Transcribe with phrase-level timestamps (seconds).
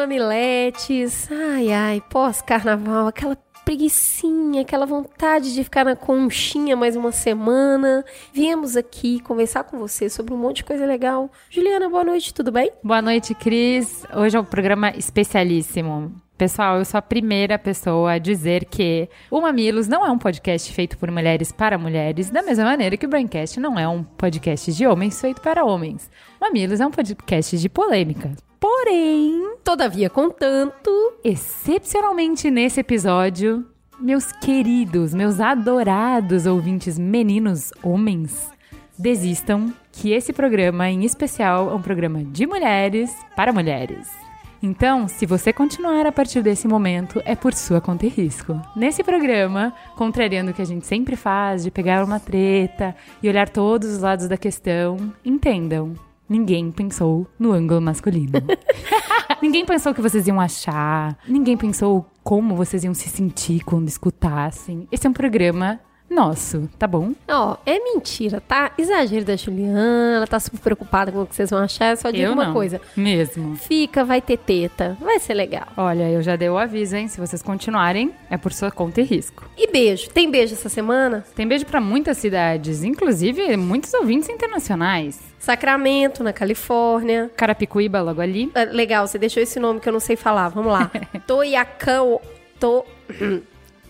[0.00, 3.36] Mamiletes, ai ai, pós-carnaval, aquela
[3.66, 8.02] preguiçinha, aquela vontade de ficar na conchinha mais uma semana.
[8.32, 11.30] Viemos aqui conversar com você sobre um monte de coisa legal.
[11.50, 12.72] Juliana, boa noite, tudo bem?
[12.82, 14.06] Boa noite, Cris.
[14.16, 16.10] Hoje é um programa especialíssimo.
[16.38, 20.72] Pessoal, eu sou a primeira pessoa a dizer que o Mamilos não é um podcast
[20.72, 24.72] feito por mulheres para mulheres, da mesma maneira que o Braincast não é um podcast
[24.72, 26.10] de homens feito para homens.
[26.40, 28.32] O Mamilos é um podcast de polêmica.
[28.60, 30.90] Porém, todavia, contanto,
[31.24, 33.64] excepcionalmente nesse episódio,
[33.98, 38.52] meus queridos, meus adorados ouvintes meninos, homens,
[38.98, 44.06] desistam que esse programa em especial é um programa de mulheres para mulheres.
[44.62, 48.60] Então, se você continuar a partir desse momento, é por sua conta e risco.
[48.76, 53.48] Nesse programa, contrariando o que a gente sempre faz, de pegar uma treta e olhar
[53.48, 55.94] todos os lados da questão, entendam.
[56.30, 58.34] Ninguém pensou no ângulo masculino.
[59.42, 61.18] ninguém pensou o que vocês iam achar.
[61.26, 64.86] Ninguém pensou como vocês iam se sentir quando escutassem.
[64.92, 67.12] Esse é um programa nosso, tá bom?
[67.28, 68.72] Ó, é mentira, tá?
[68.76, 71.92] Exagero da Juliana, ela tá super preocupada com o que vocês vão achar.
[71.92, 72.52] Eu só digo eu uma não.
[72.52, 72.80] coisa.
[72.96, 73.56] Mesmo.
[73.56, 74.96] Fica, vai ter teta.
[75.00, 75.68] Vai ser legal.
[75.76, 77.06] Olha, eu já dei o aviso, hein?
[77.08, 79.48] Se vocês continuarem, é por sua conta e risco.
[79.56, 80.10] E beijo.
[80.10, 81.24] Tem beijo essa semana?
[81.34, 85.20] Tem beijo pra muitas cidades, inclusive muitos ouvintes internacionais.
[85.38, 87.30] Sacramento, na Califórnia.
[87.36, 88.50] Carapicuíba, logo ali.
[88.54, 90.48] Ah, legal, você deixou esse nome que eu não sei falar.
[90.48, 90.90] Vamos lá.
[91.26, 92.20] Toyakao.
[92.58, 92.84] To,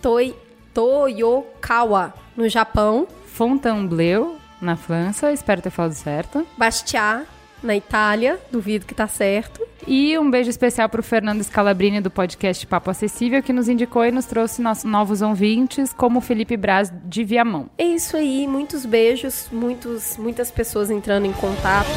[0.01, 0.33] toi,
[0.81, 3.07] Toyokawa, no Japão.
[3.27, 6.47] Fontainebleau, na França, espero ter falado certo.
[6.57, 7.27] Bastia,
[7.63, 8.41] na Itália.
[8.51, 9.61] Duvido que tá certo.
[9.87, 14.11] E um beijo especial pro Fernando Scalabrini do podcast Papo Acessível, que nos indicou e
[14.11, 17.69] nos trouxe nossos novos ouvintes, como o Felipe Braz de Viamão.
[17.77, 21.91] É isso aí, muitos beijos, muitos, muitas pessoas entrando em contato.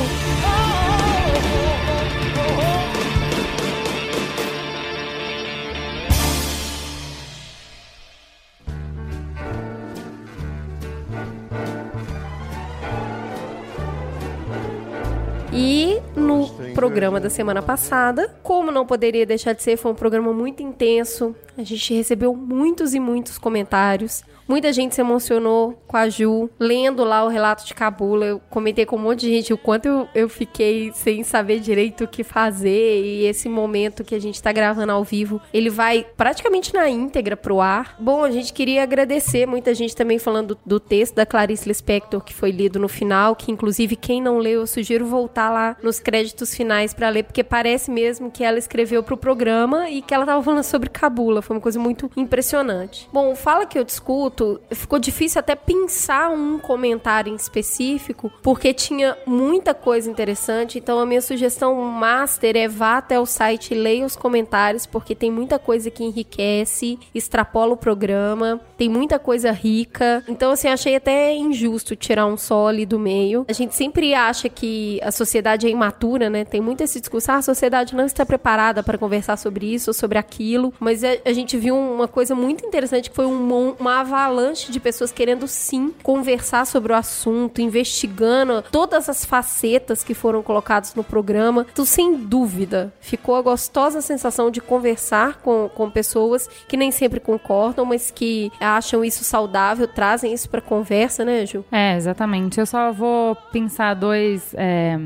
[15.56, 20.34] E no programa da semana passada, como não poderia deixar de ser, foi um programa
[20.34, 21.36] muito intenso.
[21.56, 24.24] A gente recebeu muitos e muitos comentários.
[24.48, 28.26] Muita gente se emocionou com a Ju, lendo lá o relato de Cabula.
[28.26, 32.04] Eu comentei com um monte de gente o quanto eu, eu fiquei sem saber direito
[32.04, 33.04] o que fazer.
[33.04, 37.38] E esse momento que a gente tá gravando ao vivo, ele vai praticamente na íntegra
[37.38, 37.96] pro ar.
[38.00, 42.34] Bom, a gente queria agradecer muita gente também falando do, texto da Clarice Lispector, que
[42.34, 46.54] foi lido no final, que inclusive quem não leu, eu sugiro voltar lá nos créditos
[46.54, 50.44] finais para ler, porque parece mesmo que ela escreveu pro programa e que ela tava
[50.44, 51.42] falando sobre Cabula.
[51.42, 53.08] Foi uma coisa muito impressionante.
[53.12, 59.18] Bom, fala que eu discuto ficou difícil até pensar um comentário em específico, porque tinha
[59.26, 60.78] muita coisa interessante.
[60.78, 65.16] Então, a minha sugestão master é vá até o site e leia os comentários, porque
[65.16, 70.24] tem muita coisa que enriquece, extrapola o programa, tem muita coisa rica.
[70.28, 73.46] Então, assim, achei até injusto tirar um só ali do meio.
[73.48, 76.46] A gente sempre acha que a sociedade é imatura, né?
[76.46, 79.94] Tem muito esse discurso, ah, a sociedade não está preparada para conversar sobre isso ou
[79.94, 80.74] sobre aquilo.
[80.80, 85.12] Mas a, gente viu uma coisa muito interessante que foi um, uma avalanche de pessoas
[85.12, 91.66] querendo sim conversar sobre o assunto, investigando todas as facetas que foram colocadas no programa.
[91.72, 97.20] Então, sem dúvida, ficou a gostosa sensação de conversar com, com pessoas que nem sempre
[97.20, 101.66] concordam, mas que acham isso saudável, trazem isso para conversa, né, Ju?
[101.72, 102.60] É, exatamente.
[102.60, 104.54] Eu só vou pensar dois.
[104.56, 104.98] É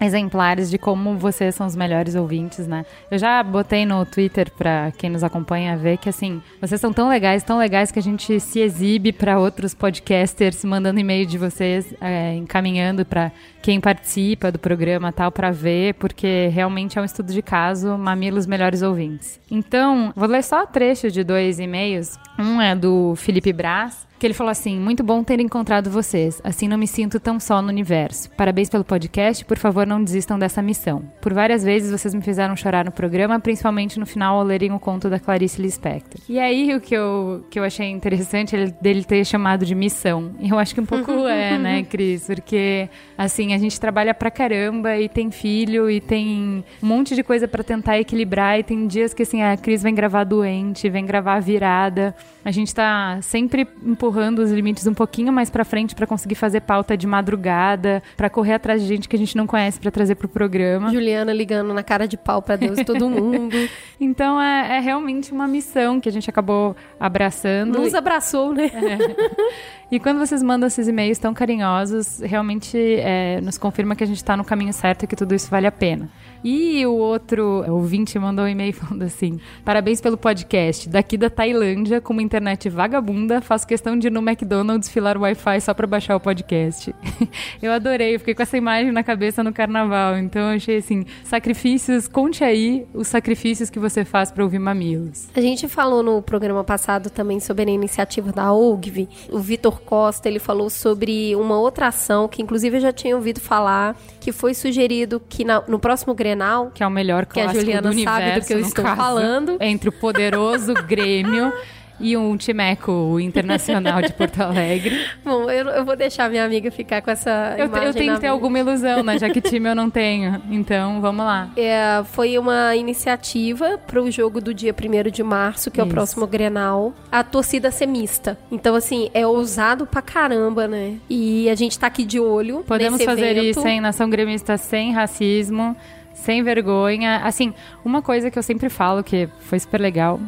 [0.00, 2.84] exemplares de como vocês são os melhores ouvintes, né?
[3.10, 7.08] Eu já botei no Twitter para quem nos acompanha ver que assim, vocês são tão
[7.08, 11.94] legais, tão legais que a gente se exibe para outros podcasters mandando e-mail de vocês,
[12.00, 17.32] é, encaminhando para quem participa do programa tal para ver, porque realmente é um estudo
[17.32, 19.40] de caso, mamilos melhores ouvintes.
[19.50, 22.18] Então, vou ler só trecho de dois e-mails.
[22.38, 26.40] Um é do Felipe Braz, que ele falou assim: Muito bom ter encontrado vocês.
[26.44, 28.30] Assim não me sinto tão só no universo.
[28.30, 29.44] Parabéns pelo podcast.
[29.44, 31.02] Por favor, não desistam dessa missão.
[31.20, 34.78] Por várias vezes vocês me fizeram chorar no programa, principalmente no final ao lerem o
[34.78, 36.20] conto da Clarice Lispector.
[36.28, 40.34] E aí o que eu, que eu achei interessante é dele ter chamado de missão.
[40.40, 42.26] E eu acho que um pouco é, né, Cris?
[42.26, 47.22] Porque, assim, a gente trabalha pra caramba e tem filho e tem um monte de
[47.22, 48.58] coisa para tentar equilibrar.
[48.58, 52.14] E tem dias que, assim, a Cris vem gravar doente, vem gravar virada.
[52.44, 53.66] A gente tá sempre
[54.06, 58.30] empurrando os limites um pouquinho mais para frente para conseguir fazer pauta de madrugada, para
[58.30, 60.92] correr atrás de gente que a gente não conhece para trazer pro programa.
[60.92, 63.56] Juliana ligando na cara de pau para Deus e todo mundo.
[64.00, 67.80] então é, é, realmente uma missão que a gente acabou abraçando.
[67.80, 68.70] Nos abraçou, né?
[68.72, 69.76] É.
[69.88, 74.16] E quando vocês mandam esses e-mails tão carinhosos, realmente é, nos confirma que a gente
[74.16, 76.10] está no caminho certo e que tudo isso vale a pena.
[76.48, 80.88] E o outro ouvinte mandou um e-mail falando assim: Parabéns pelo podcast.
[80.88, 85.22] Daqui da Tailândia, com uma internet vagabunda, faço questão de ir no McDonald's filar o
[85.22, 86.94] Wi-Fi só para baixar o podcast.
[87.60, 90.18] eu adorei, eu fiquei com essa imagem na cabeça no carnaval.
[90.18, 95.28] Então eu achei assim: sacrifícios, conte aí os sacrifícios que você faz para ouvir mamilos.
[95.34, 99.08] A gente falou no programa passado também sobre a iniciativa da OGV.
[99.32, 103.40] O Vitor Costa, ele falou sobre uma outra ação que inclusive eu já tinha ouvido
[103.40, 103.96] falar,
[104.26, 107.82] que foi sugerido que na, no próximo Grenal, que é o melhor que a Juliana
[107.82, 111.52] do universo, sabe do que eu estou caso, falando, entre o poderoso Grêmio
[111.98, 115.06] e um timeco internacional de Porto Alegre.
[115.24, 118.26] Bom, eu, eu, vou deixar minha amiga ficar com essa eu, eu tenho que ter
[118.28, 119.18] alguma ilusão, né?
[119.18, 120.42] Já que time eu não tenho.
[120.50, 121.50] Então, vamos lá.
[121.66, 125.86] É, foi uma iniciativa para o jogo do dia 1 de março, que é o
[125.86, 128.38] próximo Grenal, a torcida ser mista.
[128.52, 130.96] Então, assim, é ousado pra caramba, né?
[131.08, 133.58] E a gente tá aqui de olho Podemos fazer evento.
[133.58, 133.80] isso, hein?
[133.80, 135.76] Nação gremista sem racismo,
[136.14, 137.22] sem vergonha.
[137.24, 137.52] Assim,
[137.84, 140.20] uma coisa que eu sempre falo que foi super legal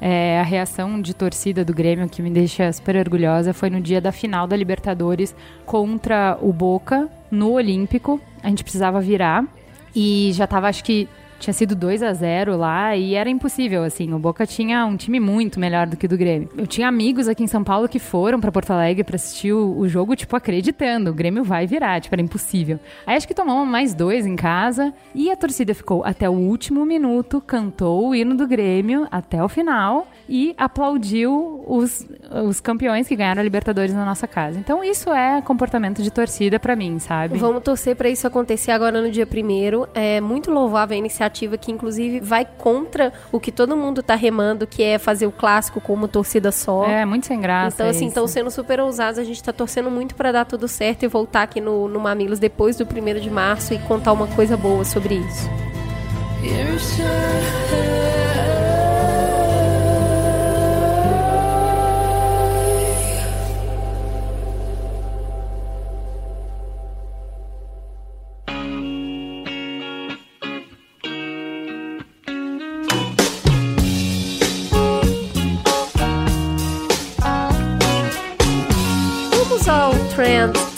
[0.00, 4.00] é, a reação de torcida do Grêmio, que me deixa super orgulhosa, foi no dia
[4.00, 5.34] da final da Libertadores
[5.64, 8.20] contra o Boca, no Olímpico.
[8.42, 9.44] A gente precisava virar.
[9.94, 14.12] E já tava, acho que tinha sido 2 a 0 lá e era impossível, assim.
[14.12, 16.48] O Boca tinha um time muito melhor do que o do Grêmio.
[16.56, 19.78] Eu tinha amigos aqui em São Paulo que foram para Porto Alegre para assistir o,
[19.78, 21.10] o, jogo, tipo, acreditando.
[21.10, 22.78] O Grêmio vai virar, tipo, era impossível.
[23.06, 26.84] Aí acho que tomamos mais dois em casa e a torcida ficou até o último
[26.84, 32.06] minuto, cantou o hino do Grêmio até o final e aplaudiu os,
[32.44, 34.58] os campeões que ganharam a Libertadores na nossa casa.
[34.58, 37.38] Então isso é comportamento de torcida para mim, sabe?
[37.38, 39.88] Vamos torcer para isso acontecer agora no dia primeiro.
[39.94, 44.66] É muito louvável a iniciativa que inclusive vai contra o que todo mundo tá remando,
[44.66, 46.84] que é fazer o clássico como torcida só.
[46.84, 47.76] É, muito sem graça.
[47.76, 51.02] Então assim, estão sendo super ousados, a gente tá torcendo muito para dar tudo certo
[51.02, 54.56] e voltar aqui no, no Mamilos depois do primeiro de março e contar uma coisa
[54.56, 55.50] boa sobre isso.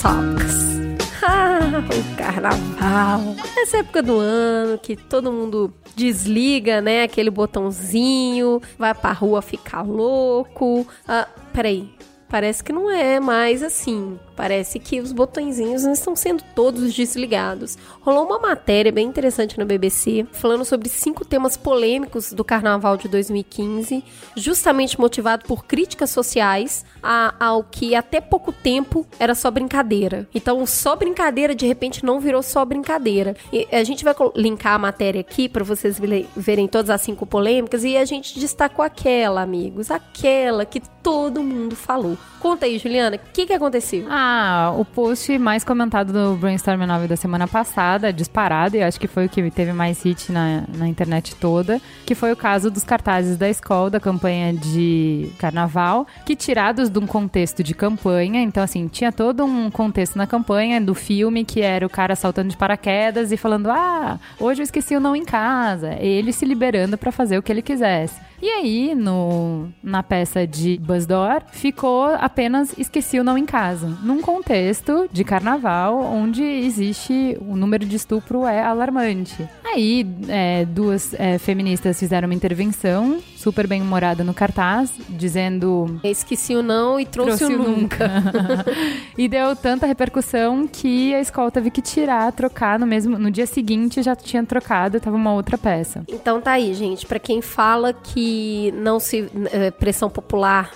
[0.00, 0.68] Talks.
[1.20, 3.34] Ah, o carnaval.
[3.56, 7.02] Essa época do ano que todo mundo desliga, né?
[7.02, 10.86] Aquele botãozinho, vai pra rua ficar louco.
[11.06, 11.92] Ah, peraí.
[12.28, 14.18] Parece que não é mais assim.
[14.38, 17.76] Parece que os botõezinhos estão sendo todos desligados.
[18.00, 23.08] Rolou uma matéria bem interessante na BBC falando sobre cinco temas polêmicos do Carnaval de
[23.08, 24.04] 2015,
[24.36, 30.28] justamente motivado por críticas sociais a, ao que até pouco tempo era só brincadeira.
[30.32, 33.34] Então, só brincadeira de repente não virou só brincadeira.
[33.52, 36.00] E a gente vai linkar a matéria aqui para vocês
[36.36, 41.74] verem todas as cinco polêmicas e a gente destacou aquela, amigos, aquela que todo mundo
[41.74, 42.16] falou.
[42.40, 44.06] Conta aí, Juliana, o que, que aconteceu?
[44.08, 49.08] Ah, o post mais comentado do Brainstorm 9 da semana passada, disparado, e acho que
[49.08, 52.84] foi o que teve mais hit na, na internet toda, que foi o caso dos
[52.84, 58.62] cartazes da escola, da campanha de carnaval, que tirados de um contexto de campanha, então
[58.62, 62.56] assim, tinha todo um contexto na campanha do filme, que era o cara saltando de
[62.56, 67.10] paraquedas e falando, ah, hoje eu esqueci o não em casa, ele se liberando para
[67.10, 68.27] fazer o que ele quisesse.
[68.40, 73.88] E aí, no, na peça de Buzz Door, ficou apenas Esqueci o Não em Casa.
[74.02, 79.48] Num contexto de carnaval, onde existe o número de estupro é alarmante.
[79.64, 86.00] Aí, é, duas é, feministas fizeram uma intervenção super bem humorada no cartaz, dizendo.
[86.04, 88.08] Esqueci o não e trouxe, trouxe o nunca.
[88.08, 88.64] nunca.
[89.18, 93.18] e deu tanta repercussão que a escola teve que tirar, trocar no mesmo.
[93.18, 96.04] No dia seguinte já tinha trocado, tava uma outra peça.
[96.08, 97.06] Então tá aí, gente.
[97.06, 98.27] para quem fala que
[98.74, 99.28] não se.
[99.52, 100.72] É, pressão popular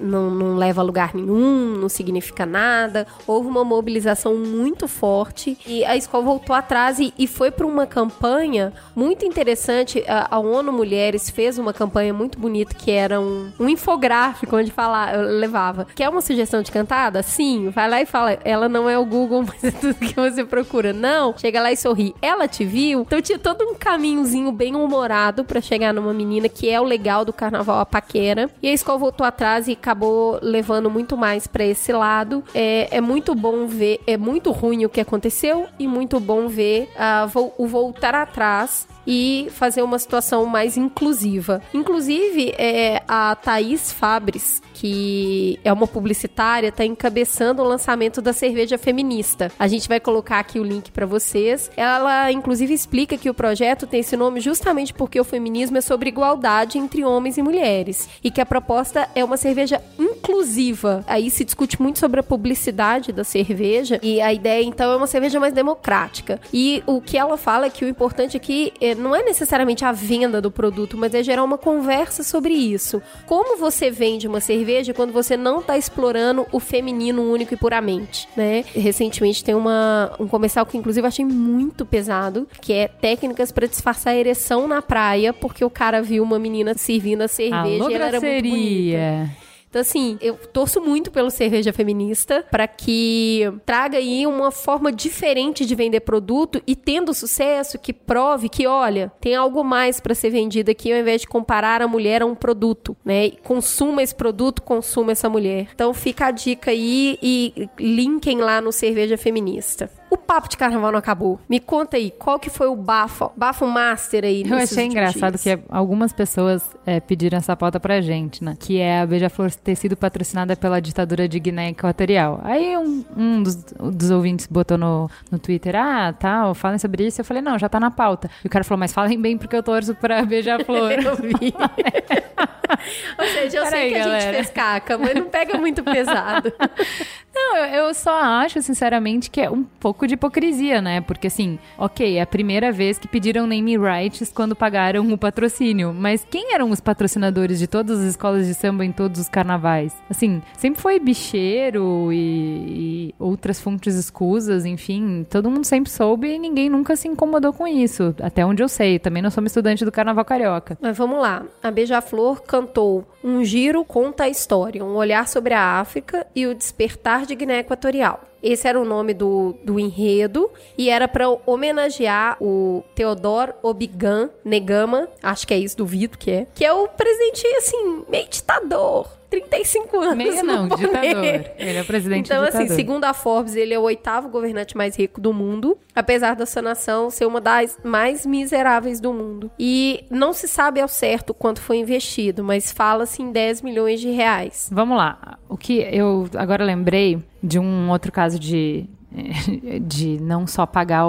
[0.00, 3.06] não, não, leva a lugar nenhum, não significa nada.
[3.26, 7.86] Houve uma mobilização muito forte e a escola voltou atrás e, e foi para uma
[7.86, 10.04] campanha muito interessante.
[10.06, 14.70] A, a, ONU Mulheres fez uma campanha muito bonita que era um, um infográfico onde
[14.70, 15.86] fala, levava.
[15.94, 17.22] Quer uma sugestão de cantada?
[17.22, 18.38] Sim, vai lá e fala.
[18.44, 20.92] Ela não é o Google, mas é tudo que você procura.
[20.92, 22.14] Não, chega lá e sorri.
[22.20, 23.02] Ela te viu?
[23.02, 27.24] Então tinha todo um caminhozinho bem humorado para chegar numa menina que é o legal
[27.24, 28.50] do carnaval a paquera.
[28.62, 32.42] E a escola voltou atrás e acabou levando muito mais para esse lado.
[32.54, 36.88] É, é muito bom ver, é muito ruim o que aconteceu e muito bom ver
[36.94, 41.62] uh, o voltar atrás e fazer uma situação mais inclusiva.
[41.72, 48.76] Inclusive é, a Thaís Fabres, que é uma publicitária, está encabeçando o lançamento da cerveja
[48.76, 49.50] feminista.
[49.58, 51.70] A gente vai colocar aqui o link para vocês.
[51.76, 56.08] Ela, inclusive, explica que o projeto tem esse nome justamente porque o feminismo é sobre
[56.08, 61.04] igualdade entre homens e mulheres e que a proposta é uma cerveja inclusiva.
[61.06, 65.06] Aí se discute muito sobre a publicidade da cerveja e a ideia, então, é uma
[65.06, 66.40] cerveja mais democrática.
[66.52, 69.92] E o que ela fala é que o importante aqui é, não é necessariamente a
[69.92, 73.02] venda do produto, mas é gerar uma conversa sobre isso.
[73.26, 78.28] Como você vende uma cerveja quando você não está explorando o feminino único e puramente,
[78.36, 78.64] né?
[78.74, 83.66] Recentemente tem uma, um comercial que inclusive eu achei muito pesado, que é técnicas para
[83.66, 87.90] disfarçar a ereção na praia, porque o cara viu uma menina servindo a cerveja Alô,
[87.90, 89.44] e ela era muito bonita.
[89.74, 95.66] Então, assim, eu torço muito pelo cerveja feminista para que traga aí uma forma diferente
[95.66, 100.30] de vender produto e tendo sucesso, que prove que, olha, tem algo mais para ser
[100.30, 103.30] vendido aqui ao invés de comparar a mulher a um produto, né?
[103.42, 105.66] Consuma esse produto, consuma essa mulher.
[105.74, 109.90] Então, fica a dica aí e linkem lá no Cerveja Feminista.
[110.14, 111.40] O papo de carnaval não acabou.
[111.48, 114.44] Me conta aí, qual que foi o bafo, bafo master aí?
[114.48, 115.42] Eu achei engraçado dias?
[115.42, 118.56] que algumas pessoas é, pediram essa pauta pra gente, né?
[118.56, 122.40] Que é a Beija-Flor ter sido patrocinada pela ditadura de Guiné Equatorial.
[122.44, 127.20] Aí um, um dos, dos, ouvintes botou no, no Twitter, ah, tal, falem sobre isso.
[127.20, 128.30] Eu falei, não, já tá na pauta.
[128.44, 130.92] E o cara falou, mas falem bem porque eu torço pra Beija-Flor.
[131.02, 131.52] eu vi.
[133.18, 134.16] Ou seja, eu Pera sei aí, que galera.
[134.16, 136.52] a gente fez caca, mas não pega muito pesado.
[137.34, 141.00] Não, eu, só acho, sinceramente, que é um pouco de hipocrisia, né?
[141.00, 145.92] Porque, assim, ok, é a primeira vez que pediram name rights quando pagaram o patrocínio.
[145.92, 149.92] Mas quem eram os patrocinadores de todas as escolas de samba em todos os carnavais?
[150.08, 155.26] Assim, sempre foi bicheiro e, e outras fontes escusas, enfim.
[155.28, 158.14] Todo mundo sempre soube e ninguém nunca se incomodou com isso.
[158.22, 158.98] Até onde eu sei.
[158.98, 160.78] Também não sou uma estudante do carnaval carioca.
[160.80, 161.42] Mas vamos lá.
[161.62, 166.54] A Beija-Flor cantou Um Giro Conta a História, um olhar sobre a África e o
[166.54, 168.20] despertar de Guiné Equatorial.
[168.42, 175.08] Esse era o nome do, do enredo e era para homenagear o Theodor Obigan Negama,
[175.22, 179.08] acho que é isso, duvido que é, que é o presidente, assim, meio ditador
[179.40, 180.16] 35 anos.
[180.16, 181.24] Meio não, ditador.
[181.58, 182.62] Ele é o presidente Então, ditador.
[182.66, 186.46] assim, segundo a Forbes, ele é o oitavo governante mais rico do mundo, apesar da
[186.46, 189.50] sua nação ser uma das mais miseráveis do mundo.
[189.58, 194.10] E não se sabe ao certo quanto foi investido, mas fala-se em 10 milhões de
[194.10, 194.68] reais.
[194.72, 195.38] Vamos lá.
[195.48, 198.88] O que eu agora lembrei de um outro caso de
[199.80, 201.08] de não só pagar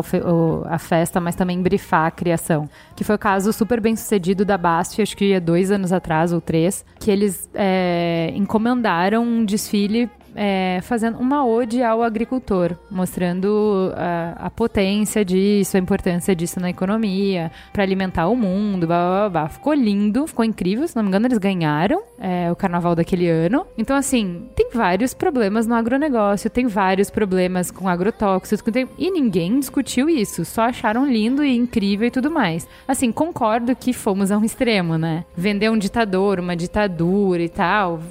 [0.66, 2.70] a festa, mas também brifar a criação.
[2.96, 6.32] Que foi o caso super bem sucedido da Bast, acho que há dois anos atrás
[6.32, 13.94] ou três, que eles é, encomendaram um desfile é, fazendo uma ode ao agricultor, mostrando
[13.96, 19.30] a, a, potência disso, a importância disso na economia, para alimentar o mundo, blá, blá,
[19.30, 19.50] blá.
[19.50, 20.88] Ficou lindo, ficou incrível.
[20.88, 23.66] Se não me engano, eles ganharam é, o carnaval daquele ano.
[23.78, 28.88] Então, assim, tem vários problemas no agronegócio, tem vários problemas com agrotóxicos, tem...
[28.98, 32.68] e ninguém discutiu isso, só acharam lindo e incrível e tudo mais.
[32.88, 35.24] Assim, concordo que fomos a um extremo, né?
[35.36, 38.02] Vender um ditador, uma ditadura e tal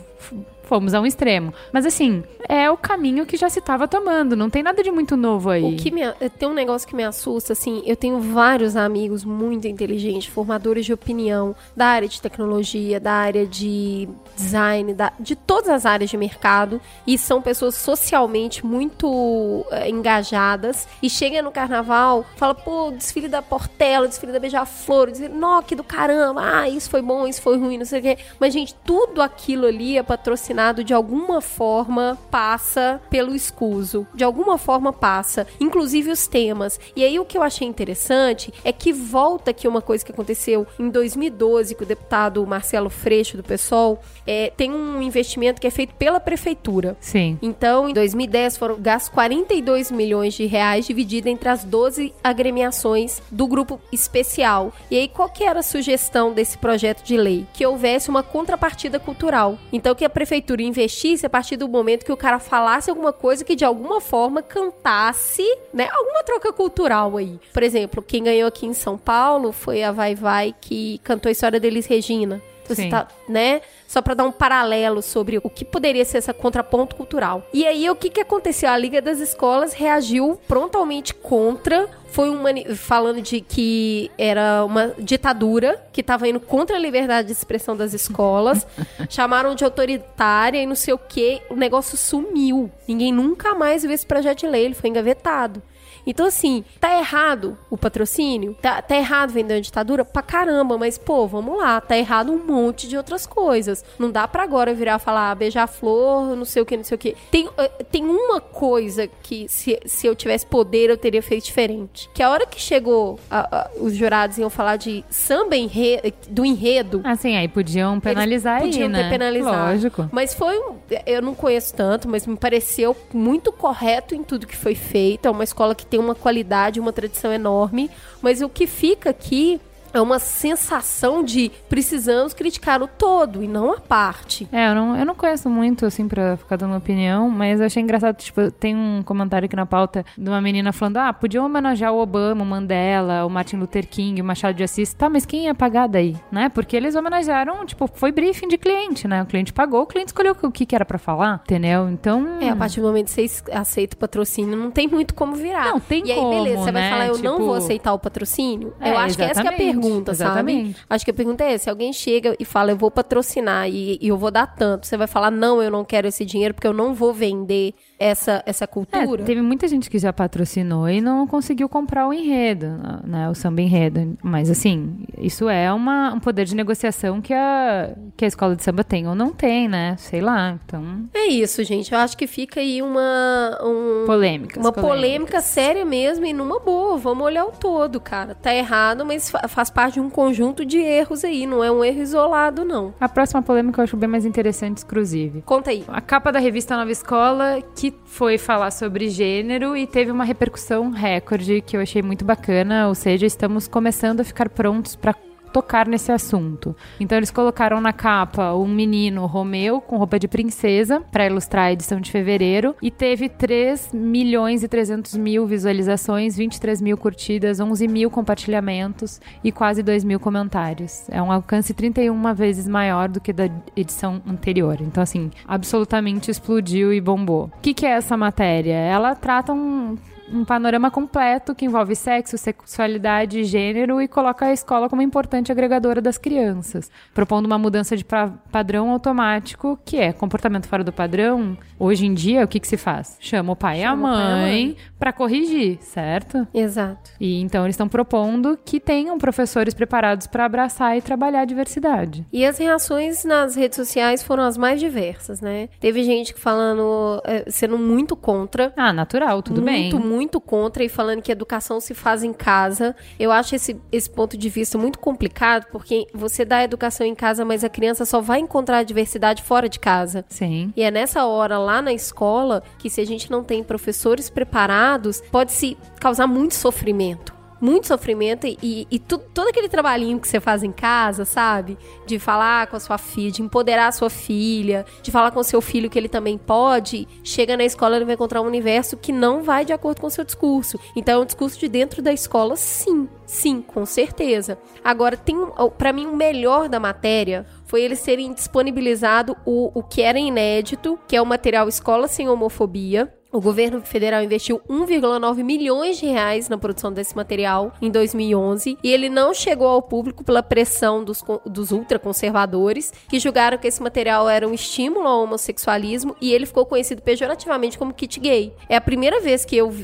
[0.65, 1.53] fomos a um extremo.
[1.73, 5.17] Mas assim, é o caminho que já se estava tomando, não tem nada de muito
[5.17, 5.63] novo aí.
[5.63, 6.03] O que me,
[6.39, 10.93] tem um negócio que me assusta, assim, eu tenho vários amigos muito inteligentes, formadores de
[10.93, 16.17] opinião da área de tecnologia, da área de design, da, de todas as áreas de
[16.17, 23.29] mercado, e são pessoas socialmente muito é, engajadas, e chega no carnaval, fala, pô, desfile
[23.29, 27.43] da Portela, desfile da Beija-Flor, desfile, nó, que do caramba, ah, isso foi bom, isso
[27.43, 28.19] foi ruim, não sei o quê.
[28.41, 30.54] Mas, gente, tudo aquilo ali é patrocinado
[30.85, 36.79] de alguma forma passa pelo escuso, de alguma forma passa, inclusive os temas.
[36.95, 40.67] E aí o que eu achei interessante é que volta aqui uma coisa que aconteceu
[40.79, 45.71] em 2012 com o deputado Marcelo Freixo do PSOL, é, tem um investimento que é
[45.71, 46.97] feito pela prefeitura.
[47.01, 47.39] Sim.
[47.43, 53.47] Então, em 2010 foram gastos 42 milhões de reais dividido entre as 12 agremiações do
[53.47, 54.73] grupo especial.
[54.91, 57.47] E aí qual que era a sugestão desse projeto de lei?
[57.53, 59.59] Que houvesse uma contrapartida cultural.
[59.73, 63.13] Então que a prefeitura prefeitura investisse a partir do momento que o cara falasse alguma
[63.13, 65.89] coisa que de alguma forma cantasse, né?
[65.91, 67.41] Alguma troca cultural aí.
[67.53, 71.33] Por exemplo, quem ganhou aqui em São Paulo foi a Vai Vai que cantou a
[71.33, 72.41] história deles Regina.
[72.67, 72.91] Você Sim.
[72.91, 73.61] tá, né?
[73.87, 77.47] Só para dar um paralelo sobre o que poderia ser essa contraponto cultural.
[77.53, 78.69] E aí, o que, que aconteceu?
[78.69, 81.89] A Liga das Escolas reagiu prontamente contra.
[82.09, 82.45] Foi um
[82.77, 87.93] falando de que era uma ditadura que estava indo contra a liberdade de expressão das
[87.93, 88.67] escolas.
[89.11, 91.43] chamaram de autoritária e não sei o que.
[91.51, 92.71] O negócio sumiu.
[92.87, 94.65] Ninguém nunca mais viu esse projeto de lei.
[94.65, 95.63] Ele foi engavetado.
[96.07, 98.57] Então, assim, tá errado o patrocínio?
[98.61, 100.05] Tá, tá errado vender a ditadura?
[100.05, 103.85] Pra caramba, mas, pô, vamos lá, tá errado um monte de outras coisas.
[103.99, 106.99] Não dá pra agora virar falar ah, beija-flor, não sei o que, não sei o
[106.99, 107.17] que.
[107.31, 112.11] Tem, eh, tem uma coisa que, se, se eu tivesse poder, eu teria feito diferente.
[112.13, 116.45] Que a hora que chegou, a, a, os jurados iam falar de samba enredo, do
[116.45, 117.01] enredo.
[117.05, 119.03] Ah, sim, aí podiam penalizar podiam aí, né?
[119.05, 119.73] ter penalizado.
[119.73, 120.09] Lógico.
[120.13, 120.77] Mas foi um.
[121.07, 125.27] Eu não conheço tanto, mas me pareceu muito correto em tudo que foi feito.
[125.27, 127.89] É uma escola que tem uma qualidade, uma tradição enorme.
[128.21, 129.61] Mas o que fica aqui
[129.95, 134.49] é uma sensação de precisamos criticar o todo e não a parte.
[134.53, 137.83] É, eu não, eu não conheço muito, assim, pra ficar dando opinião, mas eu achei
[137.83, 141.93] engraçado, tipo, tem um comentário aqui na pauta de uma menina falando, ah, podiam homenagear
[141.93, 145.45] o Obama, o Mandela, o Martin Luther King, o Machado de Assis, tá, mas quem
[145.45, 146.49] ia pagar daí, né?
[146.49, 149.23] Porque eles homenagearam, tipo, foi briefing de cliente, né?
[149.23, 151.89] O cliente pagou, o cliente escolheu o que, que era para falar, entendeu?
[151.89, 152.39] Então...
[152.41, 155.67] É, a partir do momento que você aceita o patrocínio, não tem muito como virar.
[155.67, 156.81] Não, tem e como, E aí, beleza, você né?
[156.81, 157.25] vai falar, eu tipo...
[157.25, 158.75] não vou aceitar o patrocínio?
[158.81, 160.73] É, eu acho que essa é a pergunta pergunta, Exatamente.
[160.73, 160.87] sabe?
[160.89, 161.65] Acho que a pergunta é essa.
[161.65, 164.97] Se alguém chega e fala, eu vou patrocinar e, e, eu vou dar tanto, você
[164.97, 168.67] vai falar, não, eu não quero esse dinheiro porque eu não vou vender essa, essa
[168.67, 169.23] cultura.
[169.23, 172.67] É, teve muita gente que já patrocinou e não conseguiu comprar o enredo,
[173.03, 173.31] né?
[173.31, 174.19] O samba enredo.
[174.23, 178.63] Mas, assim, isso é uma, um poder de negociação que a, que a escola de
[178.63, 179.97] samba tem ou não tem, né?
[179.99, 181.09] Sei lá, então...
[181.15, 181.95] É isso, gente.
[181.95, 183.59] Eu acho que fica aí uma...
[183.63, 184.61] Um, polêmica.
[184.61, 186.99] Uma polêmica séria mesmo e numa boa.
[186.99, 188.35] Vamos olhar o todo, cara.
[188.35, 191.47] Tá errado, mas faz parte de um conjunto de erros aí.
[191.47, 192.93] Não é um erro isolado, não.
[193.01, 195.41] A próxima polêmica eu acho bem mais interessante, exclusive.
[195.41, 195.85] Conta aí.
[195.89, 200.91] A capa da revista Nova Escola, que foi falar sobre gênero e teve uma repercussão
[200.91, 202.89] recorde que eu achei muito bacana.
[202.89, 205.15] Ou seja, estamos começando a ficar prontos para
[205.55, 206.75] tocar nesse assunto.
[206.99, 211.73] Então eles colocaram na capa um menino Romeu com roupa de princesa para ilustrar a
[211.73, 217.87] edição de fevereiro e teve 3 milhões e 300 mil visualizações, 23 mil curtidas, 11
[217.87, 221.09] mil compartilhamentos e quase 2 mil comentários.
[221.09, 224.79] É um alcance 31 vezes maior do que da edição anterior.
[224.81, 227.45] Então assim, absolutamente explodiu e bombou.
[227.57, 228.75] O que, que é essa matéria?
[228.75, 229.97] Ela trata um
[230.35, 236.01] um panorama completo que envolve sexo, sexualidade, gênero e coloca a escola como importante agregadora
[236.01, 238.05] das crianças, propondo uma mudança de
[238.51, 241.57] padrão automático, que é comportamento fora do padrão.
[241.79, 243.17] Hoje em dia, o que, que se faz?
[243.21, 246.47] Chama o pai Chama e a mãe para corrigir, certo?
[246.53, 247.13] Exato.
[247.21, 252.27] E então eles estão propondo que tenham professores preparados para abraçar e trabalhar a diversidade.
[252.33, 255.69] E as reações nas redes sociais foram as mais diversas, né?
[255.79, 258.73] Teve gente falando, é, sendo muito contra.
[258.77, 259.93] Ah, natural, tudo muito, bem.
[259.93, 262.95] Muito, muito contra e falando que educação se faz em casa.
[263.19, 267.45] Eu acho esse, esse ponto de vista muito complicado, porque você dá educação em casa,
[267.45, 270.25] mas a criança só vai encontrar a diversidade fora de casa.
[270.29, 270.73] Sim.
[270.77, 275.23] E é nessa hora, lá na escola, que se a gente não tem professores preparados,
[275.31, 277.34] pode se causar muito sofrimento
[277.65, 281.79] muito sofrimento e, e tu, todo aquele trabalhinho que você faz em casa, sabe?
[282.07, 285.45] De falar com a sua filha, de empoderar a sua filha, de falar com o
[285.45, 289.13] seu filho que ele também pode, chega na escola ele vai encontrar um universo que
[289.13, 290.79] não vai de acordo com o seu discurso.
[290.95, 293.09] Então é um discurso de dentro da escola, sim.
[293.27, 294.59] Sim, com certeza.
[294.85, 295.35] Agora, tem
[295.79, 300.99] para mim o melhor da matéria foi eles terem disponibilizado o, o que era inédito,
[301.09, 306.49] que é o material Escola Sem Homofobia, o governo federal investiu 1,9 milhões de reais
[306.49, 311.21] na produção desse material em 2011 e ele não chegou ao público pela pressão dos,
[311.45, 316.65] dos ultraconservadores que julgaram que esse material era um estímulo ao homossexualismo e ele ficou
[316.65, 318.53] conhecido pejorativamente como kit gay.
[318.69, 319.75] É a primeira vez que eu,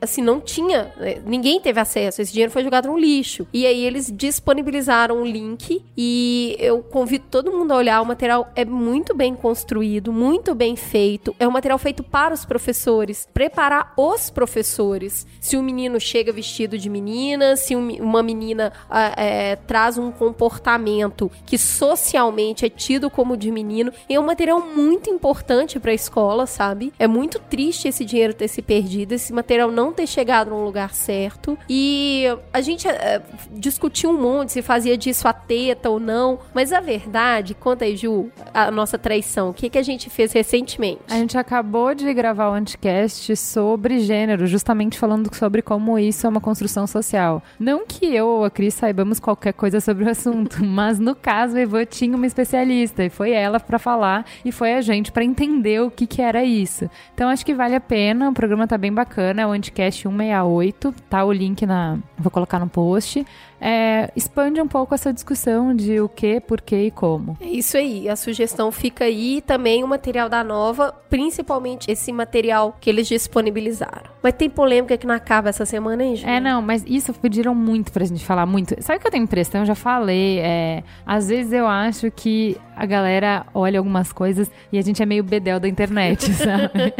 [0.00, 3.46] assim, não tinha, né, ninguém teve acesso, esse dinheiro foi jogado no lixo.
[3.52, 8.06] E aí eles disponibilizaram o um link e eu convido todo mundo a olhar, o
[8.06, 13.28] material é muito bem construído, muito bem feito, é um material feito para os professores
[13.32, 15.26] preparar os professores.
[15.40, 18.72] Se o menino chega vestido de menina, se um, uma menina
[19.16, 25.10] é, traz um comportamento que socialmente é tido como de menino, é um material muito
[25.10, 26.92] importante para a escola, sabe?
[26.98, 30.94] É muito triste esse dinheiro ter se perdido, esse material não ter chegado no lugar
[30.94, 31.58] certo.
[31.68, 33.22] E a gente é,
[33.52, 37.96] discutiu um monte se fazia disso a teta ou não, mas a verdade, conta aí,
[37.96, 41.00] Ju, a nossa traição, o que, que a gente fez recentemente?
[41.08, 46.26] A gente acabou de gravar o Anticast podcast sobre gênero, justamente falando sobre como isso
[46.26, 47.42] é uma construção social.
[47.58, 51.56] Não que eu ou a Cris saibamos qualquer coisa sobre o assunto, mas no caso
[51.56, 55.24] a Ivan tinha uma especialista e foi ela para falar e foi a gente para
[55.24, 56.90] entender o que, que era isso.
[57.14, 60.94] Então acho que vale a pena, o programa tá bem bacana, é o Anticast 168,
[61.08, 61.98] tá o link na.
[62.18, 63.24] Vou colocar no post.
[63.60, 67.36] É, expande um pouco essa discussão de o que, por que e como.
[67.40, 72.76] É isso aí, a sugestão fica aí também o material da Nova, principalmente esse material
[72.80, 74.10] que eles disponibilizaram.
[74.22, 76.28] Mas tem polêmica que não acaba essa semana, hein, gente?
[76.28, 78.74] É, não, mas isso pediram muito pra gente falar muito.
[78.82, 79.62] Sabe o que eu tenho impressão?
[79.62, 80.38] Eu já falei.
[80.40, 85.06] É, às vezes eu acho que a galera olha algumas coisas e a gente é
[85.06, 86.94] meio bedel da internet, sabe?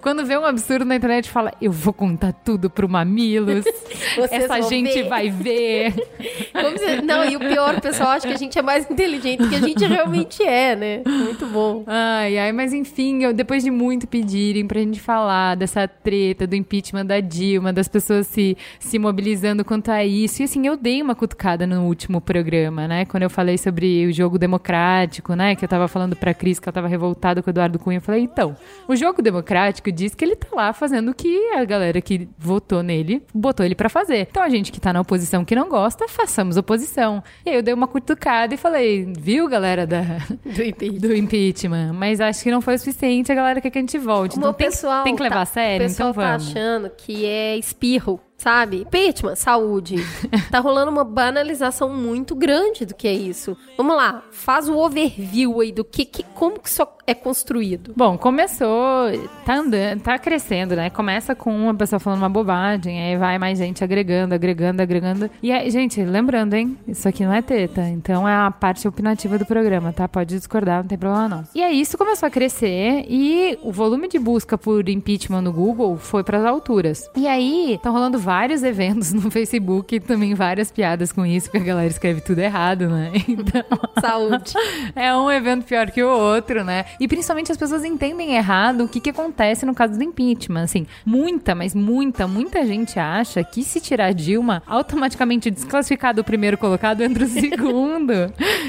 [0.00, 3.64] Quando vê um absurdo na internet, fala: Eu vou contar tudo pro Mamilos.
[4.30, 5.08] Essa gente ver.
[5.08, 5.61] vai ver.
[5.62, 7.02] Se...
[7.02, 9.54] Não, e o pior, o pessoal acha que a gente é mais inteligente do que
[9.54, 11.02] a gente realmente é, né?
[11.06, 11.84] Muito bom.
[11.86, 16.54] Ai, ai, mas enfim, eu, depois de muito pedirem pra gente falar dessa treta, do
[16.54, 20.42] impeachment da Dilma, das pessoas se, se mobilizando quanto a isso.
[20.42, 23.04] E assim, eu dei uma cutucada no último programa, né?
[23.04, 25.54] Quando eu falei sobre o jogo democrático, né?
[25.54, 27.98] Que eu tava falando pra Cris que ela tava revoltada com o Eduardo Cunha.
[27.98, 28.56] Eu falei, então,
[28.88, 32.82] o jogo democrático diz que ele tá lá fazendo o que a galera que votou
[32.82, 34.26] nele botou ele para fazer.
[34.30, 37.22] Então a gente que tá na oposição que não gosta, façamos oposição.
[37.44, 40.02] E aí eu dei uma cutucada e falei, viu, galera da,
[40.44, 41.00] do, impeachment.
[41.00, 41.92] do impeachment?
[41.92, 44.38] Mas acho que não foi o suficiente, a galera quer que a gente volte.
[44.38, 46.44] Então tem, pessoal tem que levar tá, a sério, então vamos.
[46.44, 48.78] O pessoal tá achando que é espirro sabe?
[48.78, 49.96] Impeachment, saúde.
[50.50, 53.56] tá rolando uma banalização muito grande do que é isso.
[53.76, 57.92] Vamos lá, faz o overview aí do que, que como que isso é construído.
[57.96, 59.10] Bom, começou,
[59.44, 60.88] tá andando, tá crescendo, né?
[60.90, 65.30] Começa com uma pessoa falando uma bobagem, aí vai mais gente agregando, agregando, agregando.
[65.42, 66.76] E aí, gente, lembrando, hein?
[66.86, 70.08] Isso aqui não é teta, então é a parte opinativa do programa, tá?
[70.08, 71.44] Pode discordar, não tem problema não.
[71.54, 75.96] E aí isso começou a crescer e o volume de busca por impeachment no Google
[75.96, 77.10] foi para as alturas.
[77.16, 81.64] E aí, estão rolando vários eventos no Facebook e também várias piadas com isso, porque
[81.64, 83.12] a galera escreve tudo errado, né?
[83.32, 83.62] Então.
[84.00, 84.52] Saúde.
[84.94, 86.84] É um evento pior que o outro, né?
[86.98, 90.62] E principalmente as pessoas entendem errado o que, que acontece no caso do impeachment.
[90.62, 96.58] Assim, muita, mas muita, muita gente acha que se tirar Dilma, automaticamente desclassificado o primeiro
[96.58, 98.12] colocado entra o segundo.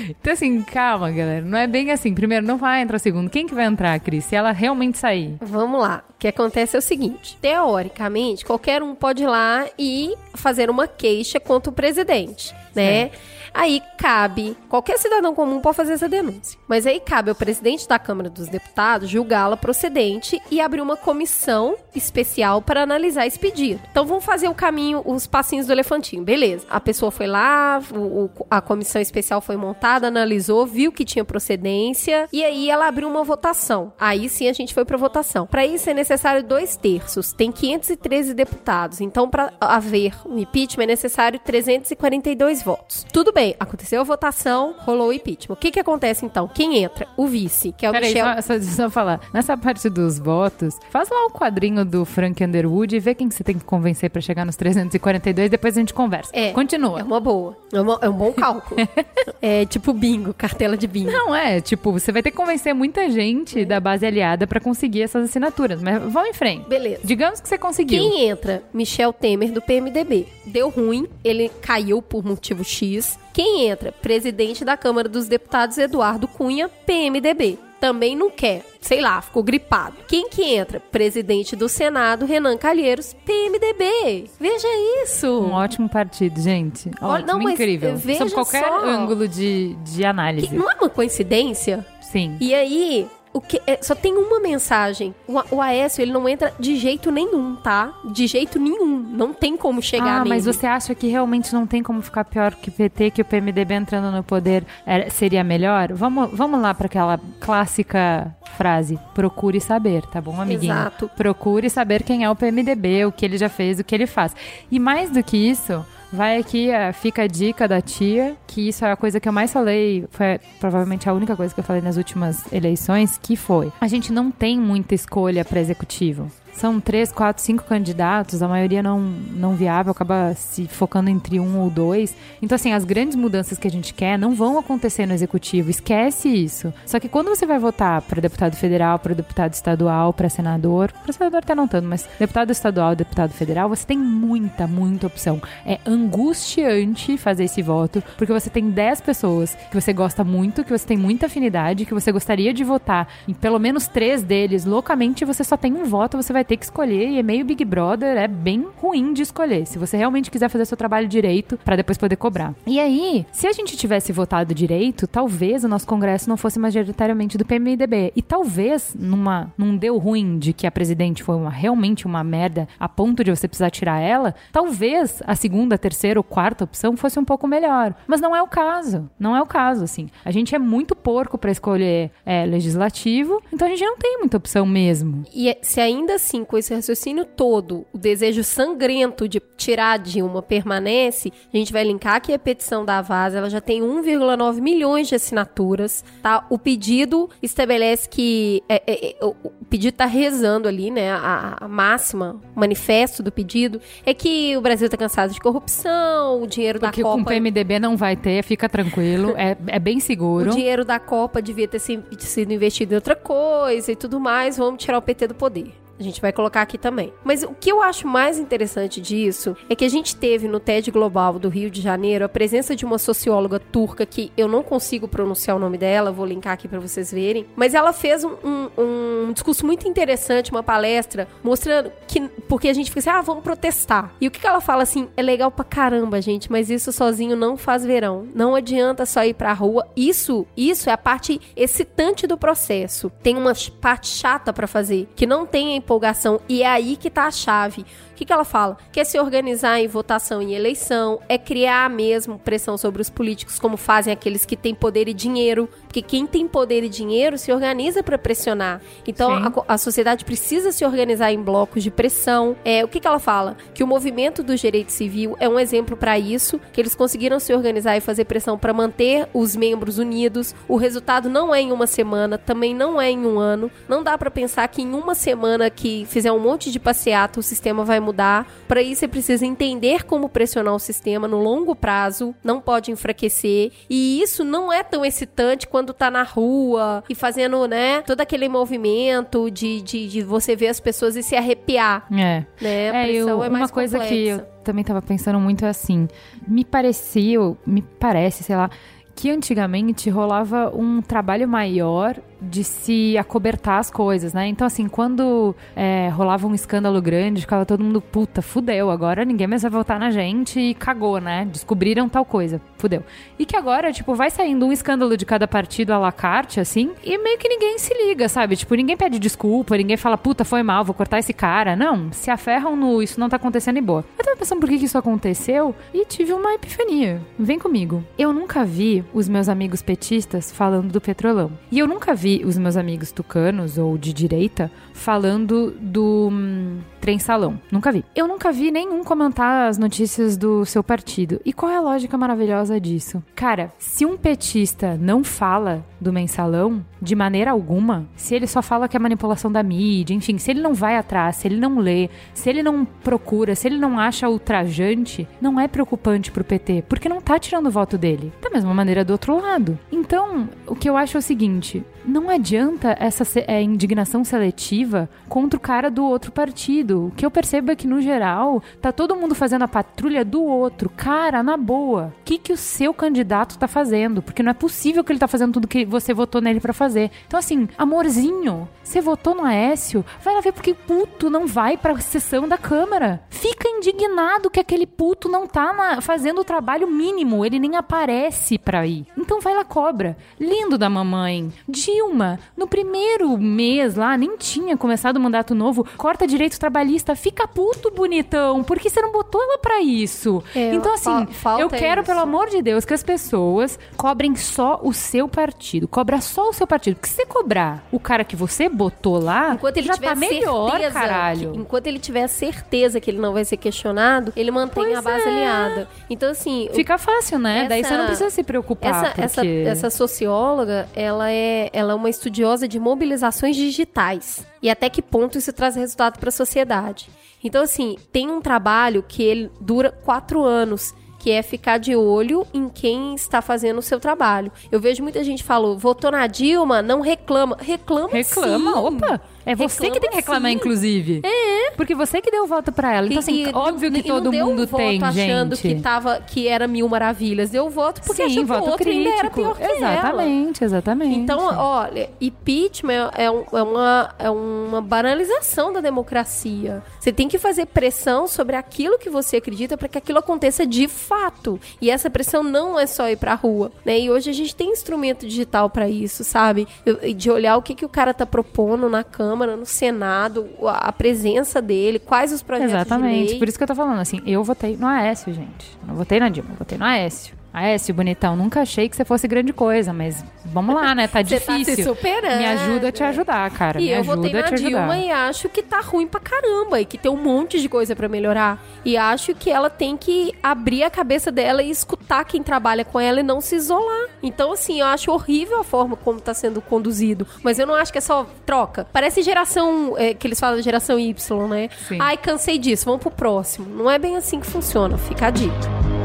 [0.09, 1.45] então, assim, calma, galera.
[1.45, 2.13] Não é bem assim.
[2.13, 3.29] Primeiro, não vai entrar o segundo.
[3.29, 4.25] Quem que vai entrar, Cris?
[4.25, 5.36] Se ela realmente sair.
[5.41, 6.03] Vamos lá.
[6.09, 10.88] O que acontece é o seguinte: teoricamente, qualquer um pode ir lá e fazer uma
[10.88, 13.12] queixa contra o presidente, né?
[13.53, 16.59] Aí cabe, qualquer cidadão comum pode fazer essa denúncia.
[16.67, 21.75] Mas aí cabe ao presidente da Câmara dos Deputados julgá-la procedente e abrir uma comissão
[21.95, 23.79] especial para analisar esse pedido.
[23.91, 26.23] Então vamos fazer o caminho, os passinhos do elefantinho.
[26.23, 26.65] Beleza.
[26.69, 32.27] A pessoa foi lá, o, a comissão especial foi montada, analisou, viu que tinha procedência
[32.33, 33.93] e aí ela abriu uma votação.
[33.99, 35.45] Aí sim a gente foi para votação.
[35.45, 37.31] Para isso é necessário dois terços.
[37.33, 38.99] Tem 513 deputados.
[38.99, 43.05] Então para haver um impeachment é necessário 342 votos.
[43.13, 45.53] Tudo bem bem, aconteceu a votação, rolou o impeachment.
[45.53, 46.47] O que que acontece então?
[46.47, 47.08] Quem entra?
[47.17, 48.41] O vice, que é o Peraí, Michel...
[48.41, 49.19] só, só, só falar.
[49.34, 53.36] Nessa parte dos votos, faz lá o quadrinho do Frank Underwood e vê quem que
[53.36, 56.32] você tem que convencer para chegar nos 342, depois a gente conversa.
[56.34, 57.01] É, Continua.
[57.01, 57.58] É uma boa.
[57.73, 58.79] É, uma, é um bom cálculo.
[59.41, 61.12] é tipo bingo, cartela de bingo.
[61.12, 63.65] Não, é, tipo, você vai ter que convencer muita gente é.
[63.65, 65.82] da base aliada para conseguir essas assinaturas.
[65.82, 66.67] Mas vamos em frente.
[66.69, 67.01] Beleza.
[67.03, 67.99] Digamos que você conseguiu.
[67.99, 68.63] Quem entra?
[68.73, 70.27] Michel Temer, do PMDB.
[70.45, 73.17] Deu ruim, ele caiu por motivo X.
[73.34, 73.91] Quem entra?
[73.91, 77.58] Presidente da Câmara dos Deputados Eduardo Cunha, PMDB.
[77.80, 79.98] Também não quer, sei lá, ficou gripado.
[80.08, 80.80] Quem que entra?
[80.80, 84.30] Presidente do Senado, Renan Calheiros, PMDB.
[84.39, 84.67] Veja
[85.04, 85.28] isso.
[85.28, 86.89] Um ótimo partido, gente.
[87.02, 88.00] Ótimo, não, incrível.
[88.00, 88.86] Sob qualquer só.
[88.86, 90.48] ângulo de, de análise.
[90.48, 91.86] Que não é uma coincidência?
[92.00, 92.38] Sim.
[92.39, 95.13] E aí, o que é, só tem uma mensagem.
[95.28, 97.91] O, o Aécio, ele não entra de jeito nenhum, tá?
[98.06, 99.00] De jeito nenhum.
[99.00, 100.30] Não tem como chegar ah, nele.
[100.30, 103.26] mas você acha que realmente não tem como ficar pior que o PT, que o
[103.26, 105.91] PMDB entrando no poder é, seria melhor?
[105.93, 109.00] Vamos, vamos lá para aquela clássica frase.
[109.15, 110.72] Procure saber, tá bom, amiguinho?
[110.72, 111.10] Exato.
[111.17, 114.36] Procure saber quem é o PMDB, o que ele já fez, o que ele faz.
[114.69, 115.84] E mais do que isso...
[116.13, 119.34] Vai aqui, é, fica a dica da tia, que isso é a coisa que eu
[119.34, 123.73] mais falei, foi provavelmente a única coisa que eu falei nas últimas eleições, que foi:
[123.82, 126.32] a gente não tem muita escolha para executivo.
[126.53, 131.59] São três, quatro, cinco candidatos, a maioria não, não viável, acaba se focando entre um
[131.59, 132.15] ou dois.
[132.41, 136.29] Então, assim, as grandes mudanças que a gente quer não vão acontecer no executivo, esquece
[136.29, 136.73] isso.
[136.85, 141.11] Só que quando você vai votar para deputado federal, para deputado estadual, para senador, para
[141.13, 145.41] senador até não tanto, mas deputado estadual, deputado federal, você tem muita, muita opção.
[145.65, 150.71] É angustiante fazer esse voto, porque você tem 10 pessoas que você gosta muito, que
[150.71, 155.25] você tem muita afinidade, que você gostaria de votar em pelo menos três deles loucamente,
[155.25, 157.63] você só tem um voto, você vai vai ter que escolher e é meio Big
[157.63, 159.65] Brother, é bem ruim de escolher.
[159.65, 162.53] Se você realmente quiser fazer seu trabalho direito para depois poder cobrar.
[162.67, 167.38] E aí, se a gente tivesse votado direito, talvez o nosso congresso não fosse majoritariamente
[167.38, 172.06] do PMDB e talvez numa num deu ruim de que a presidente foi uma, realmente
[172.06, 176.65] uma merda a ponto de você precisar tirar ela, talvez a segunda, terceira ou quarta
[176.65, 177.95] opção fosse um pouco melhor.
[178.06, 179.10] Mas não é o caso.
[179.17, 180.10] Não é o caso, assim.
[180.25, 184.38] A gente é muito porco para escolher é, legislativo, então a gente não tem muita
[184.38, 185.23] opção mesmo.
[185.34, 190.41] E é, se ainda assim, com esse raciocínio todo, o desejo sangrento de tirar Dilma
[190.41, 195.10] permanece, a gente vai linkar que a petição da Vaz, ela já tem 1,9 milhões
[195.10, 196.46] de assinaturas, tá?
[196.50, 199.36] O pedido estabelece que é, é, é o
[199.69, 201.12] pedido tá rezando ali, né?
[201.12, 206.41] A, a máxima, o manifesto do pedido é que o Brasil tá cansado de corrupção,
[206.41, 207.17] o dinheiro Porque da Copa.
[207.17, 210.52] com o PMDB não vai ter, fica tranquilo, é, é bem seguro.
[210.52, 214.84] O dinheiro da Copa devia ter sido investido em outra coisa e tudo mais, vamos
[214.84, 215.83] tirar o PT do poder.
[215.99, 217.13] A gente vai colocar aqui também.
[217.23, 220.91] Mas o que eu acho mais interessante disso é que a gente teve no TED
[220.91, 225.08] Global do Rio de Janeiro a presença de uma socióloga turca que eu não consigo
[225.08, 227.45] pronunciar o nome dela, vou linkar aqui para vocês verem.
[227.56, 232.21] Mas ela fez um, um, um, discurso muito interessante, uma palestra, mostrando que.
[232.47, 234.13] Porque a gente fica assim, ah, vamos protestar.
[234.19, 235.08] E o que, que ela fala assim?
[235.15, 238.27] É legal pra caramba, gente, mas isso sozinho não faz verão.
[238.34, 239.88] Não adianta só ir pra rua.
[239.95, 243.12] Isso, isso é a parte excitante do processo.
[243.21, 246.39] Tem uma parte chata para fazer, que não tem empolgação.
[246.50, 247.86] E é aí que tá a chave.
[248.13, 248.78] O que, que ela fala?
[248.91, 253.60] Que é se organizar em votação e eleição, é criar mesmo pressão sobre os políticos,
[253.60, 255.67] como fazem aqueles que têm poder e dinheiro.
[255.84, 258.82] Porque quem tem poder e dinheiro se organiza para pressionar.
[259.08, 262.56] Então a, a, sociedade precisa se organizar em blocos de pressão.
[262.63, 263.58] É, o que, que ela fala?
[263.73, 267.54] Que o movimento do direito civil é um exemplo para isso, que eles conseguiram se
[267.54, 270.54] organizar e fazer pressão para manter os membros unidos.
[270.67, 273.71] O resultado não é em uma semana, também não é em um ano.
[273.88, 277.43] Não dá para pensar que em uma semana que fizer um monte de passeata o
[277.43, 278.47] sistema vai mudar.
[278.67, 283.71] Para isso, você precisa entender como pressionar o sistema no longo prazo, não pode enfraquecer.
[283.89, 288.47] E isso não é tão excitante quando tá na rua e fazendo, né, todo aquele
[288.47, 292.05] movimento de, de, de você ver as pessoas e se arrepiar.
[292.11, 292.45] É.
[292.61, 292.91] Né?
[292.91, 294.15] A é, eu, é uma coisa complexa.
[294.15, 296.07] que eu também tava pensando muito é assim.
[296.47, 298.69] Me parecia, me parece, sei lá,
[299.15, 304.47] que antigamente rolava um trabalho maior de se acobertar as coisas, né?
[304.47, 309.47] Então, assim, quando é, rolava um escândalo grande, ficava todo mundo, puta, fudeu, agora ninguém
[309.47, 311.45] mais vai votar na gente e cagou, né?
[311.45, 313.03] Descobriram tal coisa, fudeu.
[313.38, 316.91] E que agora, tipo, vai saindo um escândalo de cada partido à la carte, assim,
[317.03, 318.56] e meio que ninguém se liga, sabe?
[318.56, 321.75] Tipo, ninguém pede desculpa, ninguém fala, puta, foi mal, vou cortar esse cara.
[321.75, 324.03] Não, se aferram no isso não tá acontecendo e boa.
[324.17, 327.21] Eu tava pensando por que, que isso aconteceu e tive uma epifania.
[327.38, 328.03] Vem comigo.
[328.17, 331.51] Eu nunca vi os meus amigos petistas falando do petrolão.
[331.71, 332.13] E eu nunca
[332.46, 337.60] os meus amigos tucanos ou de direita falando do hum, trem salão.
[337.72, 338.06] Nunca vi.
[338.15, 341.41] Eu nunca vi nenhum comentar as notícias do seu partido.
[341.43, 343.22] E qual é a lógica maravilhosa disso?
[343.36, 348.88] Cara, se um petista não fala do mensalão de maneira alguma, se ele só fala
[348.88, 352.10] que é manipulação da mídia, enfim, se ele não vai atrás, se ele não lê,
[352.34, 357.10] se ele não procura, se ele não acha ultrajante, não é preocupante pro PT, porque
[357.10, 358.32] não tá tirando o voto dele.
[358.41, 359.78] Da mesma maneira do outro lado.
[359.91, 365.57] Então, o que eu acho é o seguinte: não adianta essa é, indignação seletiva contra
[365.57, 367.07] o cara do outro partido.
[367.07, 370.43] O que eu percebo é que, no geral, tá todo mundo fazendo a patrulha do
[370.43, 370.89] outro.
[370.89, 374.21] Cara, na boa, o que, que o seu candidato tá fazendo?
[374.21, 377.12] Porque não é possível que ele tá fazendo tudo que você votou nele para fazer.
[377.27, 381.99] Então, assim, amorzinho, você votou no Aécio, vai lá ver porque puto não vai pra
[381.99, 383.23] sessão da Câmara.
[383.27, 388.60] Fica indignado que aquele puto não tá na, fazendo o trabalho mínimo, ele nem aparece
[388.60, 389.08] pra ir.
[389.17, 390.15] Então vai lá, cobra.
[390.39, 391.51] Lindo da mamãe.
[391.67, 397.47] Dilma, no primeiro mês lá, nem tinha começado o mandato novo, corta direito trabalhista, fica
[397.47, 400.43] puto bonitão, porque você não botou ela pra isso.
[400.53, 401.27] É, então, assim,
[401.60, 402.12] eu quero, isso.
[402.12, 405.88] pelo amor de Deus, que as pessoas cobrem só o seu partido.
[405.88, 406.97] Cobra só o seu partido.
[406.97, 408.83] Porque se você cobrar o cara que você botou
[409.19, 411.52] lá, enquanto ele já tiver tá melhor, caralho.
[411.52, 415.02] Que, enquanto ele tiver certeza que ele não vai ser questionado, ele mantém pois a
[415.02, 415.30] base é.
[415.30, 415.88] alinhada.
[416.10, 416.69] Então, assim.
[416.74, 417.60] Fica fácil, né?
[417.60, 418.89] Essa, Daí você não precisa se preocupar.
[418.89, 419.22] Essa, porque...
[419.22, 424.46] essa, essa socióloga, ela é, ela é uma estudiosa de mobilizações digitais.
[424.62, 427.10] E até que ponto isso traz resultado para a sociedade.
[427.43, 432.45] Então, assim, tem um trabalho que ele dura quatro anos que é ficar de olho
[432.53, 434.51] em quem está fazendo o seu trabalho.
[434.69, 437.55] Eu vejo muita gente falou, votou na Dilma, não reclama.
[437.62, 438.77] Reclama Reclama, sim.
[438.79, 439.21] opa!
[439.45, 440.58] É você Reclama que tem que reclamar, sim.
[440.58, 441.21] inclusive.
[441.23, 441.71] É.
[441.71, 443.08] Porque você que deu o voto pra ela.
[443.08, 445.75] Então, assim, E- óbvio que e todo deu mundo voto tem, achando gente.
[445.75, 447.49] que, tava, que era mil maravilhas.
[447.49, 449.41] Deu voto porque Sim, achou que voto o outro ainda era crítico.
[449.41, 449.75] pior que ela.
[449.93, 451.15] exatamente, exatamente.
[451.19, 453.32] Então, olha, impeachment é, é
[453.63, 456.84] uma, é uma banalização da democracia.
[456.99, 460.88] Você tem que fazer pressão sobre aquilo que você acredita para que aquilo aconteça de
[460.88, 461.60] fato.
[461.82, 463.99] E essa pressão não é só ir pra rua, né?
[463.99, 466.67] E hoje a gente tem instrumento digital para isso, sabe?
[466.86, 470.91] Eu- De olhar o que, que o cara tá propondo na Câmara, no Senado, a
[470.91, 473.36] presença dele, quais os projetos de Exatamente.
[473.36, 475.78] Por isso que eu tô falando assim, eu votei no Aécio, gente.
[475.86, 477.36] Não votei na Dilma, eu votei no Aécio.
[477.53, 481.07] Aécio, bonitão, nunca achei que você fosse grande coisa, mas vamos lá, né?
[481.07, 481.75] Tá Você tá difícil.
[481.75, 482.37] se superando.
[482.39, 483.79] Me ajuda a te ajudar, cara.
[483.79, 484.69] E Me eu ajuda votei a na te ajudar.
[484.69, 487.95] Dilma e acho que tá ruim pra caramba e que tem um monte de coisa
[487.95, 488.59] pra melhorar.
[488.83, 492.99] E acho que ela tem que abrir a cabeça dela e escutar quem trabalha com
[492.99, 494.07] ela e não se isolar.
[494.23, 497.27] Então, assim, eu acho horrível a forma como tá sendo conduzido.
[497.43, 498.87] Mas eu não acho que é só troca.
[498.91, 501.69] Parece geração, é, que eles falam geração Y, né?
[501.87, 501.97] Sim.
[502.01, 503.67] Ai, cansei disso, vamos pro próximo.
[503.69, 506.02] Não é bem assim que funciona, fica a dica.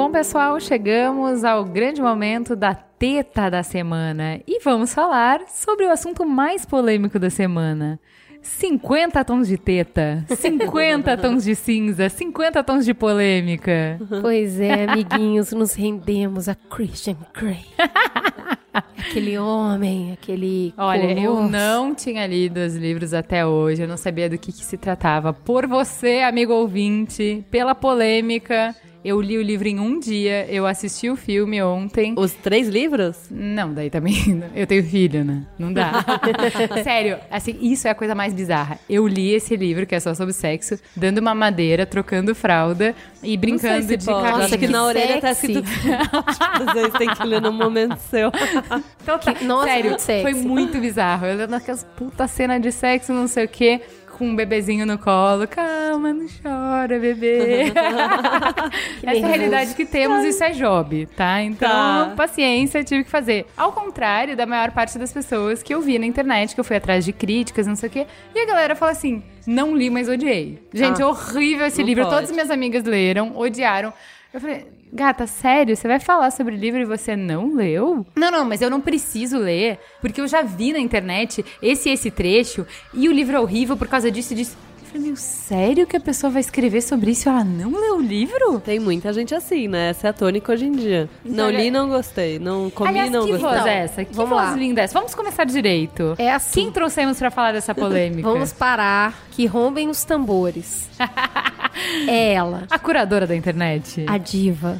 [0.00, 5.90] Bom, pessoal, chegamos ao grande momento da teta da semana e vamos falar sobre o
[5.90, 8.00] assunto mais polêmico da semana.
[8.40, 14.00] 50 tons de teta, 50 tons de cinza, 50 tons de polêmica.
[14.22, 17.66] Pois é, amiguinhos, nos rendemos a Christian Grey.
[18.72, 20.72] Aquele homem, aquele.
[20.76, 21.50] Olha, eu colosso.
[21.50, 25.32] não tinha lido os livros até hoje, eu não sabia do que, que se tratava.
[25.32, 31.08] Por você, amigo ouvinte, pela polêmica, eu li o livro em um dia, eu assisti
[31.08, 32.14] o filme ontem.
[32.18, 33.16] Os três livros?
[33.30, 34.44] Não, daí também.
[34.54, 35.46] Eu tenho filho, né?
[35.58, 36.04] Não dá.
[36.84, 38.78] Sério, assim, isso é a coisa mais bizarra.
[38.88, 43.38] Eu li esse livro, que é só sobre sexo, dando uma madeira, trocando fralda e
[43.38, 44.42] brincando se de cabine.
[44.42, 45.60] Acho que que na orelha tá sexy.
[45.60, 46.74] escrito.
[46.74, 48.30] Vezes tem que ler no momento seu.
[49.02, 49.34] Então, tá.
[49.42, 51.26] Nossa, Sério, foi muito bizarro.
[51.26, 53.80] Eu lembro daquelas puta cena de sexo, não sei o quê.
[54.18, 55.48] Com um bebezinho no colo.
[55.48, 57.72] Calma, não chora, bebê.
[59.02, 61.42] Essa é a realidade que temos, isso é job, tá?
[61.42, 62.12] Então, Tá.
[62.16, 63.46] paciência, tive que fazer.
[63.56, 66.76] Ao contrário da maior parte das pessoas que eu vi na internet, que eu fui
[66.76, 68.06] atrás de críticas, não sei o quê.
[68.34, 70.58] E a galera fala assim: não li, mas odiei.
[70.72, 72.04] Gente, Ah, horrível esse livro.
[72.04, 72.14] pode.
[72.16, 73.92] Todas minhas amigas leram, odiaram.
[74.32, 75.76] Eu falei, gata, sério?
[75.76, 78.06] Você vai falar sobre o livro e você não leu?
[78.16, 81.92] Não, não, mas eu não preciso ler, porque eu já vi na internet esse e
[81.92, 84.56] esse trecho, e o livro é horrível por causa disso e disso.
[84.82, 87.98] Eu falei, meu, sério que a pessoa vai escrever sobre isso e ela não leu
[87.98, 88.58] o livro?
[88.58, 89.90] Tem muita gente assim, né?
[89.90, 91.08] Essa é a tônica hoje em dia.
[91.24, 92.40] não olha- li, não gostei.
[92.40, 93.48] Não comi, Aliás, não que gostei.
[93.48, 94.04] voz Então, é essa?
[94.04, 94.56] Que vamos voz lá.
[94.56, 94.94] linda é essa?
[94.94, 96.16] Vamos começar direito.
[96.18, 96.62] É assim.
[96.62, 98.28] Quem trouxemos pra falar dessa polêmica?
[98.28, 100.90] Vamos parar, que rompem os tambores.
[102.08, 104.04] é ela, A curadora da internet.
[104.08, 104.78] a diva,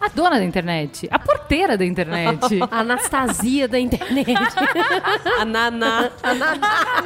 [0.00, 1.08] A dona da internet.
[1.10, 2.58] A porteira da internet.
[2.70, 4.26] a Anastasia da internet.
[5.40, 6.10] A Naná.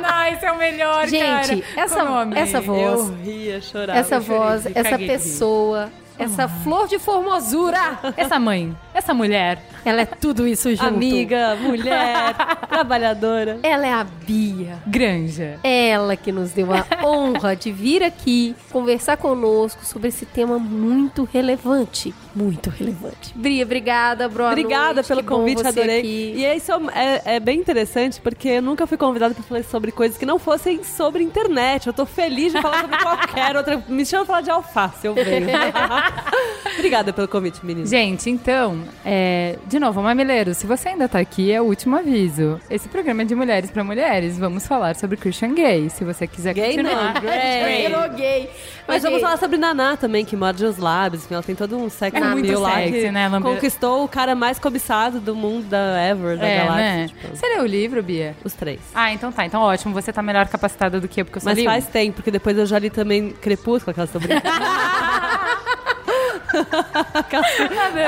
[0.01, 1.81] não, esse é o melhor, Gente, cara.
[1.85, 2.43] essa- Como eu amei.
[2.43, 3.99] essa voz- Eu ria, chorava.
[3.99, 7.99] essa voz, essa pessoa, essa flor de formosura.
[8.17, 9.63] Essa mãe, essa mulher.
[9.85, 10.85] Ela é tudo isso junto.
[10.85, 12.35] Amiga, mulher,
[12.69, 13.59] trabalhadora.
[13.63, 14.79] Ela é a Bia.
[14.87, 15.61] Granja.
[15.63, 21.29] Ela que nos deu a honra de vir aqui conversar conosco sobre esse tema muito
[21.33, 22.15] relevante.
[22.35, 23.33] Muito relevante.
[23.35, 24.47] Bria, obrigada, Bro.
[24.47, 26.01] Obrigada pelo que convite, adorei.
[26.01, 26.33] aqui.
[26.37, 29.91] E é, isso é, é bem interessante, porque eu nunca fui convidada para falar sobre
[29.91, 31.87] coisas que não fossem sobre internet.
[31.87, 33.83] Eu tô feliz de falar sobre qualquer outra.
[33.89, 35.49] Me chama pra falar de alface, eu venho.
[36.77, 37.87] Obrigada pelo convite, menina.
[37.87, 42.61] Gente, então, é, de novo, mamileiro, se você ainda tá aqui, é o último aviso.
[42.71, 44.39] Esse programa é de mulheres pra mulheres.
[44.39, 45.89] Vamos falar sobre Christian Gay.
[45.91, 47.15] Se você quiser Gay continuar.
[47.15, 48.51] não, gay.
[48.89, 49.21] Mas vamos Ok.
[49.27, 51.31] falar sobre Naná também, que morde os lábios.
[51.31, 54.35] Ela tem todo um sex É muito lá sexy, que né, Lambe- conquistou o cara
[54.35, 56.85] mais cobiçado do mundo da Ever, da É, galáxia.
[56.85, 57.09] né?
[57.09, 58.35] tipo, Você leu o livro, Bia?
[58.45, 58.81] os três.
[58.95, 59.45] Ah, então tá.
[59.45, 59.93] Então ótimo.
[59.95, 61.71] Você tá melhor capacitada do que eu, porque eu só Mas li um.
[61.71, 64.29] faz tempo, porque depois eu já li também Crepúsculo, aquela sobre.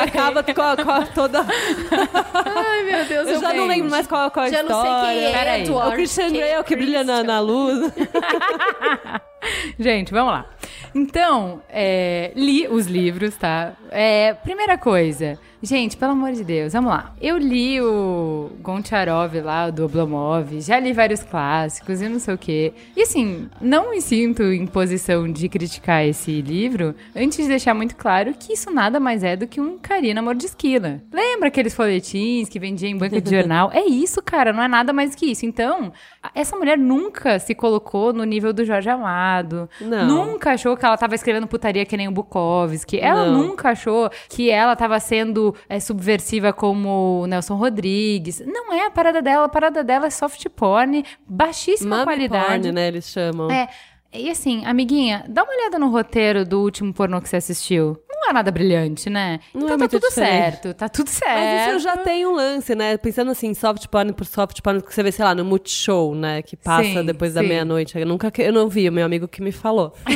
[0.02, 1.40] Acaba com a, com toda.
[1.44, 3.76] Ai, meu Deus, Eu já não bem.
[3.78, 5.12] lembro mais qual, qual a Já não sei história.
[5.20, 5.62] quem é Peraí.
[5.62, 5.88] Edward.
[5.88, 7.92] O Christian Grey é o que brilha na, na luz.
[9.78, 10.46] Gente, vamos lá.
[10.94, 13.72] Então, é, li os livros, tá?
[13.90, 17.12] É, primeira coisa, gente, pelo amor de Deus, vamos lá.
[17.20, 22.38] Eu li o Goncharov lá, do Oblomov, já li vários clássicos e não sei o
[22.38, 22.72] quê.
[22.96, 27.96] E assim, não me sinto em posição de criticar esse livro antes de deixar muito
[27.96, 31.02] claro que isso nada mais é do que um Karina Mordisquila.
[31.12, 33.70] Lembra aqueles folhetins que vendia em banca de jornal?
[33.78, 35.46] É isso, cara, não é nada mais que isso.
[35.46, 35.92] Então,
[36.34, 39.68] essa mulher nunca se colocou no nível do Jorge Amado.
[39.80, 40.06] Não.
[40.06, 42.98] Nunca achou que ela tava escrevendo putaria que nem o Bukowski.
[42.98, 43.42] Ela Não.
[43.42, 48.42] nunca achou que ela tava sendo é, subversiva como Nelson Rodrigues.
[48.46, 49.44] Não é a parada dela.
[49.44, 52.62] A parada dela é soft porn, baixíssima Mummy qualidade.
[52.62, 52.88] porn, né?
[52.88, 53.50] Eles chamam.
[53.50, 53.68] É.
[54.12, 58.02] E assim, amiguinha, dá uma olhada no roteiro do último pornô que você assistiu.
[58.20, 59.38] Não é nada brilhante, né?
[59.54, 60.32] Não então é tá tudo diferente.
[60.52, 61.34] certo, tá tudo certo.
[61.38, 62.96] Mas isso já tem um lance, né?
[62.96, 66.42] Pensando assim, soft porn por soft porn, que você vê, sei lá, no Multishow, né?
[66.42, 67.48] Que passa Sim, depois da sim.
[67.48, 67.96] meia-noite.
[67.98, 69.94] Eu nunca eu não vi, o meu amigo que me falou.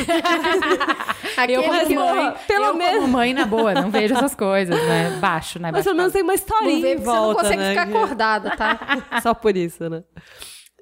[1.49, 4.75] Eu, como que mãe, pelo eu menos- como mãe, na boa, não vejo essas coisas,
[4.75, 5.17] né?
[5.19, 5.71] Baixo, né?
[5.71, 7.69] Mas pelo menos tem uma não historinha vê em porque você não volta, consegue né?
[7.69, 8.79] ficar acordada, tá?
[9.21, 10.03] Só por isso, né?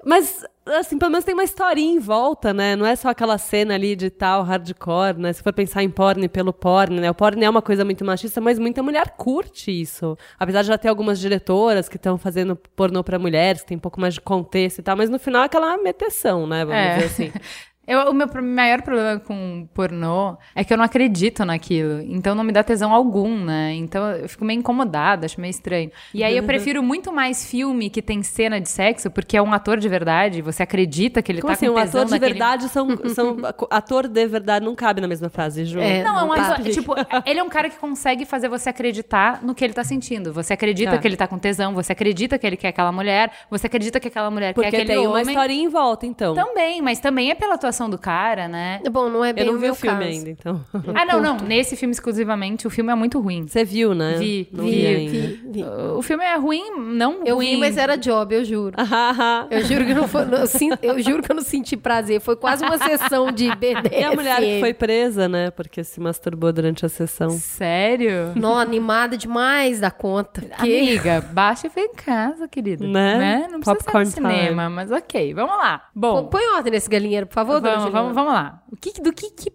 [0.06, 2.76] Mas, assim, pelo menos tem uma historinha em volta, né?
[2.76, 5.34] Não é só aquela cena ali de tal hardcore, né?
[5.34, 7.10] Se for pensar em porn pelo porn, né?
[7.10, 10.18] O porn é uma coisa muito machista, mas muita mulher curte isso.
[10.40, 13.82] Apesar de já ter algumas diretoras que estão fazendo pornô pra mulheres, que tem um
[13.82, 16.64] pouco mais de contexto e tal, mas no final é aquela meteção, né?
[16.66, 16.94] Vamos É.
[16.96, 17.32] dizer assim.
[17.92, 22.02] Eu, o meu maior problema com pornô é que eu não acredito naquilo.
[22.02, 23.74] Então não me dá tesão algum, né?
[23.76, 25.92] Então eu fico meio incomodada, acho meio estranho.
[26.14, 29.54] E aí eu prefiro muito mais filme que tem cena de sexo, porque é um
[29.54, 31.66] ator de verdade, você acredita que ele Como tá assim?
[31.68, 32.34] com Um tesão ator de naquele...
[32.34, 33.38] verdade são, são.
[33.70, 35.80] Ator de verdade não cabe na mesma frase, Ju.
[35.80, 36.04] É.
[36.04, 36.94] Não, é um Não ator, tipo,
[37.26, 40.32] ele é um cara que consegue fazer você acreditar no que ele tá sentindo.
[40.34, 40.98] Você acredita Tá.
[40.98, 44.08] que ele tá com tesão, você acredita que ele quer aquela mulher, você acredita que
[44.08, 45.28] aquela mulher Porque quer aquele tem uma homem.
[45.28, 46.34] historinha em volta, então.
[46.34, 48.82] Também, mas também é pela atuação do cara, né?
[48.92, 50.10] Bom, não é bem Eu não o vi meu o filme caso.
[50.10, 50.66] ainda, então.
[50.96, 51.38] Ah, não, não.
[51.38, 53.48] Nesse filme exclusivamente, o filme é muito ruim.
[53.48, 54.16] Você viu, né?
[54.18, 55.08] Vi, vi, vi.
[55.08, 55.64] Vi, vi.
[55.64, 57.52] O filme é ruim, não Eu ruim.
[57.52, 58.76] vi, mas era job, eu juro.
[59.50, 60.40] Eu juro que eu não, foi, não,
[60.82, 62.20] eu juro que eu não senti prazer.
[62.22, 64.00] Foi quase uma sessão de BDSM.
[64.00, 65.52] E a mulher que foi presa, né?
[65.52, 67.30] Porque se masturbou durante a sessão.
[67.32, 68.32] Sério?
[68.36, 70.42] Não, animada demais da conta.
[70.42, 70.80] Que...
[70.80, 72.86] Amiga, baixa e vem em casa, querida.
[72.88, 73.48] Né?
[73.52, 75.88] Não precisa Popcorn cinema, mas ok, vamos lá.
[75.94, 78.64] Bom, Põe ordem nesse galinheiro, por favor, vamos, vamos, vamos lá.
[78.72, 79.52] O que, do que, que,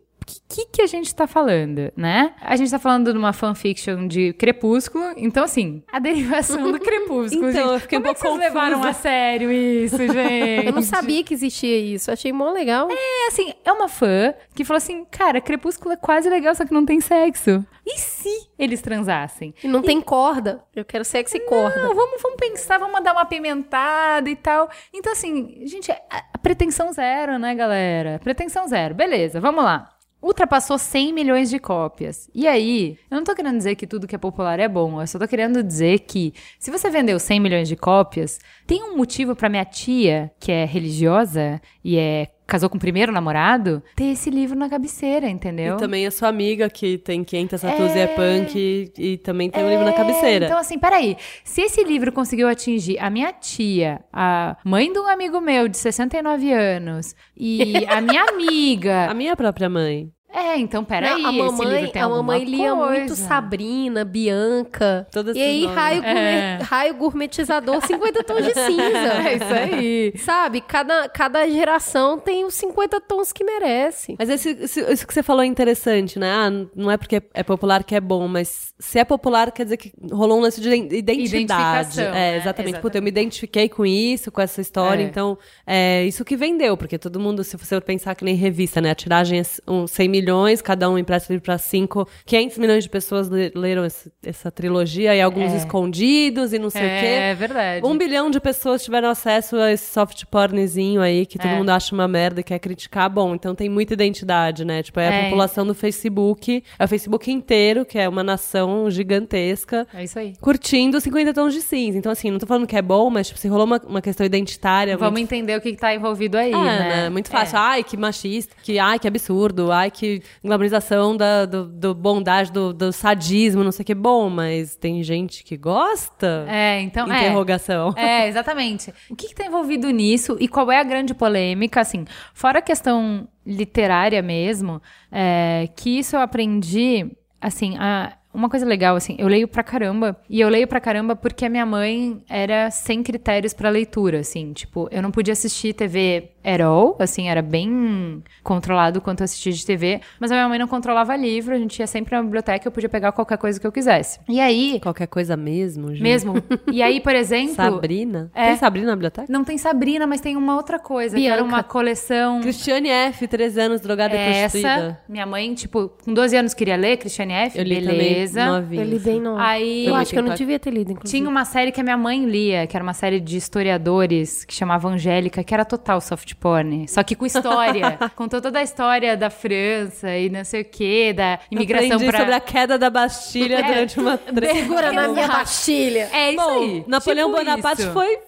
[0.56, 2.34] que, que a gente tá falando, né?
[2.40, 7.50] A gente tá falando de uma fanfiction de Crepúsculo, então assim, a derivação do Crepúsculo,
[7.50, 7.72] Então, gente.
[7.74, 8.90] eu fiquei um como é que pouco vocês levaram confusa.
[8.90, 10.66] a sério isso, gente?
[10.66, 12.10] Eu não sabia que existia isso.
[12.10, 12.88] Achei mó legal.
[12.90, 16.72] É assim, é uma fã que falou assim, cara, Crepúsculo é quase legal, só que
[16.72, 17.64] não tem sexo.
[17.84, 19.54] E se eles transassem?
[19.62, 20.62] E não tem corda.
[20.74, 21.80] Eu quero sexo e corda.
[21.82, 24.68] Não, vamos, vamos pensar, vamos dar uma apimentada e tal.
[24.92, 25.98] Então, assim, gente, a,
[26.32, 28.18] a pretensão zero, né, galera?
[28.22, 28.94] Pretensão zero.
[28.94, 29.92] Beleza, vamos lá.
[30.26, 32.28] Ultrapassou 100 milhões de cópias.
[32.34, 35.00] E aí, eu não tô querendo dizer que tudo que é popular é bom.
[35.00, 38.96] Eu só tô querendo dizer que se você vendeu 100 milhões de cópias, tem um
[38.96, 44.06] motivo pra minha tia, que é religiosa e é casou com o primeiro namorado, ter
[44.06, 45.76] esse livro na cabeceira, entendeu?
[45.76, 49.50] E também a sua amiga que tem 500 tatuas e é punk e, e também
[49.50, 50.46] tem um livro na cabeceira.
[50.46, 51.16] Então, assim, peraí.
[51.44, 55.76] Se esse livro conseguiu atingir a minha tia, a mãe de um amigo meu de
[55.76, 59.10] 69 anos e a minha amiga.
[59.10, 60.12] A minha própria mãe.
[60.32, 61.22] É, então, peraí.
[61.22, 62.90] Não, a esse mamãe, livro tem a mamãe lia coisa.
[63.00, 65.06] muito Sabrina, Bianca.
[65.10, 66.58] Todos e aí, raio, gourmet- É.
[66.62, 68.56] raio gourmetizador, 50 tons de cinza.
[69.26, 70.12] É isso aí.
[70.18, 70.60] Sabe?
[70.60, 74.14] Cada, cada geração tem os 50 tons que merece.
[74.18, 76.30] Mas esse, esse- isso que você falou é interessante, né?
[76.30, 79.76] Ah, não é porque é popular que é bom, mas se é popular quer dizer
[79.78, 81.36] que rolou um lance de ident- identidade.
[81.36, 82.36] Identificação, É, né?
[82.36, 82.74] exatamente.
[82.76, 82.96] Puta, Exatamente.
[82.96, 85.06] eu me identifiquei com isso, com essa história, É.
[85.06, 88.90] então é isso que vendeu, porque todo mundo, se você pensar que nem revista, né?
[88.90, 92.90] A tiragem é um 100 milhões, cada um empresta livro para cinco, 500 milhões de
[92.90, 95.56] pessoas le- leram esse- essa trilogia e alguns É.
[95.56, 97.06] escondidos e não sei o quê.
[97.06, 97.86] É verdade.
[97.86, 101.56] Um bilhão de pessoas tiveram acesso a esse soft pornzinho aí, que todo É.
[101.58, 103.08] mundo acha uma merda e quer criticar.
[103.10, 104.82] Bom, então tem muita identidade, né?
[104.82, 105.24] Tipo, é a É.
[105.24, 110.34] população do Facebook, é o Facebook inteiro, que é uma nação gigantesca, É isso aí.
[110.40, 111.98] curtindo 50 tons de cinza.
[111.98, 114.24] Então, assim, não tô falando que é bom, mas tipo, se rolou uma, uma questão
[114.24, 114.96] identitária.
[114.96, 115.32] Vamos muito...
[115.32, 116.78] entender o que, que tá envolvido aí, É, né?
[117.04, 117.10] né?
[117.10, 117.56] Muito fácil.
[117.56, 117.60] É.
[117.60, 120.05] Ai, que machista, que ai, que absurdo, ai, que
[120.44, 123.94] glamorização da do, do bondade, do, do sadismo, não sei o que.
[123.94, 126.44] Bom, mas tem gente que gosta?
[126.48, 127.10] É, então.
[127.12, 127.18] é.
[127.20, 127.92] Interrogação.
[127.96, 128.92] É, exatamente.
[129.10, 131.80] O que está envolvido nisso e qual é a grande polêmica?
[131.80, 132.04] Assim,
[132.34, 134.80] fora a questão literária mesmo,
[135.10, 137.06] é, que isso eu aprendi,
[137.40, 140.16] assim, a- uma coisa legal, assim, eu leio pra caramba.
[140.28, 144.52] E eu leio pra caramba porque a minha mãe era sem critérios pra leitura, assim.
[144.52, 149.50] Tipo, eu não podia assistir TV at all, assim, era bem controlado quanto eu assistia
[149.52, 150.00] de TV.
[150.20, 152.88] Mas a minha mãe não controlava livro, a gente ia sempre na biblioteca, eu podia
[152.88, 154.20] pegar qualquer coisa que eu quisesse.
[154.28, 154.78] E aí...
[154.80, 156.02] Qualquer coisa mesmo, Ju?
[156.02, 156.34] Mesmo.
[156.70, 157.54] E aí, por exemplo...
[157.56, 158.30] Sabrina?
[158.34, 158.48] É.
[158.48, 159.26] Tem Sabrina na biblioteca?
[159.32, 161.56] Não tem Sabrina, mas tem uma outra coisa, que era Bianca.
[161.56, 162.40] uma coleção...
[162.42, 165.00] Cristiane F, 13 anos, drogada e Essa, prostituída.
[165.08, 167.90] minha mãe, tipo, com 12 anos queria ler Christiane F, Eu li beleza.
[167.90, 168.82] também novinha.
[168.82, 169.38] Eu li bem não.
[169.38, 171.18] Aí- eu acho que eu não muito devia ter lido, inclusive.
[171.18, 174.54] Tinha uma série que a minha mãe lia, que era uma série de historiadores, que
[174.54, 176.86] chamava Angélica, que era total soft porn.
[176.88, 177.98] Só que com história.
[178.16, 182.18] Contou toda a história da França e não sei o quê, da imigração Aprendi pra...
[182.18, 184.18] sobre a queda da Bastilha É, durante uma.
[184.52, 186.08] Segura na minha bastilha.
[186.12, 186.84] É isso Bom, aí.
[186.86, 187.92] Napoleão tipo Bonaparte isso.
[187.92, 188.18] foi...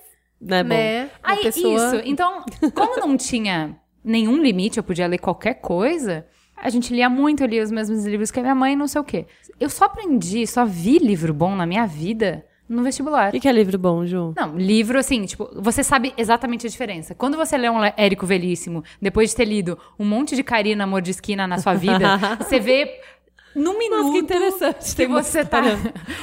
[0.41, 0.69] Né, bom.
[0.69, 1.11] Né?
[1.25, 1.75] Uma Aí, pessoa...
[1.75, 2.03] isso.
[2.05, 6.25] Então, como não tinha nenhum limite, eu podia ler qualquer coisa,
[6.57, 9.01] a gente lia muito, eu lia os mesmos livros que a minha mãe, não sei
[9.01, 9.27] o quê.
[9.61, 13.29] Eu só aprendi, só vi livro bom na minha vida no vestibular.
[13.29, 14.35] O que, que é livro bom, Ju?
[14.37, 17.15] Não, livro, assim, tipo, você sabe exatamente a diferença.
[17.15, 21.01] Quando você lê um Érico Velíssimo, depois de ter lido um monte de Karina Amor
[21.01, 23.01] de Esquina na sua vida, você vê
[23.55, 24.95] no minuto que interessante.
[24.95, 25.63] que você tá.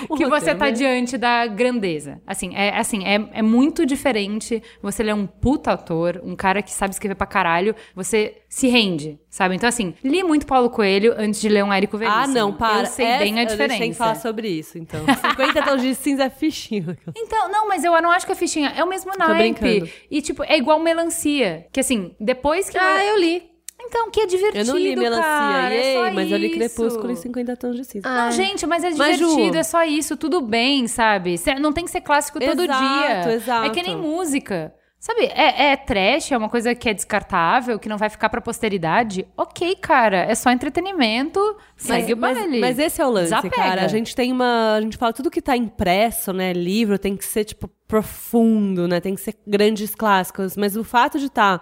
[0.10, 0.72] Um que você tá né?
[0.72, 2.22] diante da grandeza.
[2.26, 6.72] Assim, é, assim é, é muito diferente você ler um puta ator, um cara que
[6.72, 9.56] sabe escrever pra caralho, você se rende, sabe?
[9.56, 12.24] Então, assim, li muito Paulo Coelho antes de ler um Érico Velíssimo.
[12.24, 12.84] Ah, não, para.
[12.84, 13.80] Eu sei Essa- bem a diferença.
[13.80, 15.02] tem que falar sobre isso, então.
[15.32, 16.98] 50 tons de cinza é fichinho.
[17.16, 18.70] Então, não, mas eu não acho que é fichinha.
[18.70, 19.60] É o mesmo naipe.
[19.60, 19.90] brincando.
[20.10, 21.68] E, tipo, é igual melancia.
[21.72, 22.78] Que, assim, depois que...
[22.78, 23.55] Ah, eu li.
[23.88, 25.74] Então, que é divertido, Eu não li Melancia, cara.
[25.76, 26.50] é yay, mas eu li.
[26.50, 28.08] Crepúsculo e 50 tons de cinza.
[28.08, 31.36] Ah, Não, gente, mas é Mas, Ju- divertido, é só isso, tudo bem, sabe?
[31.60, 32.84] Não tem que ser clássico todo Exato,
[33.28, 33.34] dia.
[33.34, 33.66] exato.
[33.68, 34.74] É que nem música.
[34.98, 38.42] Sabe, é, é trash, é uma coisa que é descartável, que não vai ficar pra
[38.42, 39.28] posteridade.
[39.38, 41.40] Ok, cara, é só entretenimento,
[41.78, 42.60] segue o mas, baile.
[42.60, 43.56] mas esse é o lance, Desapega.
[43.56, 43.86] cara.
[43.86, 44.76] A gente tem uma.
[44.78, 46.54] A gente fala tudo que tá impresso, né?
[46.54, 49.00] Livro tem que ser, tipo, profundo, né?
[49.00, 50.56] Tem que ser grandes clássicos.
[50.58, 51.62] Mas o fato de estar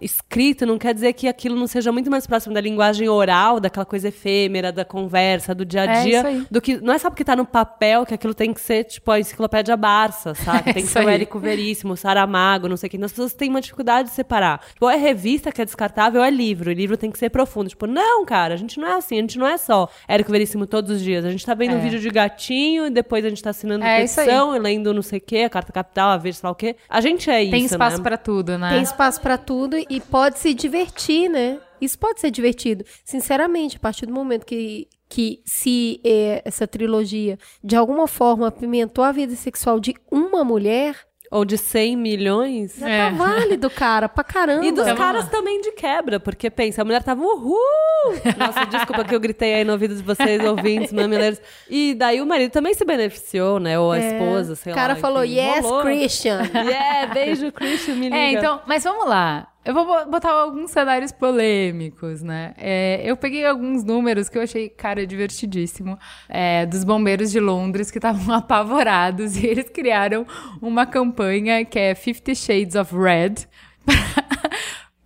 [0.00, 3.84] escrito não quer dizer que aquilo não seja muito mais próximo da linguagem oral, daquela
[3.86, 6.26] coisa efêmera, da conversa, do dia a É dia.
[6.26, 6.46] aí.
[6.50, 6.78] do que.
[6.80, 9.76] Não é só porque tá no papel que aquilo tem que ser, tipo, a enciclopédia
[9.76, 10.60] Barça, sabe?
[10.70, 11.08] É Tem que isso ser o.
[11.08, 12.96] Érico Veríssimo, o Saramago, não sei o que.
[13.04, 14.60] As pessoas têm uma dificuldade de separar.
[14.74, 16.70] Tipo, ou é revista que é descartável, ou é livro.
[16.70, 17.68] E livro tem que ser profundo.
[17.68, 19.16] Tipo, não, cara, a gente não é assim.
[19.18, 21.24] A gente não é só Érico Veríssimo todos os dias.
[21.24, 21.76] A gente tá vendo É.
[21.76, 25.02] um vídeo de gatinho e depois a gente tá assinando É petição e lendo não
[25.02, 26.76] sei o que, a Carta Capital, a Veja, sei lá o quê.
[26.88, 28.02] A gente é isso, Tem espaço né?
[28.02, 28.70] pra tudo, né?
[28.70, 31.58] Tem espaço pra tudo e pode se divertir, né?
[31.80, 32.84] Isso pode ser divertido.
[33.04, 39.02] Sinceramente, a partir do momento que, que se eh, essa trilogia de alguma forma apimentou
[39.02, 40.94] a vida sexual de uma mulher,
[41.30, 42.74] Ou de 100 milhões.
[42.76, 43.10] já É.
[43.10, 44.66] tá válido, cara, pra caramba.
[44.66, 47.56] E dos Então, caras também de quebra, porque pensa, a mulher tava uhul!
[48.36, 51.40] Nossa, desculpa que eu gritei aí no ouvido de vocês, ouvintes, mamileiros.
[51.68, 53.78] E daí o marido também se beneficiou, né?
[53.78, 54.82] Ou a esposa, sei o lá.
[54.82, 55.82] cara falou, enfim, yes, rolou.
[55.82, 56.40] Christian.
[56.70, 58.16] Yeah, beijo, Christian, me liga.
[58.16, 59.46] É, então, mas vamos lá.
[59.62, 62.54] Eu vou bo- botar alguns cenários polêmicos, né?
[62.56, 65.98] É, eu peguei alguns números que eu achei, cara, divertidíssimo,
[66.28, 70.26] é, dos bombeiros de Londres que estavam apavorados e eles criaram
[70.62, 73.34] uma campanha que é Fifty Shades of Red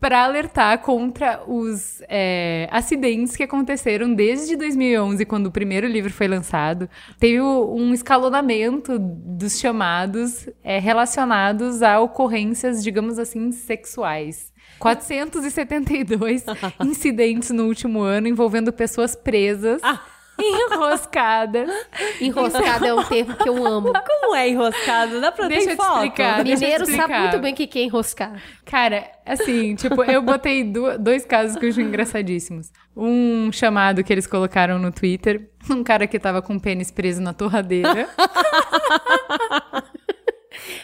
[0.04, 6.28] para alertar contra os é, acidentes que aconteceram desde 2011, quando o primeiro livro foi
[6.28, 6.90] lançado.
[7.18, 14.52] Teve um escalonamento dos chamados é, relacionados a ocorrências, digamos assim, sexuais.
[14.78, 16.44] 472
[16.84, 20.13] incidentes no último ano envolvendo pessoas presas, enroscadas.
[22.20, 23.92] Enroscada é um termo que eu amo.
[24.20, 25.20] Como é enroscado?
[25.20, 25.94] Dá pra Deixa ter eu te foto?
[25.96, 26.42] explicar.
[26.44, 27.08] deixa eu Mineiro explicar.
[27.08, 28.42] sabe muito bem o que é enroscar.
[28.64, 30.64] Cara, assim, tipo, eu botei
[30.98, 32.72] dois casos que eu achei engraçadíssimos.
[32.96, 37.20] Um chamado que eles colocaram no Twitter, um cara que tava com o pênis preso
[37.20, 38.08] na torradeira.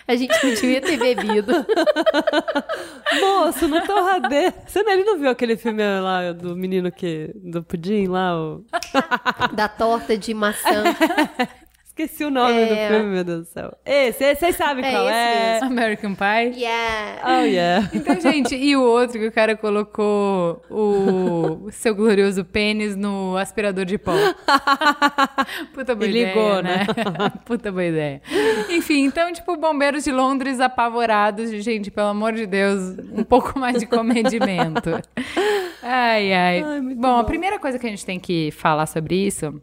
[0.06, 1.52] A gente não devia ter bebido.
[3.20, 4.54] Moço, no torradeiro.
[4.66, 7.30] Você não, ele não viu aquele filme lá do menino que...
[7.36, 8.36] Do pudim lá?
[8.38, 8.64] O...
[9.52, 10.84] Da torta de maçã.
[12.02, 12.88] Esqueci o nome do É.
[12.88, 13.76] filme, meu Deus do céu.
[13.84, 15.52] Esse, vocês sabem É qual esse é.
[15.52, 15.66] mesmo.
[15.66, 16.58] American Pie.
[16.60, 17.20] Yeah.
[17.24, 17.90] Oh, yeah.
[17.94, 23.84] Então, gente, e o outro que o cara colocou o seu glorioso pênis no aspirador
[23.84, 24.12] de pó.
[25.74, 26.86] Puta boa E ideia, ligou, né?
[27.44, 28.22] Puta boa ideia.
[28.70, 31.50] Enfim, então, tipo, bombeiros de Londres apavorados.
[31.50, 34.90] de, Gente, pelo amor de Deus, um pouco mais de comedimento.
[35.82, 36.62] Ai, ai.
[36.62, 37.24] Ai, muito bom, a bom.
[37.24, 39.60] primeira coisa que a gente tem que falar sobre isso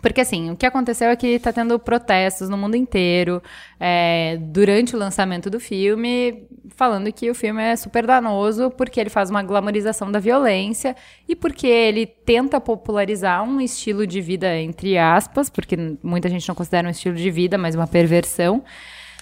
[0.00, 3.42] Porque assim, o que aconteceu é que tá tendo protestos no mundo inteiro
[3.80, 9.10] é, durante o lançamento do filme, falando que o filme é super danoso porque ele
[9.10, 10.94] faz uma glamorização da violência
[11.28, 16.54] e porque ele tenta popularizar um estilo de vida, entre aspas, porque muita gente não
[16.54, 18.62] considera um estilo de vida, mas uma perversão,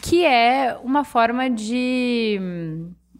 [0.02, 2.38] que é uma forma de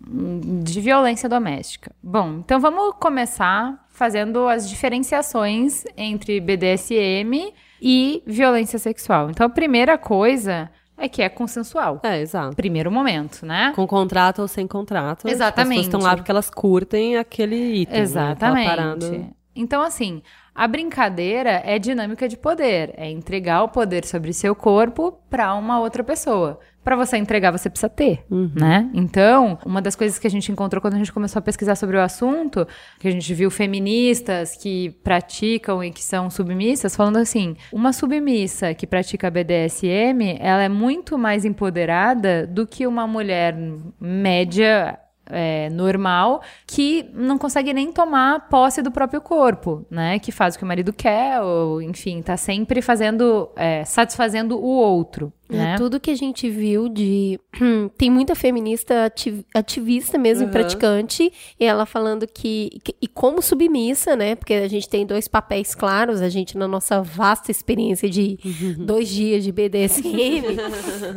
[0.09, 1.93] de violência doméstica.
[2.03, 9.31] Bom, então vamos começar fazendo as diferenciações entre BDSM e violência sexual.
[9.31, 12.01] Então a primeira coisa é que é consensual.
[12.03, 12.55] É, exato.
[12.57, 13.73] Primeiro momento, né?
[13.75, 15.29] Com contrato ou sem contrato.
[15.29, 15.61] Exatamente.
[15.61, 18.01] As pessoas estão lá porque elas curtem aquele item.
[18.01, 19.11] Exatamente.
[19.11, 19.31] Né?
[19.55, 20.23] Então, assim,
[20.55, 22.95] a brincadeira é dinâmica de poder.
[22.97, 27.69] É entregar o poder sobre seu corpo para uma outra pessoa para você entregar, você
[27.69, 28.49] precisa ter, uhum.
[28.55, 28.89] né?
[28.95, 31.97] Então, uma das coisas que a gente encontrou quando a gente começou a pesquisar sobre
[31.97, 32.65] o assunto,
[33.01, 38.73] que a gente viu feministas que praticam e que são submissas, falando assim: uma submissa
[38.73, 43.57] que pratica BDSM, ela é muito mais empoderada do que uma mulher
[44.01, 44.97] média
[45.29, 50.19] é, normal que não consegue nem tomar posse do próprio corpo, né?
[50.19, 54.69] Que faz o que o marido quer, ou enfim, tá sempre fazendo, é, satisfazendo o
[54.69, 55.33] outro.
[55.49, 55.77] É, né?
[55.77, 57.39] tudo que a gente viu de.
[57.97, 59.13] Tem muita feminista
[59.55, 60.51] ativista mesmo, uhum.
[60.51, 64.35] praticante, e ela falando que, que, E como submissa, né?
[64.35, 68.85] Porque a gente tem dois papéis claros, a gente, na nossa vasta experiência de uhum.
[68.85, 70.45] dois dias de BDSM,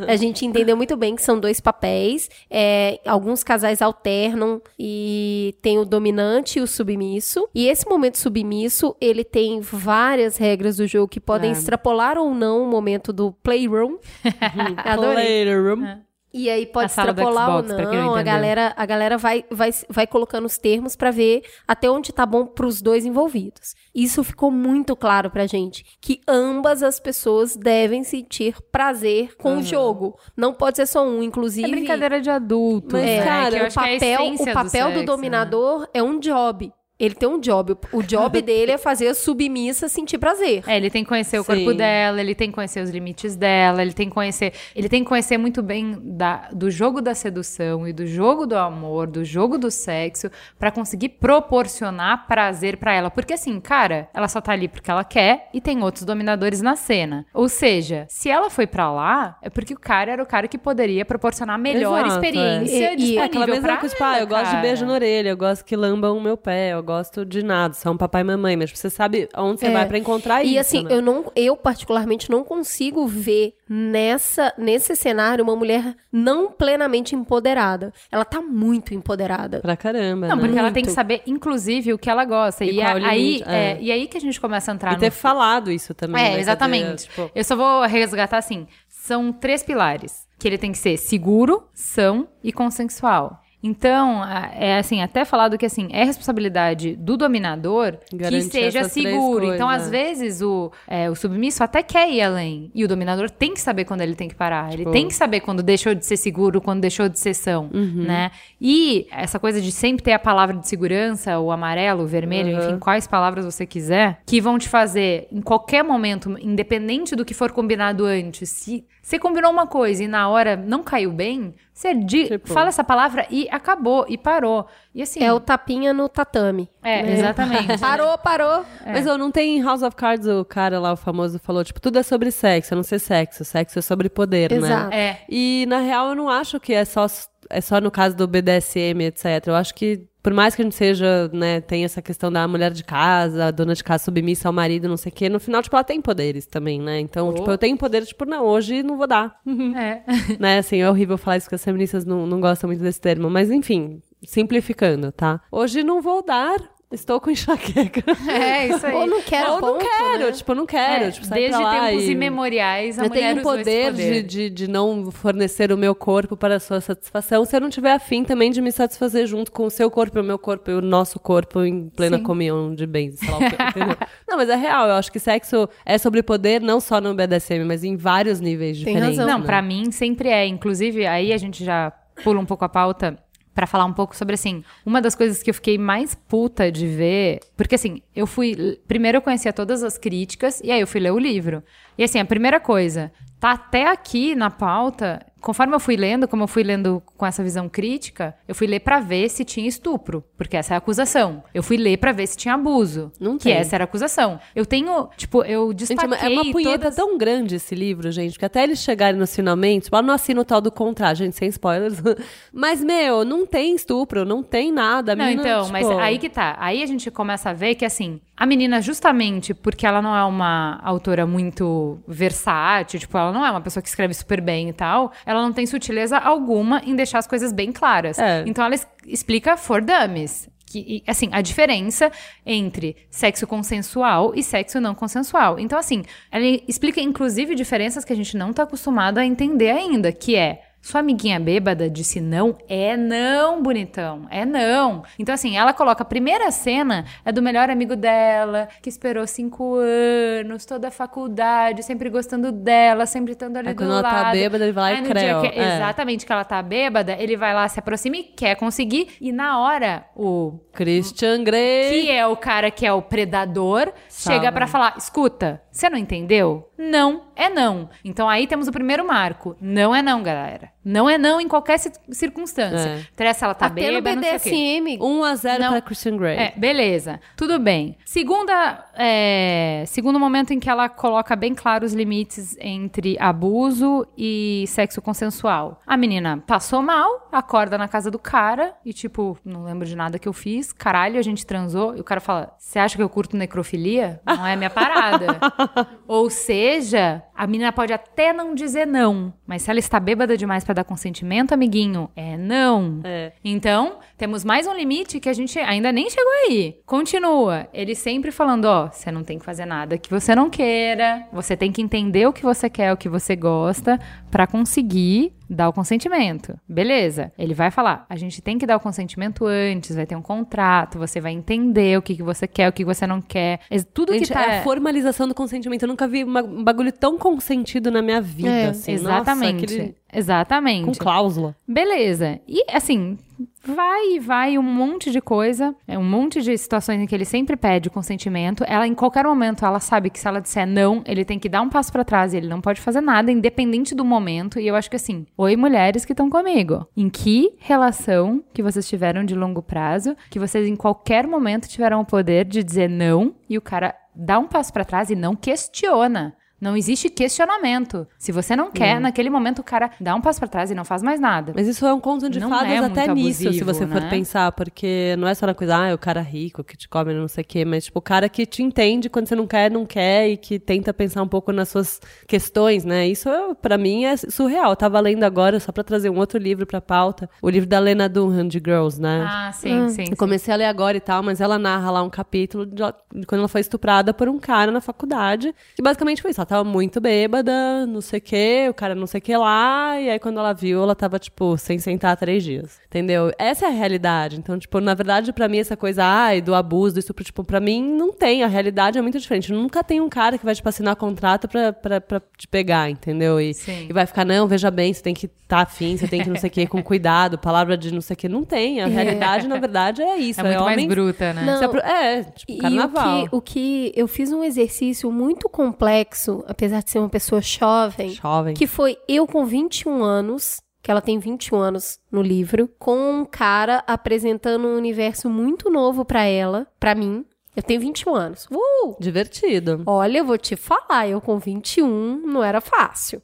[0.06, 2.28] a gente entendeu muito bem que são dois papéis.
[2.48, 7.48] É, alguns casais alternam e tem o dominante e o submisso.
[7.54, 11.52] E esse momento submisso, ele tem várias regras do jogo que podem é.
[11.52, 13.98] extrapolar ou não o momento do playroom.
[14.84, 15.48] Adorei.
[15.48, 16.10] É.
[16.32, 17.76] E aí pode extrapolar ou não.
[17.76, 22.12] não a galera, a galera vai, vai, vai colocando os termos para ver até onde
[22.12, 23.74] tá bom pros dois envolvidos.
[23.92, 25.84] Isso ficou muito claro pra gente.
[26.00, 29.58] Que ambas as pessoas devem sentir prazer com uhum.
[29.58, 30.18] o jogo.
[30.36, 31.66] Não pode ser só um, inclusive.
[31.66, 32.92] É brincadeira de adulto.
[32.92, 35.06] Mas, é, cara, é o papel, o papel do, do né?
[35.06, 35.86] dominador né?
[35.94, 36.72] é um job.
[37.00, 37.76] Ele tem um job.
[37.92, 40.62] O job dele é fazer a submissa sentir prazer.
[40.66, 41.54] É, ele tem que conhecer o Sim.
[41.54, 44.52] corpo dela, ele tem que conhecer os limites dela, ele tem que conhecer.
[44.76, 48.56] Ele tem que conhecer muito bem da, do jogo da sedução e do jogo do
[48.56, 53.10] amor, do jogo do sexo, para conseguir proporcionar prazer para ela.
[53.10, 56.76] Porque assim, cara, ela só tá ali porque ela quer e tem outros dominadores na
[56.76, 57.24] cena.
[57.32, 60.58] Ou seja, se ela foi para lá, é porque o cara era o cara que
[60.58, 62.96] poderia proporcionar a melhor Exato, experiência é.
[62.96, 63.08] disponível.
[63.08, 65.64] E, e aquela mesma coisa, tipo, ah, eu gosto de beijo na orelha, eu gosto
[65.64, 68.90] que lambam o meu pé, eu gosto de nada, são papai e mamãe, mas você
[68.90, 69.72] sabe onde você é.
[69.72, 70.54] vai para encontrar e isso.
[70.54, 70.94] E assim, né?
[70.94, 77.92] eu não, eu particularmente não consigo ver nessa nesse cenário uma mulher não plenamente empoderada.
[78.10, 79.60] Ela tá muito empoderada.
[79.60, 80.26] Pra caramba.
[80.28, 80.40] Não, né?
[80.40, 80.58] porque muito.
[80.58, 82.64] ela tem que saber, inclusive, o que ela gosta.
[82.64, 83.60] E, e a, aí, é.
[83.60, 85.00] É, e aí que a gente começa a entrar e no...
[85.00, 86.22] ter falado isso também.
[86.22, 86.40] É, né?
[86.40, 87.04] exatamente.
[87.04, 87.30] Tipo...
[87.34, 88.66] Eu só vou resgatar assim.
[88.88, 90.28] São três pilares.
[90.38, 93.39] Que ele tem que ser seguro, são e consensual.
[93.62, 99.52] Então, é assim, até falado que assim, é responsabilidade do dominador Garantir que seja seguro.
[99.52, 99.90] Então, às né?
[99.90, 102.70] vezes, o, é, o submisso até quer ir além.
[102.74, 104.72] E o dominador tem que saber quando ele tem que parar.
[104.72, 108.04] Ele tem que saber quando deixou de ser seguro, quando deixou de ser são, uhum.
[108.04, 108.30] né?
[108.60, 112.68] E essa coisa de sempre ter a palavra de segurança, o amarelo, o vermelho, uhum.
[112.68, 117.34] enfim, quais palavras você quiser, que vão te fazer, em qualquer momento, independente do que
[117.34, 121.94] for combinado antes, se você combinou uma coisa e na hora não caiu bem, você
[122.04, 122.52] tipo...
[122.52, 124.66] fala essa palavra e acabou, e parou.
[124.94, 125.22] E assim.
[125.22, 126.68] É o tapinha no tatame.
[126.82, 127.12] É, né?
[127.14, 127.78] exatamente.
[127.80, 128.64] parou, parou.
[128.84, 128.92] É.
[128.92, 131.80] Mas eu não tem em House of Cards o cara lá, o famoso, falou, tipo,
[131.80, 133.44] tudo é sobre sexo, a não ser sexo.
[133.44, 134.90] Sexo é sobre poder, Exato.
[134.90, 134.96] né?
[134.96, 135.16] É.
[135.28, 137.06] E na real eu não acho que é só
[137.48, 139.46] é só no caso do BDSM, etc.
[139.46, 142.70] Eu acho que por mais que a gente seja, né, tem essa questão da mulher
[142.72, 145.74] de casa, dona de casa submissa ao marido, não sei o quê, no final, tipo,
[145.74, 147.00] ela tem poderes também, né?
[147.00, 147.34] Então, oh.
[147.34, 149.40] tipo, eu tenho poder, tipo, não, hoje não vou dar.
[149.80, 150.02] É.
[150.38, 153.30] né, assim, é horrível falar isso, que as feministas não, não gostam muito desse termo,
[153.30, 155.40] mas enfim, simplificando, tá?
[155.50, 156.58] Hoje não vou dar
[156.92, 158.02] Estou com enxaqueca.
[158.28, 158.94] É, isso aí.
[158.94, 160.32] Ou não quero, Ou ponto, não quero, né?
[160.32, 161.04] tipo, não quero.
[161.04, 162.10] É, tipo, desde tempos e...
[162.10, 164.22] imemoriais, a eu mulher tenho o poder, poder.
[164.22, 167.70] De, de, de não fornecer o meu corpo para a sua satisfação, se eu não
[167.70, 170.70] tiver afim também de me satisfazer junto com o seu corpo e o meu corpo
[170.70, 172.24] e o nosso corpo em plena Sim.
[172.24, 173.46] comunhão de bens, sei lá o que,
[174.28, 177.64] Não, mas é real, eu acho que sexo é sobre poder não só no BDSM,
[177.64, 179.18] mas em vários níveis Tem diferentes.
[179.18, 179.32] Razão.
[179.32, 179.46] Não, né?
[179.46, 180.46] para mim sempre é.
[180.46, 183.16] Inclusive, aí a gente já pula um pouco a pauta
[183.54, 186.86] para falar um pouco sobre assim, uma das coisas que eu fiquei mais puta de
[186.86, 191.00] ver, porque assim, eu fui, primeiro eu conhecia todas as críticas e aí eu fui
[191.00, 191.62] ler o livro.
[191.98, 196.42] E assim, a primeira coisa, tá até aqui na pauta, conforme eu fui lendo, como
[196.44, 200.22] eu fui lendo com essa visão crítica, eu fui ler pra ver se tinha estupro,
[200.36, 201.42] porque essa é a acusação.
[201.54, 203.52] Eu fui ler pra ver se tinha abuso, Não que tem.
[203.54, 204.38] essa era a acusação.
[204.54, 206.96] Eu tenho, tipo, eu Gente, destaquei é uma punheta todas...
[206.96, 210.40] tão grande esse livro, gente, que até eles chegarem nos finalmente, tipo, ela não assina
[210.40, 211.98] o tal do contrato, gente, sem spoilers.
[212.52, 215.12] Mas, meu, não tem estupro, não tem nada.
[215.12, 216.56] A Não, menina, então, tipo, mas aí que tá.
[216.58, 220.24] Aí a gente começa a ver que, assim, a menina, justamente porque ela não é
[220.24, 224.72] uma autora muito versátil, tipo, ela não é uma pessoa que escreve super bem e
[224.72, 228.18] tal, ela não tem sutileza alguma em deixar as coisas bem claras.
[228.18, 228.42] É.
[228.46, 230.48] Então ela es- explica for dummies.
[230.72, 232.12] Que, assim, a diferença
[232.46, 235.58] entre sexo consensual e sexo não consensual.
[235.58, 240.12] Então, assim, ela explica, inclusive, diferenças que a gente não tá acostumado a entender ainda,
[240.12, 242.56] que é sua amiguinha bêbada disse não?
[242.68, 244.26] É não, bonitão.
[244.30, 245.02] É não.
[245.18, 249.76] Então, assim, ela coloca a primeira cena é do melhor amigo dela, que esperou cinco
[249.76, 254.24] anos, toda a faculdade, sempre gostando dela, sempre estando ali Aí do quando ela lado.
[254.24, 255.40] tá bêbada, ele vai lá Aí e creu.
[255.42, 255.76] que- É.
[255.76, 259.08] Exatamente, que ela tá bêbada, ele vai lá, se aproxima e quer conseguir.
[259.20, 261.90] E na hora, o Christian Grey.
[262.02, 266.70] que é o cara que é o predador, Chega pra falar: escuta, você não entendeu?
[266.76, 267.88] Não é não.
[268.04, 269.56] Então aí temos o primeiro marco.
[269.60, 270.70] Não é não, galera.
[270.84, 272.88] Não é não em qualquer ci- circunstância.
[272.88, 273.00] É.
[273.12, 274.80] Interessa ela tá Até no bêbada, não sei o quê.
[274.80, 274.98] BDSM.
[275.02, 275.70] 1 a 0 Não.
[275.72, 276.36] pra Christian Grey.
[276.38, 277.20] É, beleza.
[277.36, 277.98] Tudo bem.
[278.04, 284.64] Segunda, é, segundo momento em que ela coloca bem claro os limites entre abuso e
[284.68, 285.80] sexo consensual.
[285.86, 290.18] A menina passou mal, acorda na casa do cara e, tipo, não lembro de nada
[290.18, 290.72] que eu fiz.
[290.72, 291.96] Caralho, a gente transou.
[291.96, 294.20] E o cara fala: Você acha que eu curto necrofilia?
[294.24, 295.38] Não é minha parada.
[296.08, 300.64] Ou seja, a menina pode até não dizer não, mas se ela está bêbada demais
[300.70, 303.00] pra dar consentimento, amiguinho, é não.
[303.02, 303.32] É.
[303.44, 306.78] Então, temos mais um limite que a gente ainda nem chegou aí.
[306.86, 307.66] Continua.
[307.72, 311.26] Ele sempre falando, ó, você não tem que fazer nada que você não queira.
[311.32, 313.98] Você tem que entender o que você quer, o que você gosta,
[314.30, 316.56] pra conseguir dar o consentimento.
[316.68, 317.32] Beleza.
[317.36, 320.98] Ele vai falar, a gente tem que dar o consentimento antes, vai ter um contrato,
[320.98, 323.58] você vai entender o que, que você quer, o que você não quer.
[323.92, 324.42] Tudo Gente, que tá...
[324.42, 325.82] é a formalização do consentimento.
[325.82, 328.92] Eu nunca vi um bagulho tão consentido na minha vida, É, assim.
[328.92, 329.62] Exatamente.
[329.62, 330.84] Nossa, aquele- Exatamente.
[330.86, 331.56] Com cláusula.
[331.66, 332.40] Beleza.
[332.46, 333.18] E assim,
[333.64, 337.24] vai e vai um monte de coisa, é um monte de situações em que ele
[337.24, 338.64] sempre pede consentimento.
[338.66, 341.62] Ela em qualquer momento ela sabe que se ela disser não, ele tem que dar
[341.62, 344.58] um passo pra trás e ele não pode fazer nada independente do momento.
[344.58, 346.86] E eu acho que assim, oi mulheres que estão comigo.
[346.96, 352.00] Em que relação que vocês tiveram de longo prazo, que vocês em qualquer momento tiveram
[352.00, 355.36] o poder de dizer não e o cara dá um passo pra trás e não
[355.36, 356.34] questiona.
[356.60, 358.06] Não existe questionamento.
[358.18, 360.84] Se você não quer, naquele momento o cara dá um passo pra trás e não
[360.84, 361.52] faz mais nada.
[361.54, 364.00] Mas isso é um conto de Não fadas é até nisso, se abusivo, você for
[364.00, 364.10] né?
[364.10, 367.14] pensar, porque não é só uma coisa, ah, é o cara rico que te come
[367.14, 369.70] não sei o quê, mas tipo, o cara que te entende quando você não quer,
[369.70, 373.08] não quer e que tenta pensar um pouco nas suas questões, né?
[373.08, 374.70] Isso é, para mim é surreal.
[374.70, 377.78] Eu tava lendo agora só pra trazer um outro livro pra pauta, o livro da
[377.78, 379.24] Lena Dunham de Girls, né?
[379.26, 380.04] Ah, sim, sim.
[380.10, 382.82] Eu comecei a ler agora e tal, mas ela narra lá um capítulo de,
[383.14, 385.54] de quando ela foi estuprada por um cara na faculdade.
[385.78, 386.40] E basicamente foi isso.
[386.50, 390.00] Ela tava muito bêbada, não sei o quê, o cara não sei o que lá.
[390.00, 392.80] E aí quando ela viu, ela tava, tipo, sem sentar três dias.
[392.88, 393.30] Entendeu?
[393.38, 394.36] Essa é a realidade.
[394.36, 397.60] Então, tipo, na verdade, pra mim, essa coisa, ai, do abuso, do estupro, tipo, pra
[397.60, 398.42] mim, não tem.
[398.42, 399.52] A realidade é muito diferente.
[399.52, 403.40] Nunca tem um cara que vai, tipo, assinar contrato pra, pra, pra te pegar, entendeu?
[403.40, 403.52] E,
[403.88, 406.36] e vai ficar, não, veja bem, você tem que estar afim, você tem que não
[406.36, 408.28] sei o quê, com cuidado, palavra de não sei o quê.
[408.28, 408.80] Não tem.
[408.80, 410.40] A realidade, na verdade, é isso.
[410.40, 411.44] É muito mais bruta, né?
[411.44, 411.76] Não.
[411.80, 413.22] É, tipo, E carnaval.
[413.22, 417.40] o que, o que eu fiz um exercício muito complexo, apesar de ser uma pessoa
[417.40, 418.54] jovem, Jovem.
[418.54, 423.24] que foi eu com 21 anos, que ela tem 21 anos no livro, com um
[423.24, 427.24] cara apresentando um universo muito novo pra ela, pra mim.
[427.54, 428.46] Eu tenho 21 anos.
[428.50, 428.96] Uh!
[429.00, 429.82] Divertido.
[429.84, 433.20] Olha, eu vou te falar, eu com 21 não era fácil.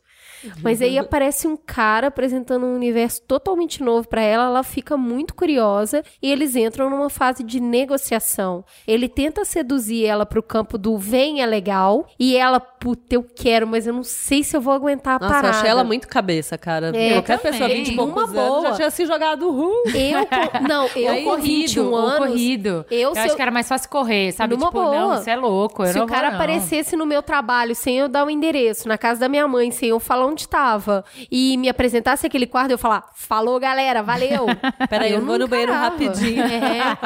[0.62, 5.34] Mas aí aparece um cara apresentando um universo totalmente novo pra ela, ela fica muito
[5.34, 8.64] curiosa e eles entram numa fase de negociação.
[8.86, 13.66] Ele tenta seduzir ela pro campo do vem é legal e ela, puta, eu quero,
[13.66, 15.58] mas eu não sei se eu vou aguentar a Nossa, eu parada.
[15.58, 16.88] achei ela muito cabeça, cara.
[16.94, 17.52] É, Qualquer também.
[17.52, 18.62] pessoa 20 e poucos Uma anos boa.
[18.70, 19.82] já tinha se jogado uhul.
[19.94, 20.26] Eu
[20.68, 22.18] não, eu Ou com 21 ou anos.
[22.28, 22.84] corrido.
[22.90, 24.54] Eu, Eu, acho eu- que era mais fácil correr, sabe?
[24.54, 24.94] Numa tipo, boa.
[24.94, 25.82] não, você é louco.
[25.84, 26.36] Eu Se não o cara vou, não.
[26.36, 29.88] aparecesse no meu trabalho sem eu dar o endereço, na casa da minha mãe, sem
[29.90, 34.46] eu falar onde tava, e me apresentasse aquele quarto, eu falar, falou galera, valeu.
[34.90, 36.42] Peraí, eu não vou no banheiro rapidinho.
[36.42, 36.96] É,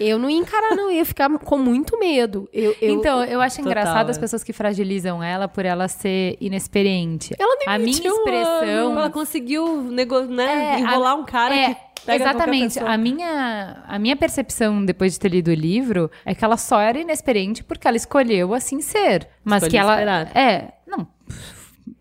[0.00, 2.48] eu não ia encarar, não, eu ia ficar com muito medo.
[2.52, 4.20] Eu, eu- Então, eu acho Total, engraçado as é.
[4.20, 7.34] pessoas que fragilizam ela por ela ser inexperiente.
[7.38, 8.98] Ela tem A minha 21 expressão.
[8.98, 12.78] Ela conseguiu nego, né, É, enrolar a- um cara é, que Exatamente.
[12.78, 16.80] A minha, a minha percepção depois de ter lido o livro é que ela só
[16.80, 19.28] era inexperiente porque ela escolheu assim ser.
[19.44, 19.92] Mas Escolheu que ela.
[19.94, 20.36] esperar.
[20.36, 20.72] É.
[20.86, 21.06] Não.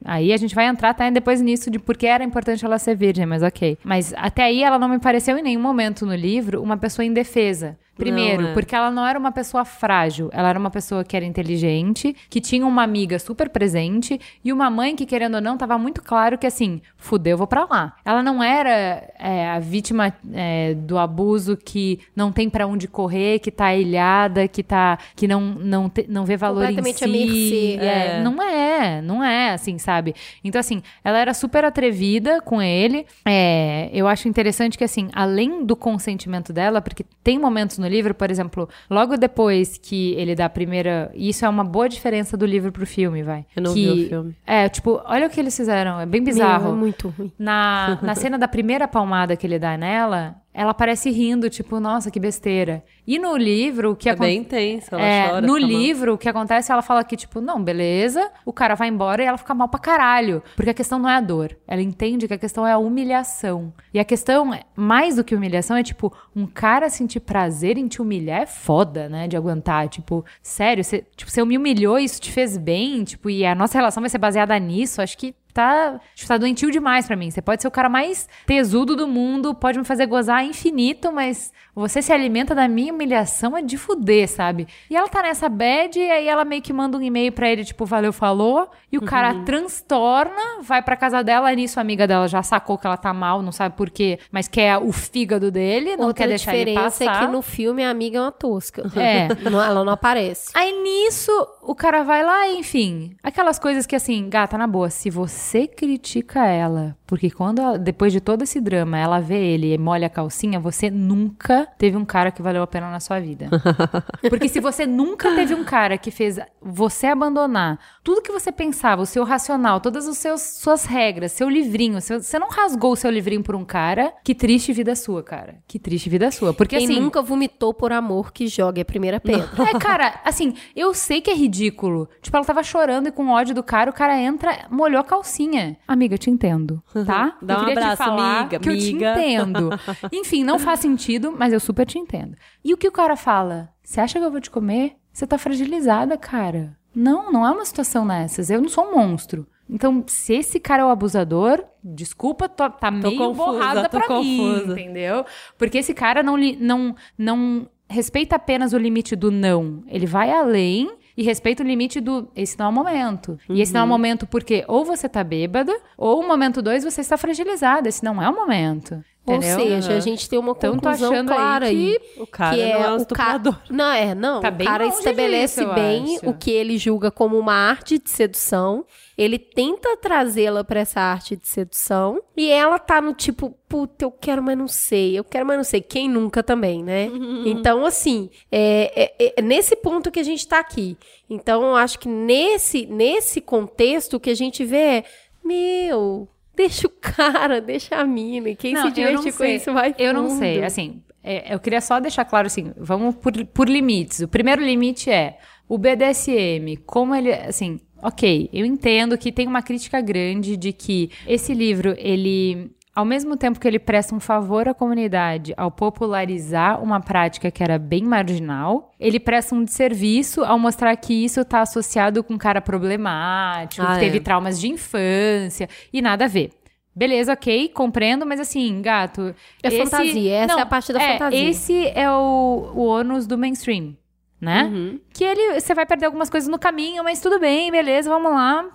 [0.04, 3.26] Aí a gente vai entrar até depois nisso de porque era importante ela ser virgem,
[3.26, 3.78] mas ok.
[3.84, 7.78] Mas até aí ela não me pareceu em nenhum momento no livro uma pessoa indefesa.
[8.00, 8.54] Primeiro, Não, é.
[8.54, 12.40] porque ela não era uma pessoa frágil, ela era uma pessoa que era inteligente, que
[12.42, 16.38] tinha uma amiga super presente e uma mãe que, querendo ou não, tava muito claro
[16.38, 17.96] que assim, fudeu, vou pra lá.
[18.06, 23.40] Ela não era é, a vítima é, do abuso que não tem pra onde correr,
[23.40, 27.04] que tá ilhada, que tá que não não, te- não vê valor em si.
[27.04, 27.78] à mercê.
[27.80, 27.90] É,
[28.20, 28.22] É.
[28.24, 30.16] Não é, não é assim, sabe?
[30.44, 33.06] Então assim, ela era super atrevida com ele.
[33.26, 38.14] É, eu acho interessante que assim, além do consentimento dela, porque tem momentos no livro,
[38.14, 42.46] por exemplo, logo depois que ele dá a primeira, isso é uma boa diferença do
[42.46, 43.46] livro pro filme, vai.
[43.56, 44.36] Eu não que, vi o filme.
[44.46, 46.72] É, tipo, olha o que eles fizeram, é bem Meu, bizarro.
[46.72, 47.32] é muito ruim.
[47.38, 52.10] Na, na cena da primeira palmada que ele dá nela, ela parece rindo, tipo, nossa,
[52.12, 52.84] que besteira.
[53.08, 54.32] E no livro, o que É acontece.
[54.32, 55.42] bem intenso, ela É, chora.
[55.48, 59.24] no livro, o que acontece, ela fala que, tipo, não, beleza, o cara vai embora
[59.24, 60.44] e ela fica mal pra caralho.
[60.56, 61.56] Porque a questão não é a dor.
[61.68, 63.74] Ela entende que a questão é a humilhação.
[63.94, 67.88] E a questão, é- mais do que humilhação, é, tipo, um cara sentir prazer em
[67.88, 69.28] te humilhar é foda, né?
[69.28, 69.88] De aguentar.
[69.90, 73.56] Tipo, sério, você, tipo, você me humilhou e isso te fez bem, tipo, e a
[73.56, 75.02] nossa relação vai ser baseada nisso.
[75.02, 77.30] Acho que tá, tipo, tá doentio demais pra mim.
[77.30, 81.52] Você pode ser o cara mais tesudo do mundo, pode me fazer gozar infinito, mas
[81.76, 84.68] você se alimenta da minha humilhação é de fuder, sabe?
[84.90, 87.66] E ela tá nessa bad, e aí ela meio que manda um e-mail pra ele,
[87.66, 92.08] tipo, valeu, falou, e o cara transtorna, vai pra casa dela, e nisso a amiga
[92.08, 95.52] dela já sacou que ela tá mal, não sabe por quê, mas quer o fígado
[95.52, 97.24] dele, não Outra quer deixar ele diferença passar.
[97.24, 98.84] é que no filme a amiga é uma tosca.
[99.00, 99.30] É.
[99.50, 100.52] Não, ela não aparece.
[100.54, 101.32] Aí nisso,
[101.64, 103.16] o cara vai lá, enfim.
[103.24, 108.14] Aquelas coisas que assim, gata, na boa, se você critica ela, porque quando, ela- depois
[108.14, 112.06] de todo esse drama, ela vê ele e molha a calcinha, você nunca teve um
[112.06, 113.48] cara que valeu a pena na sua vida.
[114.30, 117.80] Porque se você nunca teve um cara que fez você abandonar
[118.10, 122.20] tudo que você pensava, o seu racional, todas as seus, suas regras, seu livrinho, seu-
[122.20, 125.58] você não rasgou o seu livrinho por um cara, que triste vida sua, cara.
[125.68, 126.52] Que triste vida sua.
[126.52, 127.00] Porque Quem assim.
[127.00, 129.48] nunca vomitou por amor que jogue a primeira pedra.
[129.64, 132.10] É, cara, assim, eu sei que é ridículo.
[132.20, 135.78] Tipo, ela tava chorando e com ódio do cara, o cara entra, molhou a calcinha.
[135.88, 137.38] Amiga, eu te entendo, tá?
[137.44, 139.12] Dá eu um queria te abraço, falar amiga, que eu te amiga.
[139.12, 139.70] entendo.
[140.12, 142.36] Enfim, não faz sentido, mas eu super te entendo.
[142.66, 143.70] E o que o cara fala?
[143.84, 144.96] Você acha que eu vou te comer?
[145.14, 146.79] Você tá fragilizada, cara.
[147.00, 148.50] Não, não é uma situação nessas.
[148.50, 149.48] Eu não sou um monstro.
[149.70, 154.20] Então, se esse cara é o abusador, desculpa, tô- tá meio confusa, borrada tô pra
[154.20, 154.72] mim, confusa.
[154.74, 155.26] entendeu?
[155.58, 159.84] Porque esse cara não, não, não respeita apenas o limite do não.
[159.88, 163.38] Ele vai além e respeita o limite do esse não é o momento.
[163.48, 163.90] E esse não é o Uhum.
[163.92, 167.88] momento porque ou você tá bêbada, ou o momento dois você está fragilizada.
[167.88, 169.04] Esse não é o momento.
[169.36, 172.00] Ou seja, a gente tem uma Então, conclusão achando aí clara aí.
[172.16, 173.58] que O cara que não é, é um o estuprador.
[173.70, 174.42] Não, é, não.
[174.42, 176.30] Tá o cara estabelece disso, eu bem acho.
[176.30, 178.86] o que ele julga como uma arte de sedução.
[179.18, 182.22] Ele tenta trazê-la pra essa arte de sedução.
[182.38, 185.18] E ela tá no tipo, puta, eu quero, mas não sei.
[185.20, 185.82] Eu quero, mas não sei.
[185.82, 187.10] Quem nunca também, né?
[187.46, 190.98] Então, assim, é, é- é nesse ponto que a gente tá aqui.
[191.30, 195.04] Então, eu acho que nesse, nesse contexto o que a gente vê é,
[195.44, 196.28] meu.
[196.60, 198.54] Deixa o cara, deixa a mina.
[198.54, 200.40] Quem Não, se não com isso vai Eu não fundo.
[200.40, 204.20] sei, assim, é, eu queria só deixar claro assim, vamos por, por limites.
[204.20, 205.38] O primeiro limite é
[205.70, 211.10] o BDSM, como ele, assim, ok, eu entendo que tem uma crítica grande de que
[211.26, 216.84] esse livro, ele, ao mesmo tempo que ele presta um favor à comunidade ao popularizar
[216.84, 221.62] uma prática que era bem marginal, ele presta um desserviço ao mostrar que isso está
[221.62, 224.20] associado com um cara problemático, Ah, que teve é.
[224.20, 226.50] traumas de infância e nada a ver.
[226.94, 229.34] Beleza, ok, compreendo, mas assim, gato.
[229.64, 231.50] É fantasia, essa é a parte da é, fantasia.
[231.50, 233.96] Esse é o, o ônus do mainstream,
[234.40, 234.64] né?
[234.64, 235.00] Uhum.
[235.14, 238.66] Que ele, você vai perder algumas coisas no caminho, mas tudo bem, beleza, vamos lá,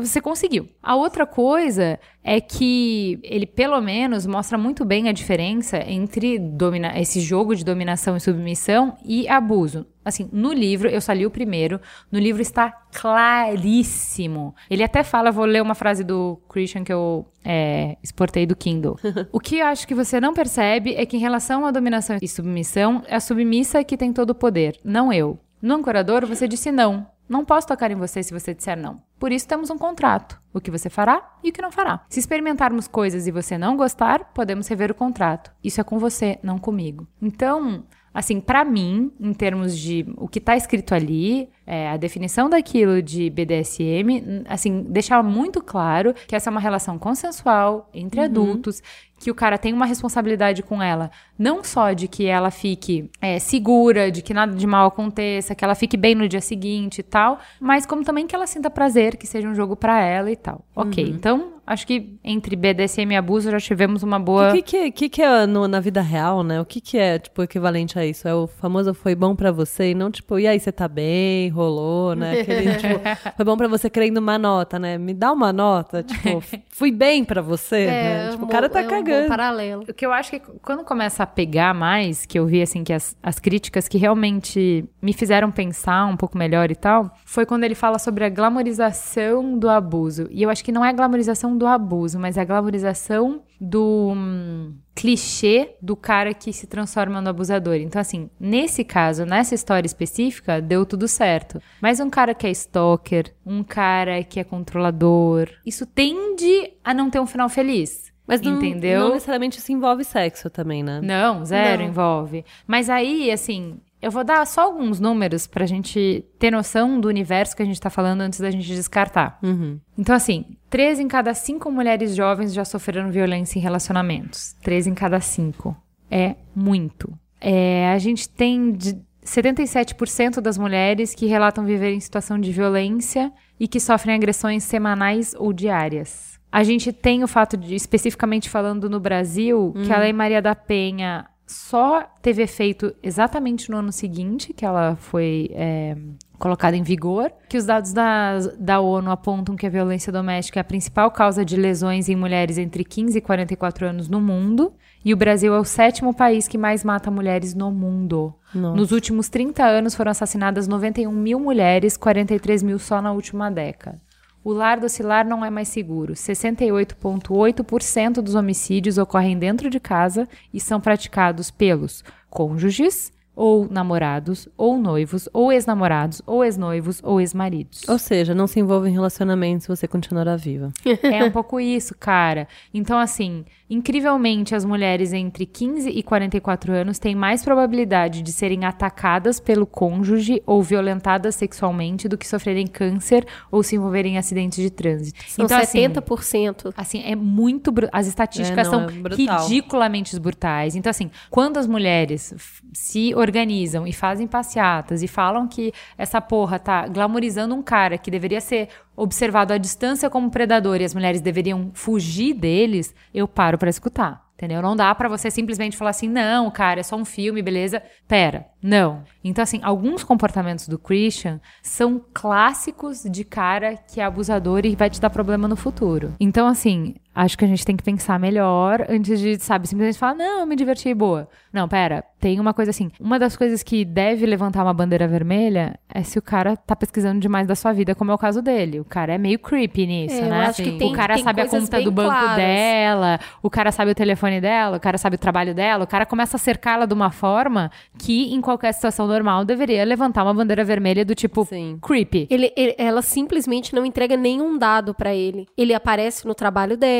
[0.00, 0.68] você conseguiu.
[0.82, 6.98] A outra coisa é que ele, pelo menos, mostra muito bem a diferença entre domina
[6.98, 9.86] esse jogo de dominação e submissão e abuso.
[10.04, 11.80] Assim, no livro, eu só li o primeiro,
[12.10, 14.54] no livro está claríssimo.
[14.68, 18.98] Ele até fala, vou ler uma frase do Christian que eu é, exportei do Kindle.
[19.30, 22.28] o que eu acho que você não percebe é que em relação à dominação e
[22.28, 25.38] submissão, é a submissa que tem todo o poder, não eu.
[25.60, 27.06] No ancorador, você disse não.
[27.30, 29.00] Não posso tocar em você se você disser não.
[29.16, 30.36] Por isso temos um contrato.
[30.52, 32.04] O que você fará e o que não fará.
[32.08, 35.52] Se experimentarmos coisas e você não gostar, podemos rever o contrato.
[35.62, 37.06] Isso é com você, não comigo.
[37.22, 42.50] Então, assim, pra mim, em termos de o que tá escrito ali, é, a definição
[42.50, 48.82] daquilo de BDSM, assim, deixa muito claro que essa é uma relação consensual entre adultos,
[49.20, 53.38] que o cara tem uma responsabilidade com ela, não só de que ela fique é,
[53.38, 57.02] segura, de que nada de mal aconteça, que ela fique bem no dia seguinte e
[57.02, 60.36] tal, mas como também que ela sinta prazer, que seja um jogo para ela e
[60.36, 60.64] tal.
[60.74, 61.10] Ok, Uhum.
[61.10, 64.48] então acho que entre BDSM e abuso já tivemos uma boa.
[64.48, 66.60] O que, que, é- que, que é no- na vida real, né?
[66.60, 68.26] O que, que é, tipo, equivalente a isso?
[68.26, 71.48] É o famoso foi bom pra você e não, tipo, e aí, você tá bem,
[71.50, 72.40] rolou, né?
[72.40, 73.00] Aquele, tipo,
[73.36, 74.98] foi bom pra você querendo uma nota, né?
[74.98, 76.40] Me dá uma nota, tipo,
[76.70, 78.28] fui bem pra você, né?
[78.30, 79.28] Tipo, o cara tá é um bom cagando.
[79.28, 79.84] paralelo.
[79.88, 82.92] O que eu acho que quando começa a pegar mais, que eu vi assim que
[82.92, 87.64] as, as críticas que realmente me fizeram pensar um pouco melhor e tal, foi quando
[87.64, 90.28] ele fala sobre a glamorização do abuso.
[90.30, 94.12] E eu acho que não é a glamorização do abuso, mas é a glamorização do
[94.16, 97.74] hum, clichê do cara que se transforma no abusador.
[97.74, 101.60] Então, assim, nesse caso, nessa história específica, deu tudo certo.
[101.80, 107.10] Mas um cara que é stalker, um cara que é controlador, isso tende a não
[107.10, 108.09] ter um final feliz.
[108.30, 109.00] Mas não, entendeu?
[109.00, 111.00] não necessariamente isso envolve sexo também, né?
[111.02, 111.88] Não, zero Não.
[111.88, 112.44] envolve.
[112.66, 117.56] Mas aí, assim, eu vou dar só alguns números pra gente ter noção do universo
[117.56, 119.38] que a gente tá falando antes da gente descartar.
[119.42, 119.80] Uhum.
[119.98, 124.54] Então, assim, três em cada cinco mulheres jovens já sofreram violência em relacionamentos.
[124.62, 125.76] Três em cada cinco.
[126.10, 127.12] É muito.
[127.40, 133.32] É, a gente tem de 77% das mulheres que relatam viver em situação de violência
[133.58, 136.29] e que sofrem agressões semanais ou diárias.
[136.52, 140.54] A gente tem o fato de, especificamente falando no Brasil, que a Lei Maria da
[140.54, 145.96] Penha só teve efeito exatamente no ano seguinte que ela foi é,
[146.38, 150.62] colocada em vigor, que os dados da, da ONU apontam que a violência doméstica é
[150.62, 154.72] a principal causa de lesões em mulheres entre 15 e 44 anos no mundo,
[155.04, 158.32] e o Brasil é o sétimo país que mais mata mulheres no mundo.
[158.54, 158.76] Nossa.
[158.76, 164.00] Nos últimos 30 anos foram assassinadas 91 mil mulheres, 43 mil só na última década.
[164.42, 166.14] O lar docilar não é mais seguro.
[166.14, 174.76] 68,8% dos homicídios ocorrem dentro de casa e são praticados pelos cônjuges, ou namorados, ou
[174.76, 177.88] noivos, ou ex-namorados, ou ex-noivos, ou ex-maridos.
[177.88, 180.70] Ou seja, não se envolve em relacionamento se você continuará viva.
[181.02, 182.46] É um pouco isso, cara.
[182.74, 188.64] Então, assim, incrivelmente, as mulheres entre 15 e 44 anos têm mais probabilidade de serem
[188.64, 194.58] atacadas pelo cônjuge ou violentadas sexualmente do que sofrerem câncer ou se envolverem em acidentes
[194.58, 195.22] de trânsito.
[195.28, 196.72] São então, assim, 70%.
[196.76, 197.72] Assim, é muito.
[197.92, 200.74] As estatísticas É, não, são é ridiculamente brutais.
[200.74, 202.34] Então, assim, quando as mulheres
[202.72, 208.10] se organizam e fazem passeatas e falam que essa porra tá glamorizando um cara que
[208.10, 208.68] deveria ser
[209.02, 214.28] observado à distância como predador e as mulheres deveriam fugir deles, eu paro pra escutar.
[214.34, 214.62] Entendeu?
[214.62, 217.82] Não dá pra você simplesmente falar assim, não, cara, é só um filme, beleza?
[218.08, 219.04] Pera, não.
[219.22, 224.88] Então, assim, alguns comportamentos do Christian são clássicos de cara que é abusador e vai
[224.88, 226.14] te dar problema no futuro.
[226.18, 230.14] Então, assim, acho que a gente tem que pensar melhor antes de, sabe, simplesmente falar,
[230.14, 231.28] não, eu me diverti, boa.
[231.52, 232.90] Não, pera, tem uma coisa assim.
[233.00, 237.18] Uma das coisas que deve levantar uma bandeira vermelha é se o cara tá pesquisando
[237.20, 238.78] demais da sua vida, como é o caso dele.
[238.80, 240.46] O cara é meio creepy nisso, É, eu né?
[240.46, 242.36] acho que tem- o cara tem sabe a conta do banco claras.
[242.36, 246.06] dela, o cara sabe o telefone dela, o cara sabe o trabalho dela, o cara
[246.06, 250.64] começa a cercá-la de uma forma que, em qualquer situação normal, deveria levantar uma bandeira
[250.64, 251.78] vermelha do tipo Sim.
[251.82, 252.28] creepy.
[252.30, 255.46] Ele, ele- ela simplesmente não entrega nenhum dado pra ele.
[255.58, 256.99] Ele aparece no trabalho dela,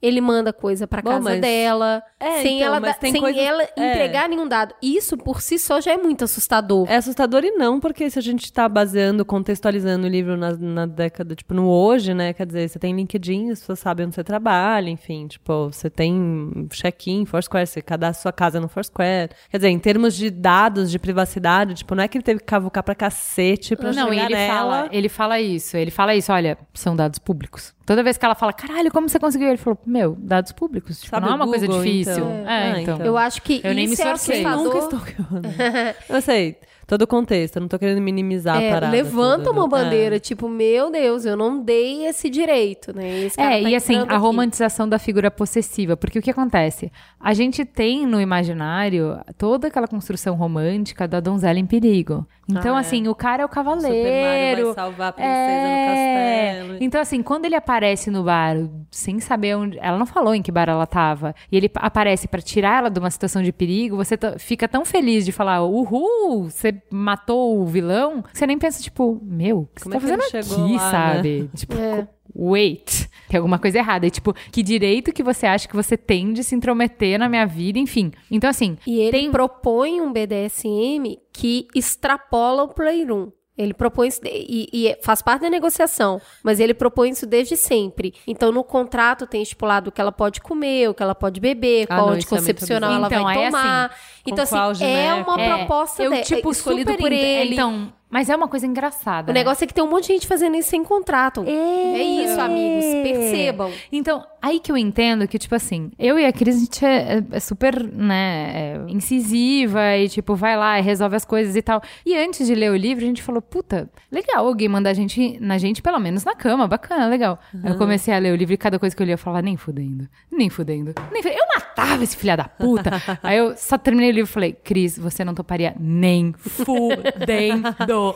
[0.00, 3.12] ele manda coisa pra Bom, casa mas- dela, É, sem, então, ela, mas dar- tem
[3.12, 3.68] sem coisas- ela é.
[3.76, 4.74] entregar nenhum dado.
[4.82, 6.86] Isso por si só já é muito assustador.
[6.90, 10.86] É assustador e não, porque se a gente tá baseando, contextualizando o livro na, na
[10.86, 12.32] década, tipo, no hoje, né?
[12.32, 16.66] Quer dizer, você tem LinkedIn, as pessoas sabem onde você trabalha, enfim, tipo, você tem
[16.72, 19.30] check-in, Foursquare, você cadastra sua casa no Foursquare.
[19.50, 22.46] Quer dizer, em termos de dados, de privacidade, tipo, não é que ele teve que
[22.46, 24.54] cavucar pra cacete pra Não, chegar ele nela.
[24.54, 27.74] fala, ele fala isso, ele fala isso, olha, são dados públicos.
[27.88, 29.48] Toda vez que ela fala, caralho, como você conseguiu?
[29.48, 31.00] Ele falou, meu, dados públicos.
[31.00, 32.12] Tipo, Sabe não é uma coisa Google, difícil.
[32.12, 32.30] então?
[32.30, 32.94] É, Ah, então.
[32.96, 33.06] então.
[33.06, 34.04] Eu acho que Eu nem me isso é.
[34.04, 34.12] Quem
[34.44, 34.64] assustador.
[34.64, 35.00] nunca estou
[36.16, 38.92] Eu sei, todo o contexto, eu não tô querendo minimizar a É, parada.
[38.92, 39.84] levanta toda, uma né?
[39.84, 43.20] bandeira, tipo, meu Deus, eu não dei esse direito, né?
[43.24, 44.22] Esse cara É, tá e assim, entrando a aqui.
[44.22, 45.96] romantização da figura possessiva.
[45.96, 46.92] Porque o que acontece?
[47.18, 52.26] A gente tem no imaginário toda aquela construção romântica da donzela em perigo.
[52.50, 52.80] Então, Ah, é.
[52.80, 54.64] assim, o cara é o Super Mario cavaleiro.
[54.66, 56.52] vai salvar a princesa É.
[56.52, 56.78] no castelo.
[56.80, 58.56] Então, assim, quando ele aparece no bar,
[58.90, 59.78] sem saber onde.
[59.80, 61.34] Ela não falou em que bar ela tava.
[61.52, 64.66] E ele pa- aparece pra tirar ela de uma situação de perigo, você tá- fica
[64.66, 69.58] tão feliz de falar, uhul, você matou o vilão, que você nem pensa, tipo, meu,
[69.60, 70.90] o que Como você é tá que ele fazendo aqui, lá, né?
[71.14, 71.50] sabe?
[71.54, 72.08] Tipo, É.
[72.34, 74.06] wait, tem alguma coisa errada.
[74.06, 77.46] E, tipo, que direito que você acha que você tem de se intrometer na minha
[77.46, 78.12] vida, enfim.
[78.30, 79.30] Então, assim, E ele tem.
[79.30, 83.30] propõe um BDSM que extrapola o Playroom.
[83.56, 88.14] Ele propõe isso e, e faz parte da negociação, mas ele propõe isso desde sempre.
[88.24, 91.86] Então, no contrato tem estipulado o que ela pode comer, o que ela pode beber,
[91.90, 93.24] Ah, qual isso é anticoncepcional ela bizarro.
[93.24, 93.96] vai Então, aí, tomar.
[94.24, 95.30] então, com qual assim, é gineco?
[95.32, 97.54] uma proposta eu, de- tipo, escolhido super por ele.
[97.54, 99.30] Então, mas é uma coisa engraçada.
[99.30, 99.40] o né?
[99.40, 101.44] negócio é que tem um monte de gente fazendo isso sem contrato.
[101.46, 102.84] É, isso, amigos.
[103.02, 103.70] Percebam.
[103.92, 107.22] Então, aí que eu entendo que, tipo assim, eu e a Cris, a gente é,
[107.30, 111.82] é super, né, é incisiva e, tipo, vai lá e resolve as coisas e tal.
[112.04, 115.38] E antes de ler o livro, a gente falou, puta, legal alguém mandar a gente,
[115.40, 117.38] na gente, pelo menos na cama, bacana, legal.
[117.62, 119.42] Aí eu comecei a ler o livro e cada coisa que eu lia, eu falava,
[119.42, 121.38] nem fudendo, nem fudendo, nem fudendo.
[121.40, 122.90] Eu matava esse filho da puta.
[123.22, 128.14] aí eu só terminei o livro e falei, Cris, você não toparia nem fudendo.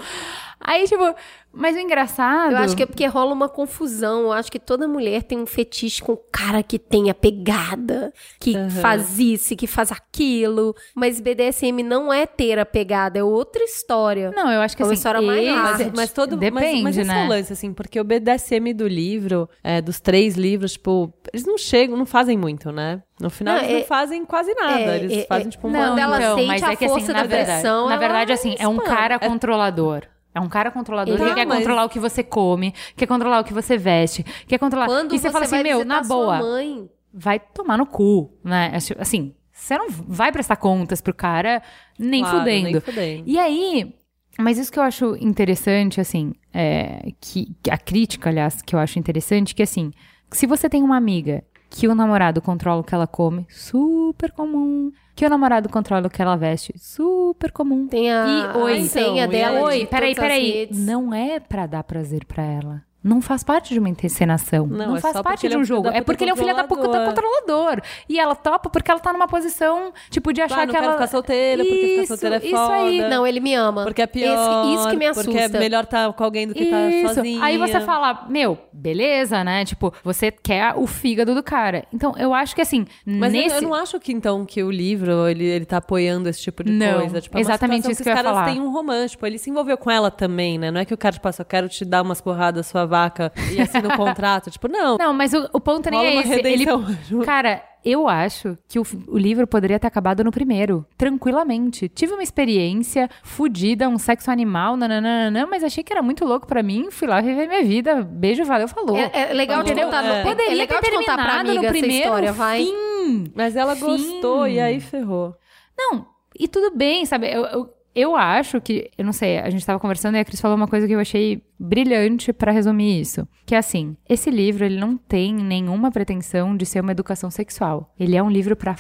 [0.65, 1.15] Aí, tipo,
[1.53, 2.53] mas o engraçado...
[2.53, 4.23] Eu acho que é porque rola uma confusão.
[4.23, 8.13] Eu acho que toda mulher tem um fetiche com o cara que tem a pegada,
[8.41, 10.75] que faz isso, que faz aquilo.
[10.95, 14.31] Mas BDSM não é ter a pegada, é outra história.
[14.35, 15.85] Não, eu acho que É uma assim, história mais esse- larga.
[15.85, 17.23] Mas, mas todo Depende, mas, mas esse né?
[17.23, 21.45] é o lance, assim, porque o BDSM do livro, é, dos três livros, tipo, eles
[21.45, 23.03] não chegam, não fazem muito, né?
[23.21, 24.81] No final, Não, eles é- não fazem quase nada.
[24.81, 25.89] é- eles é- fazem, é- tipo, não, uma...
[25.89, 27.97] Quando ela então, sente mas a é que, força assim, da na verdade, pressão, na
[27.97, 28.91] verdade, assim, é um expande.
[28.97, 30.03] cara controlador.
[30.35, 33.41] É um cara controlador Tá, que quer mas- controlar o que você come, quer controlar
[33.41, 34.87] o que você veste, quer controlar.
[34.87, 38.73] Quando e você, fala assim, meu, na boa, mãe, vai tomar no cu, né?
[38.99, 41.63] Assim, você não vai prestar contas pro cara
[41.99, 42.71] nem Claro, fudendo.
[42.71, 43.23] nem fudendo.
[43.27, 43.95] E aí,
[44.39, 48.99] mas isso que eu acho interessante, assim, é que a crítica, aliás, que eu acho
[48.99, 49.93] interessante, que assim,
[50.31, 54.91] se você tem uma amiga que o namorado controla o que ela come, super comum.
[55.15, 57.87] Que o namorado controla o que ela veste, super comum.
[57.87, 59.59] tem a, E, oi, a senha então, dela.
[59.59, 60.69] e Oi, de peraí, peraí.
[60.73, 62.83] Não é pra dar prazer pra ela.
[63.03, 64.67] Não faz parte de uma encenação.
[64.67, 65.89] Não, Não, é faz parte de é um jogo.
[65.89, 67.81] É porque ele é um filho da puta controlador.
[68.09, 70.85] E ela topa porque ela tá numa posição, tipo, de achar Ah, não que quero
[70.85, 70.93] ela.
[70.95, 72.97] ficar solteira, porque ficar Isso, solteira é Isso aí.
[72.99, 73.09] foda.
[73.09, 73.85] Não, ele me ama.
[73.85, 74.33] Porque é pior.
[74.33, 75.31] Esse- isso que me assusta.
[75.31, 77.15] Porque é melhor estar com alguém do que estar Isso.
[77.15, 77.43] sozinha.
[77.45, 79.65] Aí você fala, meu, beleza, né?
[79.65, 81.85] Tipo, você quer o fígado do cara.
[81.93, 83.57] Então, eu acho que assim, Mas eu- nesse.
[83.57, 86.73] eu não acho que, então, que o livro, ele, ele tá apoiando esse tipo de
[86.73, 87.21] Não, coisa.
[87.21, 88.53] Tipo, é uma exatamente isso que que eu os ia caras falar.
[88.53, 89.11] têm um romance.
[89.13, 90.71] Tipo, ele se envolveu com ela também, né?
[90.71, 93.33] Não é que o cara, tipo, ah, só quero te dar umas porradas, sua vaca,
[93.51, 94.51] e assina o contrato.
[94.51, 94.97] Tipo, não.
[94.99, 96.47] Não, mas o, o ponto nem é uma esse.
[96.47, 96.67] Ele,
[97.25, 101.89] cara, eu acho que o, o livro poderia ter acabado no primeiro, tranquilamente.
[101.89, 106.63] Tive uma experiência fodida, um sexo animal, nananana, mas achei que era muito louco pra
[106.63, 106.91] mim.
[106.91, 108.03] Fui lá viver minha vida.
[108.03, 108.97] Beijo, valeu, falou.
[108.97, 109.87] É, é legal de Entendeu?
[109.87, 110.05] contar.
[110.05, 110.19] É.
[110.19, 112.65] no- Poderia é legal ter de contar pra amiga no essa primeiro história, vai.
[112.65, 113.25] fim.
[113.35, 113.85] Mas ela Fim.
[113.87, 115.35] gostou, e aí ferrou.
[115.77, 116.07] Não,
[116.39, 117.27] e tudo bem, sabe?
[117.33, 120.41] Eu, eu, eu acho que, eu não sei, a gente tava conversando e a Cris
[120.41, 123.27] falou uma coisa que eu achei brilhante pra resumir isso.
[123.47, 127.93] Que é assim, esse livro, ele não tem nenhuma pretensão de ser uma educação sexual.
[127.99, 128.77] Ele é um livro pra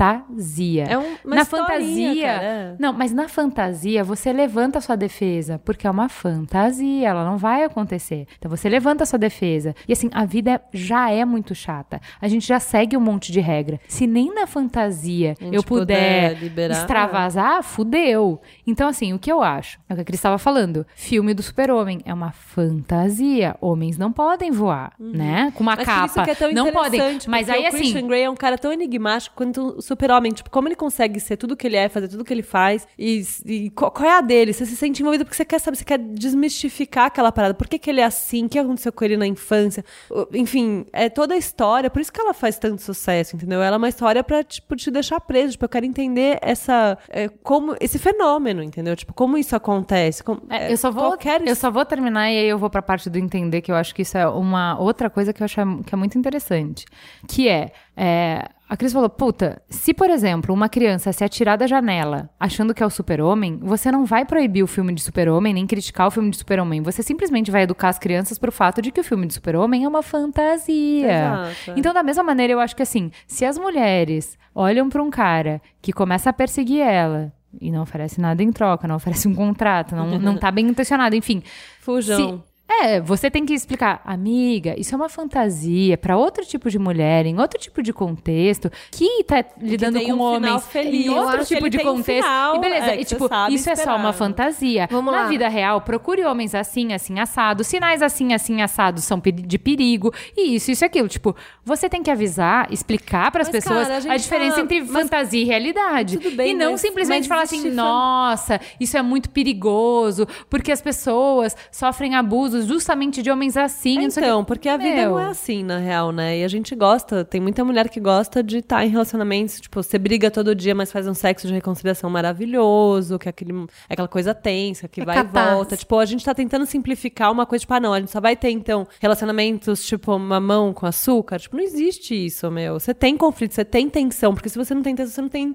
[0.00, 0.84] fantasia.
[0.88, 2.22] É um, uma na fantasia.
[2.24, 2.74] cara, é.
[2.78, 7.36] Não, mas na fantasia você levanta a sua defesa, porque é uma fantasia, ela não
[7.36, 8.26] vai acontecer.
[8.38, 9.74] Então você levanta a sua defesa.
[9.86, 12.00] E assim, a vida é- já é muito chata.
[12.20, 13.80] A gente já segue um monte de regra.
[13.88, 18.40] Se nem na fantasia eu puder, puder extravasar, fudeu.
[18.66, 19.78] Então assim, o que eu acho?
[19.88, 20.86] É o que a Cris estava falando.
[20.94, 23.56] Filme do super-homem é uma fantasia.
[23.60, 25.52] Homens não podem voar, né?
[25.54, 25.76] Com uma Uhum.
[25.80, 26.24] Mas por isso capa.
[26.24, 27.00] que é tão não podem.
[27.28, 30.32] Mas aí o assim, Christian Grey é um cara tão enigmático quanto o super-homem.
[30.32, 32.86] Tipo, como ele consegue ser tudo que ele é, fazer tudo que ele faz.
[32.98, 34.52] E, e qual, qual é a dele?
[34.52, 37.54] Você se sente envolvido porque você quer saber, você quer desmistificar aquela parada.
[37.54, 38.46] Por que, que ele é assim?
[38.46, 39.84] O que aconteceu com ele na infância?
[40.32, 41.90] Enfim, é toda a história.
[41.90, 43.62] Por isso que ela faz tanto sucesso, entendeu?
[43.62, 45.52] Ela é uma história pra, tipo, te deixar preso.
[45.52, 46.96] Tipo, eu quero entender essa...
[47.08, 48.94] é, como, esse fenômeno, entendeu?
[48.96, 50.22] Tipo, como isso acontece.
[50.22, 52.70] como- É, é, eu só vou qualquer eu só vou terminar e aí eu vou
[52.70, 55.44] pra parte do entender que eu acho que isso é uma outra coisa que eu
[55.44, 56.84] acho que é muito interessante,
[57.28, 61.66] que é, é, a Cris falou, puta, se por exemplo uma criança se atirar da
[61.66, 65.66] janela achando que é o super-homem, você não vai proibir o filme de super-homem nem
[65.66, 69.00] criticar o filme de super-homem, você simplesmente vai educar as crianças pro fato de que
[69.00, 71.06] o filme de super-homem é uma fantasia.
[71.12, 71.72] Exato.
[71.78, 75.60] Então da mesma maneira eu acho que assim, se as mulheres olham pra um cara
[75.82, 79.96] que começa a perseguir ela e não oferece nada em troca, não oferece um contrato,
[79.96, 81.42] não, não tá bem intencionado, enfim.
[81.80, 82.16] Fujam.
[82.44, 82.49] Se-
[82.82, 87.26] é, você tem que explicar, amiga, isso é uma fantasia pra outro tipo de mulher,
[87.26, 91.06] em outro tipo de contexto, que tá lidando tem com um homens feliz.
[91.06, 92.22] em outro que tipo de tem um contexto.
[92.22, 93.96] final, e beleza, é, que e tipo, isso é só esperar.
[93.98, 94.88] uma fantasia.
[94.90, 95.28] Vamos Na lá.
[95.28, 97.62] vida real, procure homens assim, assim, assado.
[97.64, 100.12] Sinais assim, assim, assados são de perigo.
[100.36, 101.08] E isso, isso e aquilo.
[101.08, 104.80] Tipo, você tem que avisar, explicar pras Mas, pessoas cara, a a, diferença tá- entre
[104.80, 106.18] mas- fantasia e realidade.
[106.18, 110.72] Tudo bem, e não mas- simplesmente mas falar assim, nossa, isso é muito perigoso, porque
[110.72, 114.04] as pessoas sofrem abusos justamente de homens assim.
[114.04, 115.10] Então, porque a vida Meu.
[115.10, 116.38] não é assim, na real, né?
[116.38, 119.98] E a gente gosta, tem muita mulher que gosta de estar em relacionamentos, tipo, você
[119.98, 123.52] briga todo dia, mas faz um sexo de reconciliação maravilhoso, que é aquele,
[123.88, 125.76] é aquela coisa tensa, que É vai e volta.
[125.76, 128.36] Tipo, a gente tá tentando simplificar uma coisa, tipo, ah, não, a gente só vai
[128.36, 131.40] ter, então, relacionamentos, tipo, mamão com açúcar.
[131.40, 132.78] Tipo, não existe isso, meu.
[132.78, 135.54] Você tem conflito, você tem tensão, porque se você não tem tensão, você não tem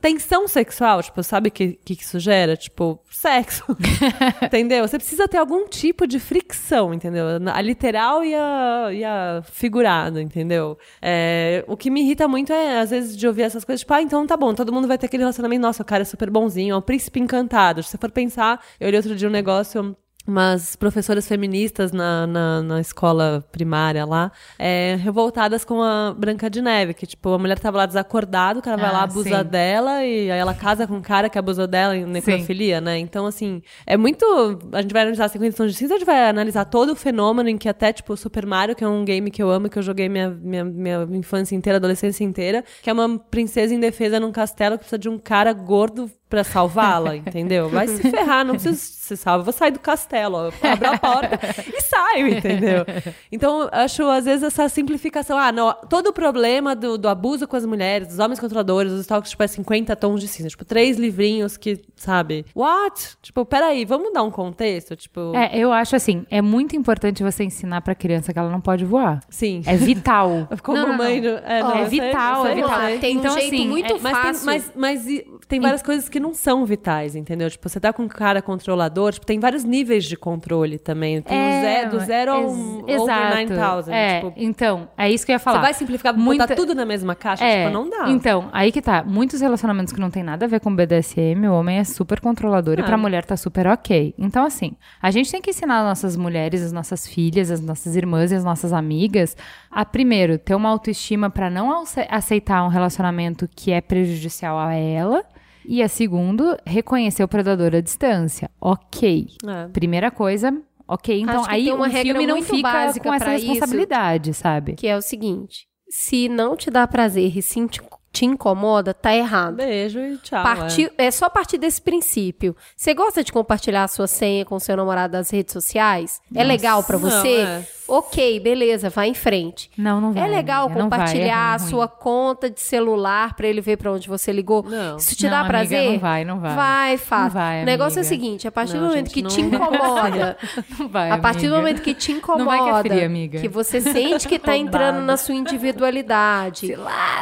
[0.00, 1.02] tensão sexual.
[1.02, 2.56] Tipo, sabe o que, que que isso gera?
[2.56, 3.64] Tipo, sexo.
[4.42, 4.86] entendeu?
[4.86, 6.51] Você precisa ter algum tipo de fricção,
[6.92, 7.26] entendeu?
[7.52, 10.78] A literal e a, e a figurada, entendeu?
[11.00, 14.02] É, o que me irrita muito é, às vezes, de ouvir essas coisas, tipo, ah,
[14.02, 16.74] então tá bom, todo mundo vai ter aquele relacionamento, nossa, o cara é super bonzinho,
[16.74, 17.82] é um príncipe encantado.
[17.82, 19.96] Se você for pensar, eu olhei outro dia um negócio
[20.26, 26.62] umas professoras feministas na, na, na escola primária lá, é, revoltadas com a Branca de
[26.62, 29.44] Neve, que, tipo, a mulher tava lá desacordada, o cara vai Ah, lá, abusa sim.
[29.44, 32.98] dela, e aí ela casa com um cara que abusou dela em necrofilia, né?
[32.98, 34.24] Então, assim, é muito...
[34.72, 37.48] A gente vai analisar 50 tons de cinza, a gente vai analisar todo o fenômeno
[37.48, 39.82] em que até, tipo, Super Mario, que é um game que eu amo, que eu
[39.82, 44.76] joguei minha, minha, minha infância inteira, adolescência inteira, que é uma princesa indefesa num castelo
[44.76, 47.68] que precisa de um cara gordo pra salvá-la, entendeu?
[47.68, 49.40] Vai se ferrar, não preciso se salvar.
[49.40, 51.38] Eu vou sair do castelo, ó, abro a porta
[51.76, 52.86] e saio, entendeu?
[53.30, 55.36] Então, acho, às vezes, essa simplificação.
[55.38, 59.06] Ah, não, todo o problema do, do abuso com as mulheres, dos homens controladores, dos
[59.06, 60.48] toques, tipo, é 50 tons de cinza.
[60.48, 62.46] Tipo, três livrinhos que, sabe?
[62.56, 63.16] What?
[63.20, 64.96] Tipo, peraí, vamos dar um contexto?
[64.96, 68.60] Tipo, É, eu acho assim, é muito importante você ensinar pra criança que ela não
[68.60, 69.20] pode voar.
[69.28, 69.60] sim.
[69.66, 70.48] É vital.
[70.64, 71.20] Como Não, mãe.
[71.20, 71.32] não.
[71.32, 72.80] do- É, não, é vital, é vital.
[73.00, 74.46] Tem Então, um jeito assim, muito é- Mas tem, fácil.
[74.46, 77.50] mas, mas e- tem várias coisas que não são vitais, entendeu?
[77.50, 81.20] Tipo, você tá com um cara controlador, tipo, tem vários níveis de controle também.
[81.20, 83.34] Tem o zero, do zero ao over exato.
[83.54, 83.94] 9000.
[83.94, 85.58] É, Tipo, então, é isso que eu ia falar.
[85.58, 87.44] você vai simplificar, Muita- botar tudo na mesma caixa?
[87.44, 88.08] É, Tipo, não dá.
[88.08, 89.02] Então, aí que tá.
[89.04, 92.78] Muitos relacionamentos que não tem nada a ver com BDSM, o homem é super controlador
[92.78, 92.84] e Ah.
[92.84, 94.14] pra mulher tá super ok.
[94.18, 94.72] Então, assim,
[95.02, 98.34] a gente tem que ensinar as nossas mulheres, as nossas filhas, as nossas irmãs e
[98.34, 99.36] as nossas amigas
[99.70, 104.74] a, primeiro, ter uma autoestima pra não ace- aceitar um relacionamento que é prejudicial a
[104.74, 105.24] ela.
[105.64, 108.50] E a segundo, reconhecer o predador à distância.
[108.60, 109.26] Ok.
[109.46, 109.68] É.
[109.68, 110.56] Primeira coisa,
[110.86, 111.20] ok.
[111.20, 113.46] Então, aí tem uma o regra filme não fica básica com essa pra isso.
[113.46, 114.74] responsabilidade, sabe?
[114.74, 117.80] Que é o seguinte: se não te dá prazer e sim te,
[118.12, 119.56] te incomoda, tá errado.
[119.56, 120.42] Beijo e tchau.
[120.42, 121.10] Partir, é.
[121.10, 122.54] só partir desse princípio.
[122.76, 126.20] Você gosta de compartilhar a sua senha com seu namorado nas redes sociais?
[126.34, 127.28] é legal pra Não, você?
[127.40, 127.66] é.
[127.88, 129.70] Ok, beleza, vai em frente.
[129.76, 130.22] Não, não vai.
[130.24, 131.68] é legal amiga, não vai, é compartilhar ruim, a ruim.
[131.70, 134.62] sua conta de celular pra ele ver pra onde você ligou?
[134.62, 134.96] Não.
[134.96, 135.90] Isso te Não, dá amiga, prazer?
[135.92, 136.54] não vai, não vai.
[136.54, 137.24] Vai, faz.
[137.34, 139.40] Não vai, o negócio é o seguinte, a partir Não, do momento gente, que te
[139.42, 140.38] incomoda,
[140.78, 141.56] Não vai, a partir do amiga.
[141.58, 143.40] momento que te incomoda, Não vai que é fria, amiga.
[143.40, 146.74] que você sente que tá entrando na sua individualidade,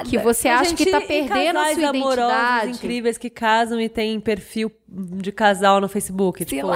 [0.09, 2.71] que você acha que gente, tá e perdendo a casais sua amorosos identidade.
[2.73, 6.45] incríveis que casam e têm perfil de casal no Facebook.
[6.45, 6.69] Tipo,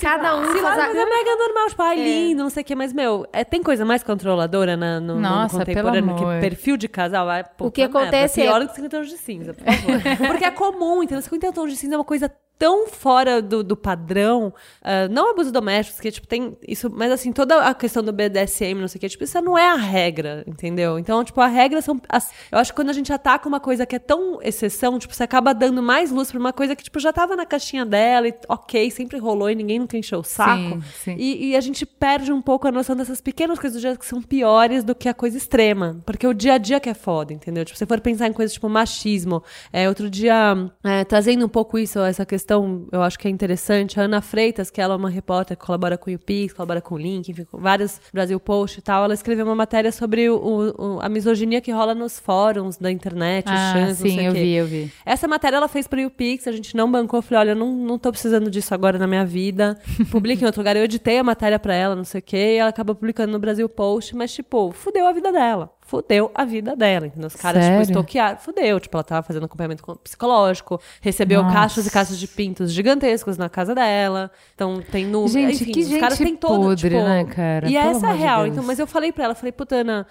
[0.00, 0.86] Cada um lá, faz a...
[0.88, 3.84] é mega normal, tipo, ai, lindo, não sei o que, mas, meu, é, tem coisa
[3.84, 6.40] mais controladora na- no, no Nossa, mundo contemporâneo pelo que amor.
[6.40, 7.26] perfil de casal?
[7.26, 9.64] Vai, puta O que acontece merda, é- Pior do que 50 tons de cinza, por
[9.64, 10.00] favor.
[10.28, 11.20] Porque é comum, entendeu?
[11.22, 12.32] 50 tons de cinza é uma coisa
[12.62, 17.32] tão fora do, do padrão, ah, não abuso doméstico, que, tipo, tem isso, mas, assim,
[17.32, 20.44] toda a questão do BDSM, não sei o que, tipo, isso não é a regra,
[20.46, 20.96] entendeu?
[20.96, 23.84] Então, tipo, a regra são, as- eu acho que quando a gente ataca uma coisa
[23.84, 27.00] que é tão exceção, tipo, você acaba dando mais luz pra uma coisa que, tipo,
[27.00, 30.52] já tava na caixinha dela e, ok, sempre rolou e ninguém nunca encheu o saco.
[30.62, 31.16] Sim, sim.
[31.18, 34.06] E, e a gente perde um pouco a noção dessas pequenas coisas do dia que
[34.06, 36.00] são piores do que a coisa extrema.
[36.06, 37.64] Porque o dia a dia que é foda, entendeu?
[37.64, 39.42] Tipo, se você for pensar em coisas tipo machismo.
[39.72, 42.51] É, outro dia, é, trazendo um pouco isso, essa questão,
[42.90, 43.98] eu acho que é interessante.
[44.00, 46.94] A Ana Freitas, que ela é uma repórter que colabora com o UPix, colabora com
[46.94, 49.04] o Link, enfim, com vários Brasil Post e tal.
[49.04, 52.90] Ela escreveu uma matéria sobre o- o- o- a misoginia que rola nos fóruns da
[52.90, 54.92] internet, os Ah, chans, não sim, sei o eu vi, eu vi.
[55.06, 57.18] Essa matéria ela fez pro UPix, a gente não bancou.
[57.18, 59.78] Eu falei, olha, eu não, não tô precisando disso agora na minha vida.
[60.10, 60.76] Publique em outro lugar.
[60.76, 63.38] Eu editei a matéria pra ela, não sei o quê, e ela acabou publicando no
[63.38, 65.70] Brasil Post, mas, tipo, fudeu a vida dela.
[65.84, 67.26] Fudeu a vida dela, entendeu?
[67.26, 67.80] Os caras, Sério?
[67.80, 68.38] tipo, estoquearam.
[68.38, 68.80] Fudeu.
[68.80, 71.54] Tipo, ela tava fazendo acompanhamento com- psicológico, recebeu Nossa.
[71.54, 74.30] caixas e caixas de pintos gigantescos na casa dela.
[74.54, 75.26] Então, tem no.
[75.28, 77.68] Gente, enfim, que os caras gente têm todo, podre, tipo, né, cara?
[77.68, 78.42] E Pelo essa é a real.
[78.44, 78.52] Deus.
[78.54, 80.06] Então, mas eu falei pra ela, falei, puta, Ana,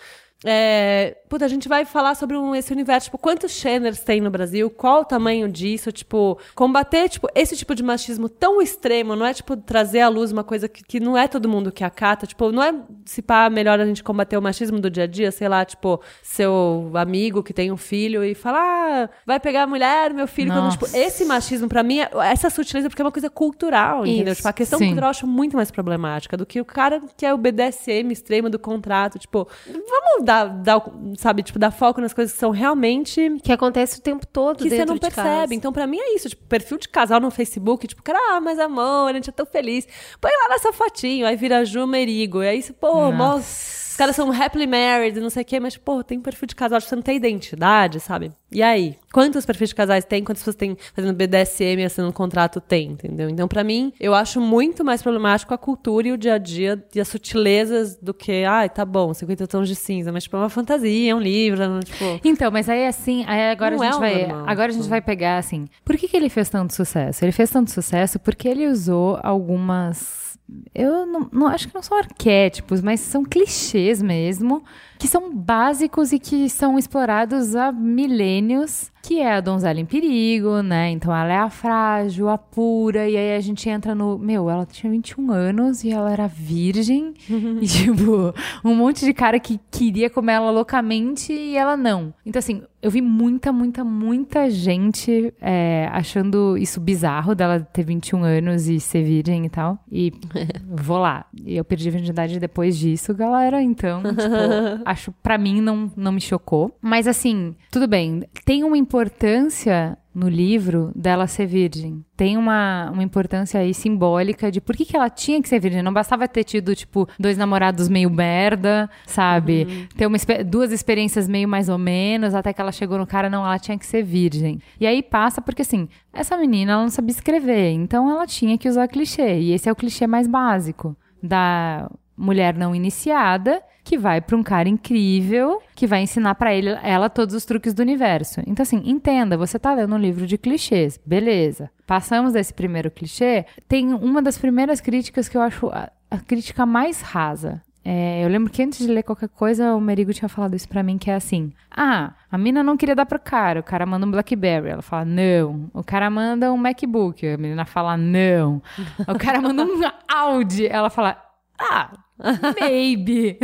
[0.46, 4.32] é, puta, a gente vai falar sobre um- esse universo, tipo, quantos Shanners tem no
[4.32, 9.26] Brasil, qual o tamanho disso, tipo, combater, tipo, esse tipo de machismo tão extremo, não
[9.26, 12.26] é, tipo, trazer à luz uma coisa que, que não é todo mundo que acata,
[12.26, 12.74] tipo, não é,
[13.06, 16.02] se pá, melhor a gente combater o machismo do dia a dia, sei lá, tipo,
[16.24, 20.52] seu amigo que tem um filho e falar, ah, vai pegar a mulher, meu filho,
[20.72, 24.32] tipo, esse machismo, pra mim, é- essa sutileza, porque é uma coisa cultural, entendeu?
[24.34, 24.38] Isso.
[24.38, 24.86] Tipo, a questão Sim.
[24.88, 28.50] cultural eu acho muito mais problemática do que o cara que é o BDSM extremo
[28.50, 29.20] do contrato.
[29.20, 30.82] Tipo, vamos dar, dar,
[31.18, 34.70] sabe, tipo, dar foco nas coisas que são realmente Que acontece o tempo todo que
[34.70, 35.28] você não percebe.
[35.28, 35.54] casa.
[35.56, 36.30] Então, pra mim é isso.
[36.30, 39.46] Tipo, perfil de casal no Facebook, tipo, cara, ah, mas amor, a gente é tão
[39.46, 39.88] feliz.
[40.20, 42.42] Põe lá nessa fotinho, aí vira Ju Merigo.
[42.44, 46.04] E aí, pô, mó- os caras são happily married, não sei o quê, mas, pô,
[46.04, 48.32] tem perfil de casal, você não tem identidade, sabe?
[48.52, 48.98] E aí?
[49.14, 50.24] Quantos perfis de casais tem?
[50.24, 52.60] Quantas pessoas tem fazendo BDSM, assinando um contrato?
[52.60, 53.30] Tem, entendeu?
[53.30, 56.84] Então, pra mim, eu acho muito mais problemático a cultura e o dia a dia
[56.96, 60.40] e as sutilezas do que, ai, tá bom, 50 tons de cinza, mas, tipo, é
[60.40, 62.20] uma fantasia, é um livro, é tipo.
[62.24, 64.74] Então, mas aí assim, aí agora Não a é gente o vai, normal, agora a
[64.74, 65.68] gente vai pegar assim.
[65.86, 67.24] Por que, que ele fez tanto sucesso?
[67.24, 70.31] Ele fez tanto sucesso porque ele usou algumas
[70.76, 74.64] eu não, não- acho que não são arquétipos, mas são clichês mesmo,
[75.02, 80.62] que são básicos e que são explorados há milênios, que é a donzela em perigo,
[80.62, 80.92] né?
[80.92, 84.64] Então ela é a frágil, a pura, e aí a gente entra no, meu, ela
[84.64, 87.16] tinha 21 anos e ela era virgem,
[87.60, 88.32] e tipo,
[88.64, 92.14] um monte de cara que queria comer ela loucamente e ela não.
[92.24, 98.24] Então assim, eu vi muita, muita, muita gente é, achando isso bizarro dela ter 21
[98.24, 99.78] anos e ser virgem e tal.
[99.92, 100.12] E
[100.68, 101.26] vou lá.
[101.46, 103.62] E eu perdi a virgindade depois disso, galera.
[103.62, 106.76] Então, tipo, acho pra mim não, não me chocou.
[106.82, 108.24] Mas assim, tudo bem.
[108.46, 112.04] Tem uma importância no livro dela ser virgem.
[112.18, 115.82] Tem uma, uma importância aí simbólica de por que, que ela tinha que ser virgem.
[115.82, 119.88] Não bastava ter tido, tipo, dois namorados meio merda, sabe?
[119.96, 123.46] Ter uma, duas experiências meio mais ou menos, até que ela chegou no cara, não,
[123.46, 124.60] ela tinha que ser virgem.
[124.80, 128.68] E aí passa porque, assim, essa menina, ela não sabia escrever, então ela tinha que
[128.68, 129.40] usar clichê.
[129.40, 134.44] E esse é o clichê mais básico da mulher não iniciada que vai pra um
[134.44, 138.42] cara incrível que vai ensinar pra ele ela todos os truques do universo.
[138.46, 141.70] Então assim, entenda, você tá lendo um livro de clichês, beleza?
[141.86, 146.66] Passamos desse primeiro clichê, tem uma das primeiras críticas que eu acho a, a crítica
[146.66, 147.62] mais rasa.
[147.84, 150.84] É, eu lembro que antes de ler qualquer coisa, o Merigo tinha falado isso pra
[150.84, 154.06] mim, que é assim: Ah, a mina não queria dar pro cara, o cara manda
[154.06, 154.70] um Blackberry.
[154.70, 155.70] Ela fala, não.
[155.74, 158.62] O cara manda um MacBook, a menina fala, não.
[159.08, 161.18] O cara manda um Audi, ela fala,
[161.60, 161.92] ah,
[162.60, 163.38] maybe.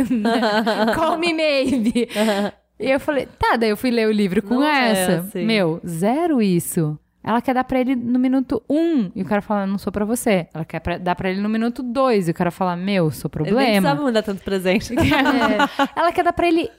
[0.94, 2.08] Call me maybe.
[2.80, 5.16] E eu falei, tá, daí eu fui ler o livro com Não é essa.
[5.18, 5.44] assim.
[5.44, 6.96] Meu, zero isso.
[7.24, 10.04] Ela quer dar pra ele no minuto um, e o cara fala, não sou pra
[10.04, 10.46] você.
[10.54, 13.28] Ela quer pra- dar pra ele no minuto dois, e o cara fala, meu, sou
[13.34, 13.70] Ele nem problema.
[13.80, 14.94] precisava mandar tanto presente.
[14.94, 15.88] É.
[15.96, 16.70] Ela quer dar pra ele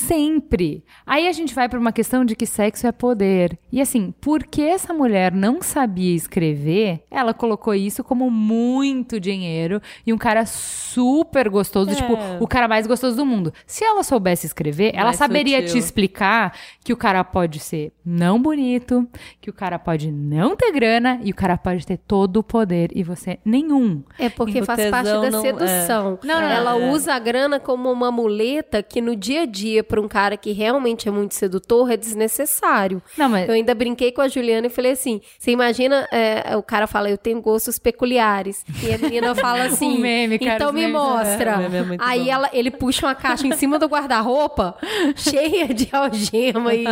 [0.00, 0.84] sempre.
[1.06, 3.58] Aí a gente vai pra uma questão de que sexo é poder.
[3.70, 10.12] E assim, porque essa mulher não sabia escrever, ela colocou isso como muito dinheiro e
[10.12, 11.94] um cara super gostoso, É.
[11.94, 13.52] tipo, o cara mais gostoso do mundo.
[13.66, 15.78] Se ela soubesse escrever, ela Mais saberia te sutil.
[15.78, 19.06] explicar que o cara pode ser não bonito,
[19.40, 22.90] que o cara pode não ter grana e o cara pode ter todo o poder
[22.94, 24.02] e você nenhum.
[24.18, 26.18] É porque faz parte da não- sedução.
[26.22, 26.26] é.
[26.26, 26.90] Não, não, Ela é.
[26.90, 30.52] usa a grana como uma muleta que no dia a dia, pra um cara que
[30.52, 33.02] realmente é muito sedutor, é desnecessário.
[33.18, 36.62] Não, mas Eu ainda brinquei com a Juliana e falei assim: você imagina, é, o
[36.62, 38.64] cara fala, eu tenho gostos peculiares.
[38.82, 41.50] E a menina fala assim: Um meme, cara, então me mostra.
[41.62, 42.30] é, é Aí bom.
[42.30, 44.76] ela, ele puxa uma caixa em cima do guarda-roupa,
[45.16, 46.84] cheia de algema e,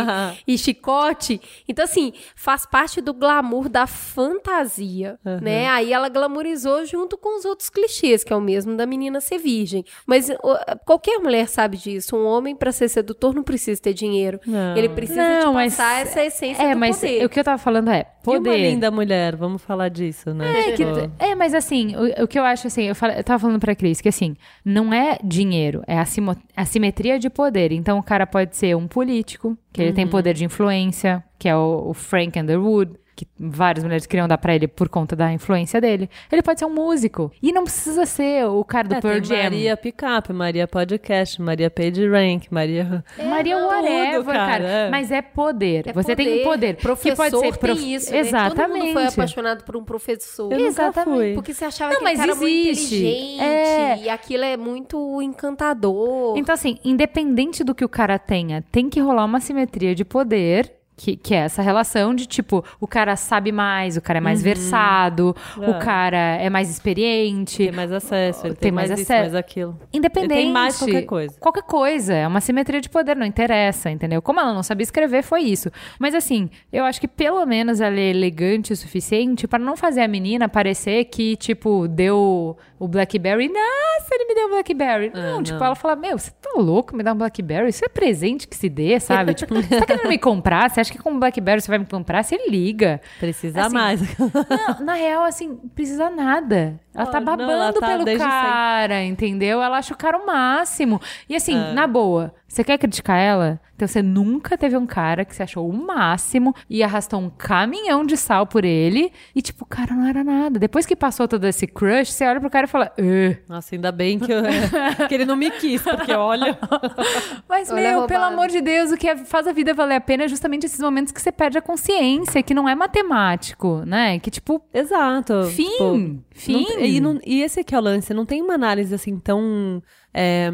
[0.45, 1.39] e chicote.
[1.67, 5.67] Então, assim, faz parte do glamour da fantasia, né?
[5.67, 9.37] Aí ela glamorizou junto com os outros clichês, que é o mesmo da menina ser
[9.37, 9.85] virgem.
[10.05, 12.15] Mas o- qualquer mulher sabe disso.
[12.15, 14.39] Um homem, pra ser sedutor, não precisa ter dinheiro.
[14.45, 14.75] Não.
[14.75, 17.25] Ele precisa Não, mas- passar essa essência é, do mas poder.
[17.25, 18.57] o que eu tava falando é E uma poder.
[18.57, 20.59] linda mulher, vamos falar disso, né?
[20.59, 23.23] É, que- Tipo, é, mas assim, o, o que eu acho assim, eu, falo- eu
[23.23, 24.35] tava falando pra Cris, que assim,
[24.65, 27.71] não é dinheiro, é assimo- assimetria de poder.
[27.71, 30.11] Então o cara pode ser um político, que ele tem Uhum.
[30.11, 34.55] poder de influência, que é o, o Frank Underwood, que várias mulheres queriam dar pra
[34.55, 36.09] ele por conta da influência dele.
[36.31, 37.29] Ele pode ser um músico.
[37.43, 39.43] E não precisa ser o cara do é, Pearl tem Jam.
[39.43, 43.03] Maria Pickup, Maria Podcast, Maria PageRank, Maria...
[43.21, 44.47] Maria whatever, tudo, cara.
[44.51, 44.89] cara, é.
[44.89, 45.87] Mas é poder.
[45.89, 46.77] É Você tem um poder.
[46.77, 48.19] Professor que pode ser prof- tem isso, né?
[48.19, 48.55] Exatamente.
[48.69, 50.45] Todo mundo foi apaixonado por um professor.
[50.51, 51.17] Eu nunca Exatamente.
[51.17, 51.33] fui.
[51.33, 52.95] Porque você achava Não, que mas ele era muito existe.
[52.95, 53.97] inteligente É.
[54.03, 56.37] e aquilo é muito encantador.
[56.37, 60.78] Então, assim, independente do que o cara tenha, tem que rolar uma simetria de poder.
[61.01, 64.41] Que, que é essa relação de tipo, o cara sabe mais, o cara é mais
[64.43, 65.69] versado, É.
[65.69, 67.57] o cara é mais experiente.
[67.59, 69.21] Tem mais acesso, ele Tem tem, mais mais, acesso.
[69.21, 69.79] mais aquilo.
[69.93, 70.33] Independente.
[70.33, 71.39] Ele tem mais qualquer coisa.
[71.39, 72.13] Qualquer coisa.
[72.13, 74.21] É uma simetria de poder, não interessa, entendeu?
[74.21, 75.71] Como ela não sabia escrever, foi isso.
[75.97, 80.01] Mas assim, eu acho que pelo menos ela é elegante o suficiente para não fazer
[80.01, 83.47] a menina parecer que, tipo, deu o Blackberry.
[83.47, 85.11] Nossa, ele me deu o Blackberry.
[85.13, 85.65] não, É, tipo, não.
[85.65, 87.69] ela fala, meu, você tá louco me dar um Blackberry?
[87.69, 89.33] Isso é presente que se dê, sabe?
[89.33, 90.69] tipo, você tá querendo me comprar?
[90.69, 92.23] Você acha que com o Blackberry você vai me comprar?
[92.23, 93.01] Você liga.
[93.19, 94.01] Precisa Assim, mais.
[94.19, 96.79] Não, na real, assim, precisa nada.
[96.93, 99.61] Ela tá Oh, não, babando ela tá pelo cara, entendeu?
[99.61, 100.99] Ela acha o cara o máximo.
[101.27, 101.73] E assim, É.
[101.73, 103.61] na boa, você quer criticar ela?
[103.75, 108.03] Então você nunca teve um cara que você achou o máximo e arrastou um caminhão
[108.05, 110.59] de sal por ele e, tipo, o cara não era nada.
[110.59, 112.91] Depois que passou todo esse crush, você olha pro cara e fala.
[112.99, 114.41] "Ugh." Nossa, ainda bem que, eu-
[115.07, 116.57] que ele não me quis, porque olha.
[117.47, 120.23] Mas, Olha meu, pelo amor de Deus, o que faz a vida valer a pena
[120.23, 124.19] é justamente esses momentos que você perde a consciência, que não é matemático, né?
[124.19, 125.43] Que, tipo, Exato.
[125.45, 125.69] fim.
[125.69, 126.53] tipo, fim.
[126.75, 129.81] Não- e, não- e esse aqui é o lance, não tem uma análise assim tão.
[130.13, 130.49] É,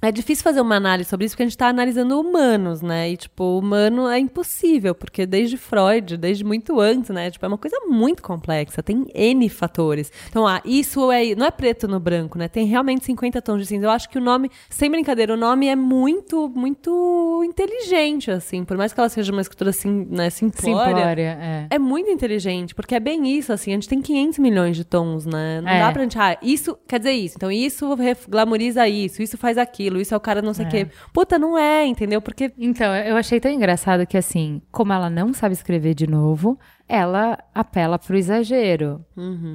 [0.00, 3.10] é difícil fazer uma análise sobre isso porque a gente tá analisando humanos, né?
[3.10, 7.30] E, tipo, o humano é impossível, porque desde Freud, desde muito antes, né?
[7.30, 10.10] Tipo, é uma coisa muito complexa, tem N fatores.
[10.28, 11.34] Então, ah, isso é.
[11.34, 12.48] Não é preto no branco, né?
[12.48, 13.86] Tem realmente 50 tons de cinza.
[13.86, 18.64] Eu acho que o nome, sem brincadeira, o nome é muito, muito inteligente, assim.
[18.64, 20.94] Por mais que ela seja uma escritura assim, né, simplória.
[20.94, 21.66] Simplória, é.
[21.70, 25.26] É muito inteligente, porque é bem isso, assim, a gente tem 500 milhões de tons,
[25.26, 25.60] né?
[25.60, 25.80] Não É.
[25.80, 27.86] dá pra gente, ah, isso quer dizer isso, então isso
[28.28, 30.86] glamoriza isso, isso faz aquilo, isso é o cara não sei o quê.
[31.12, 32.20] Puta, não é, entendeu?
[32.20, 36.58] Porque Então, eu achei tão engraçado que, assim, como ela não sabe escrever de novo,
[36.88, 39.04] ela apela pro exagero.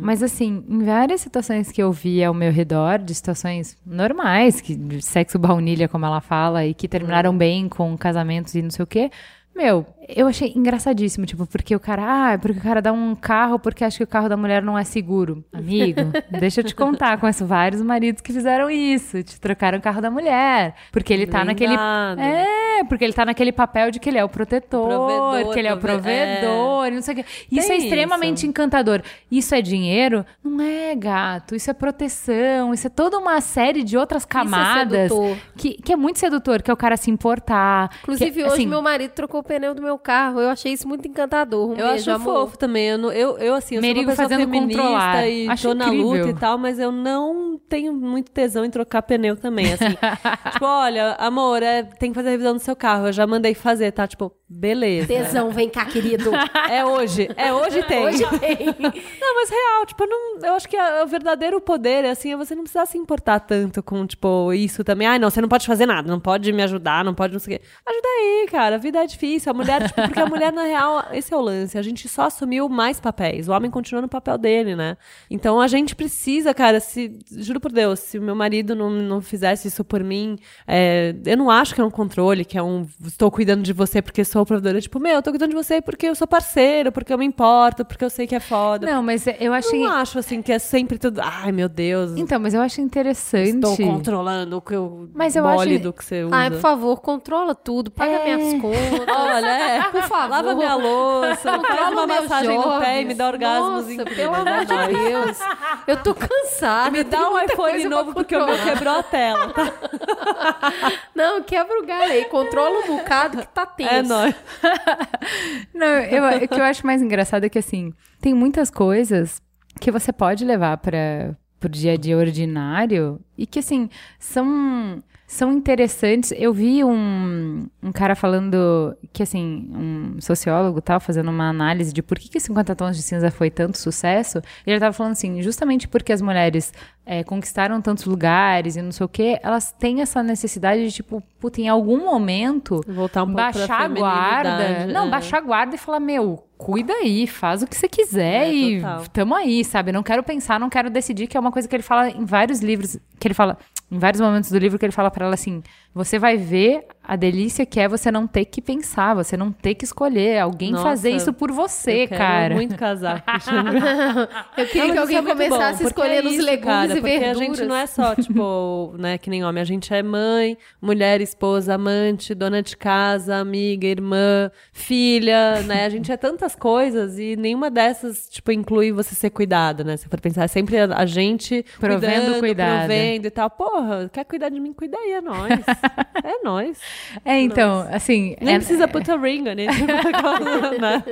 [0.01, 4.76] Mas, assim, em várias situações que eu vi ao meu redor, de situações normais, que,
[4.76, 8.84] de sexo baunilha, como ela fala, e que terminaram bem com casamentos e não sei
[8.84, 9.10] o quê.
[9.55, 13.13] Meu, eu achei engraçadíssimo, tipo, porque o cara, ah, é porque o cara dá um
[13.15, 15.43] carro porque acha que o carro da mulher não é seguro.
[15.53, 16.01] Amigo,
[16.39, 20.09] deixa eu te contar, conheço vários maridos que fizeram isso, te trocaram o carro da
[20.09, 24.23] mulher, porque ele tá naquele é, porque ele tá naquele papel de que ele é
[24.25, 27.25] o protetor, Provedor, que ele é o prove- provedor, e não sei o quê.
[27.51, 28.47] Isso Tem é extremamente isso.
[28.47, 29.01] encantador.
[29.31, 30.25] Isso é dinheiro?
[30.43, 31.55] Não é, gato.
[31.55, 32.73] Isso é proteção.
[32.73, 35.09] Isso é toda uma série de outras camadas.
[35.11, 35.38] sedutor.
[35.55, 37.89] que, que é muito sedutor, que é o cara se importar.
[38.01, 40.39] Inclusive, que, hoje assim, meu marido trocou o peu do meu carro.
[40.39, 41.69] Eu achei isso muito encantador.
[41.69, 42.45] Um eu beijo, acho amor.
[42.45, 42.87] fofo também.
[42.87, 45.27] Eu, eu, eu assim, eu Merigo sou uma pessoa fazendo feminista controlar.
[45.27, 46.07] e Acho tô na incrível.
[46.07, 49.95] luta e tal, mas eu não tenho muito tesão em trocar pneu também, assim.
[50.51, 53.07] tipo, olha, amor, é, tem que fazer a revisão do seu carro.
[53.07, 54.07] Eu já mandei fazer, tá?
[54.07, 55.07] Tipo, beleza.
[55.07, 56.31] Tesão, vem cá, querido.
[56.69, 57.29] É hoje.
[57.35, 58.05] É hoje tem.
[58.05, 58.65] Hoje tem.
[59.19, 62.37] Não, mas real, tipo, eu, não, eu acho que o verdadeiro poder é assim, é
[62.37, 65.07] você não precisar se importar tanto com, tipo, isso também.
[65.07, 67.55] Ai, não, você não pode fazer nada, não pode me ajudar, não pode não sei
[67.55, 67.65] o quê.
[67.85, 69.32] Ajuda aí, cara, a vida é difícil.
[69.49, 71.77] A mulher, tipo, porque a mulher, na real, esse é o lance.
[71.77, 73.47] A gente só assumiu mais papéis.
[73.47, 74.95] O homem continua no papel dele, né?
[75.30, 77.19] Então a gente precisa, cara, se.
[77.31, 80.38] Juro por Deus, se o meu marido não, não fizesse isso por mim,
[80.68, 82.85] é, eu não acho que é um controle, que é um.
[83.05, 84.80] Estou cuidando de você porque sou provedora.
[84.80, 87.84] Tipo, meu, eu tô cuidando de você porque eu sou parceiro, porque eu me importo,
[87.85, 88.85] porque eu sei que é foda.
[88.88, 89.80] Não, mas eu achei.
[89.81, 91.19] Não acho assim que é sempre tudo.
[91.23, 92.11] Ai, meu Deus.
[92.18, 93.49] Então, mas eu acho interessante.
[93.55, 96.35] Estou controlando o que eu Mas eu acho- do que você usa.
[96.35, 97.89] Ai, por favor, controla tudo.
[97.91, 98.35] Paga É.
[98.38, 98.73] minhas contas.
[99.23, 99.83] Olha, é.
[99.91, 100.29] Por favor.
[100.29, 104.17] Lava minha louça, faz uma massagem no pé e me dá orgasmos Nossa, incríveis.
[104.17, 104.97] pelo amor É de nóis.
[104.97, 105.39] Deus.
[105.87, 106.91] Eu tô cansada.
[106.91, 109.73] Me dá um iPhone novo porque o meu quebrou a tela, tá?
[111.15, 112.25] Não, quebra o galho aí.
[112.25, 113.89] Controla um bocado que tá tenso.
[113.91, 114.35] É nóis.
[115.73, 119.41] Não, eu, o que eu acho mais engraçado é que, assim, tem muitas coisas
[119.79, 123.89] que você pode levar para pro dia a dia ordinário e que, assim,
[124.19, 125.01] são,
[125.34, 126.31] são interessantes.
[126.35, 132.03] Eu vi um, um cara falando que, assim, um sociólogo tal, fazendo uma análise de
[132.03, 134.41] por que, que 50 Tons de Cinza foi tanto sucesso.
[134.65, 136.72] Ele tava falando assim, justamente porque as mulheres
[137.05, 141.21] é, conquistaram tantos lugares e não sei o quê, elas têm essa necessidade de, tipo,
[141.39, 144.49] puta, em algum momento Voltar um baixar a guarda.
[144.57, 145.09] feminilidade, Não, é.
[145.09, 148.77] baixar a guarda e falar, meu, cuida aí, faz o que você quiser É, e
[148.81, 149.03] total.
[149.11, 149.91] tamo aí, sabe?
[149.91, 152.61] Não quero pensar, não quero decidir, que é uma coisa que ele fala em vários
[152.61, 153.57] livros, que ele fala,
[153.91, 155.61] em vários momentos do livro que ele fala pra ela assim,
[155.93, 159.75] você vai ver a delícia que é você não ter que pensar, você não ter
[159.75, 162.55] que escolher, alguém Nossa, fazer isso por você, eu quero cara.
[162.55, 163.23] muito casar.
[164.55, 166.65] Eu queria Não, que alguém é começasse bom, a porque escolher é nos isso, legumes
[166.65, 167.38] cara, e porque verduras.
[167.38, 169.61] a gente não é só, tipo, né, que nem homem.
[169.61, 175.85] A gente é mãe, mulher, esposa, amante, dona de casa, amiga, irmã, filha, né?
[175.85, 179.97] A gente é tantas coisas e nenhuma dessas, tipo, inclui você ser cuidada, né?
[179.97, 182.77] Se for pensar, é sempre a, gente Provendo cuidando, cuidado.
[182.88, 183.49] provendo e tal.
[183.49, 184.71] Porra, quer cuidar de mim?
[184.73, 185.59] Cuida aí, é nóis.
[186.23, 186.80] é nóis.
[187.25, 188.35] É, então, assim...
[188.41, 189.67] Nem é- precisa put a ring on it.
[190.79, 191.03] né?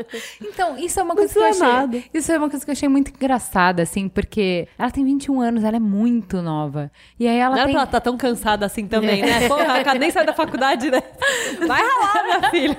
[0.42, 1.62] Então, isso é uma Não coisa que eu achei.
[1.62, 2.04] nada.
[2.14, 5.64] Isso é uma coisa que eu achei muito engraçada, assim, porque ela tem 21 anos,
[5.64, 6.92] ela é muito nova.
[7.20, 7.74] E aí ela Não era tem.
[7.74, 9.48] pra ela tá tão cansada assim também, né?
[9.50, 11.02] Porra, nem sai da faculdade, né?
[11.68, 12.78] Vai ralar, minha filha.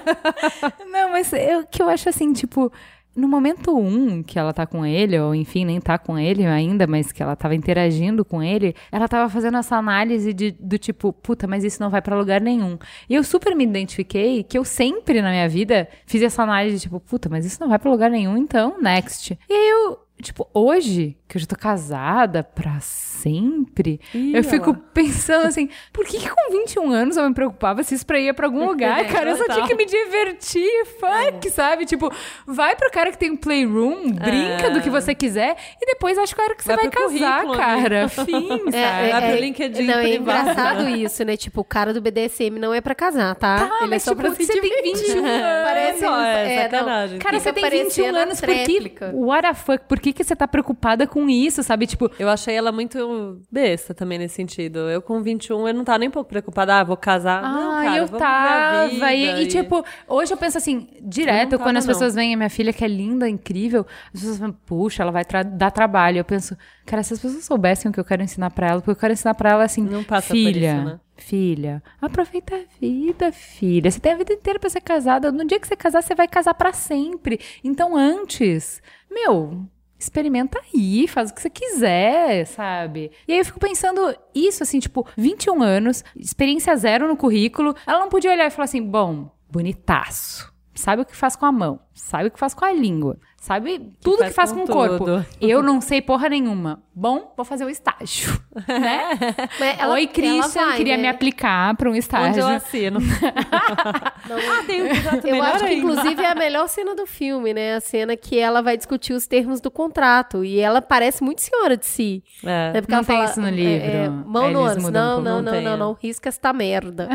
[0.91, 2.73] Não, mas eu, que eu acho assim, tipo.
[3.15, 6.87] No momento um que ela tá com ele, ou enfim, nem tá com ele ainda,
[6.87, 11.13] mas que ela tava interagindo com ele, ela tava fazendo essa análise de, do tipo,
[11.13, 12.79] puta, mas isso não vai pra lugar nenhum.
[13.09, 16.83] E eu super me identifiquei que eu sempre na minha vida fiz essa análise de
[16.83, 19.39] tipo, puta, mas isso não vai pra lugar nenhum, então, next.
[19.49, 24.75] E aí eu, tipo, hoje, que eu já tô casada pra sempre, Ih, eu fico
[24.75, 28.35] pensando assim, por que, que com 21 anos eu me preocupava se isso pra ir
[28.35, 29.31] pra algum lugar, cara?
[29.31, 30.69] Eu só tinha que me divertir,
[31.01, 31.87] fuck, sabe?
[31.87, 32.13] Tipo,
[32.47, 34.71] vai pro cara que tem um playroom, brinca É.
[34.71, 37.57] do que você quiser e depois acha o cara que você Vai vai, casar, currículo,
[37.57, 38.09] cara.
[38.13, 38.77] Fim, sabe?
[38.77, 41.37] é, Vai pro LinkedIn Não, é engraçado isso, né?
[41.37, 43.69] Tipo, o cara do BDSM não é pra casar, tá?
[43.69, 44.93] Tá, Ele é mas só tipo, pra se você tem divertir.
[45.15, 45.65] 21 anos.
[45.67, 47.19] Parece Não, é sacanagem.
[47.19, 49.15] Cara, Fica você tem 21 parecendo anos, por que...
[49.15, 49.85] What the fuck?
[49.89, 51.87] Por que, que você tá preocupada com isso, sabe?
[51.87, 54.79] Tipo, Eu achei ela muito besta também nesse sentido.
[54.91, 56.77] Eu com 21, eu não tava nem um pouco preocupada.
[56.81, 57.43] Ah, vou casar.
[57.43, 58.89] não, Ah, cara, eu tava.
[58.89, 61.87] viver a E, vida e, tipo, hoje eu penso assim, direto, não quando tava, as
[61.87, 61.93] não.
[61.95, 65.25] pessoas veem a minha filha, que é linda, incrível, as pessoas falam, puxa, ela vai
[65.25, 66.19] tra- dar trabalho.
[66.19, 68.91] Eu penso, cara, se as pessoas soubessem o que eu quero ensinar pra ela, porque
[68.93, 70.75] eu quero ensinar pra ela assim, Não passa por filha.
[70.77, 71.01] isso, né?
[71.17, 73.89] Filha, aproveita a vida, filha.
[73.91, 75.31] Você tem a vida inteira pra ser casada.
[75.31, 77.39] No dia que você casar, você vai casar pra sempre.
[77.63, 79.65] Então, antes, meu,
[80.03, 83.11] experimenta aí, faz o que você quiser, sabe?
[83.27, 87.75] E aí eu fico pensando isso, assim, tipo, 21 anos, experiência zero no currículo.
[87.87, 90.53] Ela não podia olhar e falar assim, bom, bonitaço.
[90.75, 93.93] Sabe o que faz com a mão, sabe o que faz com a língua, sabe
[94.01, 94.99] tudo que faz faz com com, o corpo.
[95.05, 95.27] tudo.
[95.41, 96.81] Eu não sei porra nenhuma.
[96.95, 98.39] Bom, vou fazer o estágio,
[98.69, 99.19] né?
[99.59, 101.03] Mas ela- Oi, Christian, vai, queria né?
[101.03, 102.41] me aplicar pra um Onde estágio.
[102.43, 103.01] eu assino.
[103.91, 105.75] ah, tem um contrato Eu acho que, ainda.
[105.75, 107.77] inclusive, é a melhor cena do filme, né?
[107.77, 110.45] A cena que ela vai discutir os termos do contrato.
[110.45, 112.23] E ela parece muito senhora de si.
[112.45, 112.73] É.
[112.73, 112.81] Né?
[112.83, 113.87] Porque Não ela tem fala, isso no é, livro.
[113.91, 114.85] é, mão no ânus.
[114.85, 115.77] Não, não, não não, não, é.
[115.77, 115.93] não.
[115.95, 117.09] Risca esta merda.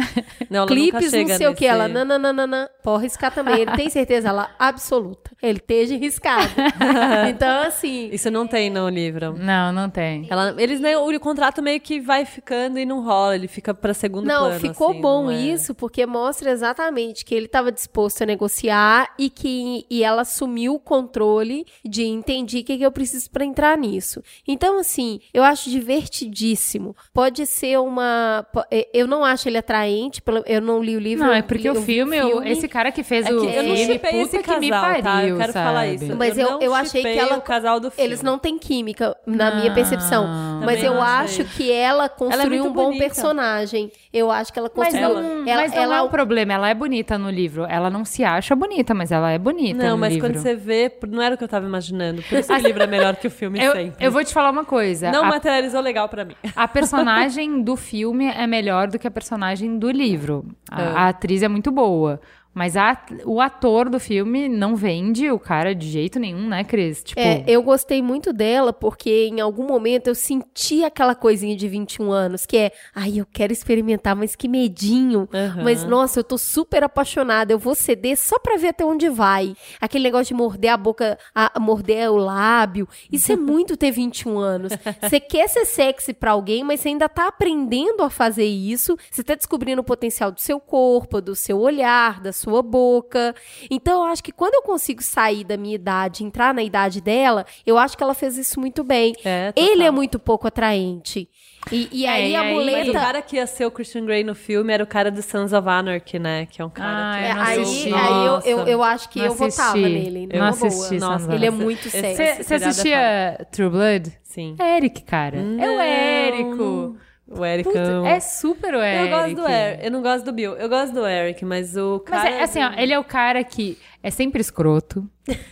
[0.49, 1.65] Não, ela nunca Clipes, não sei o que.
[1.65, 2.69] nesse- Ela, nananana.
[2.83, 3.61] Pode riscar também.
[3.61, 4.29] Ele tem certeza?
[4.29, 5.31] Ela, absoluta.
[5.41, 5.95] Ele esteja
[7.29, 8.09] então, assim...
[8.11, 9.35] Isso não tem no livro.
[9.37, 10.27] Não, não tem.
[10.29, 13.93] Ela, eles, né, o contrato meio que vai ficando e não rola, ele fica pra
[13.93, 14.59] segundo Não, plano.
[14.59, 19.09] ficou assim, bom não é- isso, porque mostra exatamente que ele estava disposto a negociar
[19.17, 23.43] e que e ela assumiu o controle de entendi o que, que eu preciso para
[23.45, 24.21] entrar nisso.
[24.47, 26.95] Então, assim, eu acho divertidíssimo.
[27.13, 28.45] Pode ser uma.
[28.71, 31.25] eh, Eu não acho ele atraente, eu não li o livro.
[31.25, 33.63] Não, é porque li- o filme, o- esse cara que fez É o que eu
[33.63, 34.81] não filme, chipei esse que casal, me tá?
[35.01, 35.65] pariu, Eu quero sabe?
[35.67, 36.05] falar isso.
[36.15, 37.37] Mas eu, não eu achei que ela.
[37.37, 38.07] o casal do filme.
[38.09, 39.75] Eles não têm química, na minha Não.
[39.75, 40.27] percepção.
[40.65, 43.03] Mas eu não acho que ela construiu muito um bom bonita.
[43.05, 43.91] personagem.
[44.13, 45.09] Eu acho que ela Mas, construiu.
[45.21, 47.65] não, ela, mas não ela- é um problema, ela é bonita no livro.
[47.69, 50.29] Ela não se acha bonita, mas ela é bonita Não, no mas livro.
[50.29, 52.21] quando você vê, não era o que eu tava imaginando.
[52.23, 54.05] Por isso que o livro é melhor que o filme eu, sempre.
[54.05, 55.11] eu vou te falar uma coisa.
[55.11, 56.35] Não a, materializou legal pra mim.
[56.55, 60.45] a personagem do filme é melhor do que a personagem do livro.
[60.69, 60.85] A, É.
[60.87, 62.19] a atriz é muito boa.
[62.57, 67.03] Mas a- o ator do filme não vende o cara de jeito nenhum, né, Cris?
[67.03, 71.67] Tipo, É, eu gostei muito dela porque em algum momento eu senti aquela coisinha de
[71.67, 75.29] 21 anos, que é, ai, eu quero experimentar, mas que medinho.
[75.31, 75.63] Aham.
[75.63, 79.55] Mas nossa, eu tô super apaixonada, eu vou ceder só pra ver até onde vai.
[79.79, 82.87] Aquele negócio de morder a boca, a, a morder o lábio.
[83.11, 84.71] Isso é muito ter 21 anos.
[85.01, 88.97] Você quer ser sexy pra alguém, mas você ainda tá aprendendo a fazer isso.
[89.11, 93.33] Você tá descobrindo o potencial do seu corpo, do seu olhar, da sua boca.
[93.69, 97.45] Então, eu acho que quando eu consigo sair da minha idade, entrar na idade dela,
[97.65, 99.15] eu acho que ela fez isso muito bem.
[99.25, 99.51] É.
[99.55, 101.29] Ele é muito pouco atraente.
[101.71, 102.91] E, e É, aí e a aí- Mas o muleta.
[102.99, 105.67] cara que ia ser o Christian Grey no filme era o cara do Sons of
[105.67, 106.45] Anarchy, né?
[106.45, 107.25] Que é um cara Ah, que...
[107.25, 107.93] É, eu não aí, assisti.
[107.93, 108.47] aí eu, Nossa.
[108.49, 109.89] eu, eu acho que Não eu votava assisti.
[109.89, 110.23] nele.
[110.31, 110.67] Eu não boa.
[110.67, 112.43] assisti Nossa, Sons of Ele é muito sexy.
[112.43, 114.17] Você é assistia True Blood?
[114.23, 114.55] Sim.
[114.59, 115.37] É Eric, cara.
[115.37, 116.95] é o Não, Érico.
[117.29, 118.05] O Puta, Ericão.
[118.07, 119.03] é super o Eric.
[119.11, 119.85] Eu gosto do Eric.
[119.85, 120.55] Eu não gosto do Bill.
[120.55, 122.35] Eu gosto do Eric, mas o Mas cara...
[122.35, 125.09] é, assim, ó, do- ele é o cara que é sempre escroto.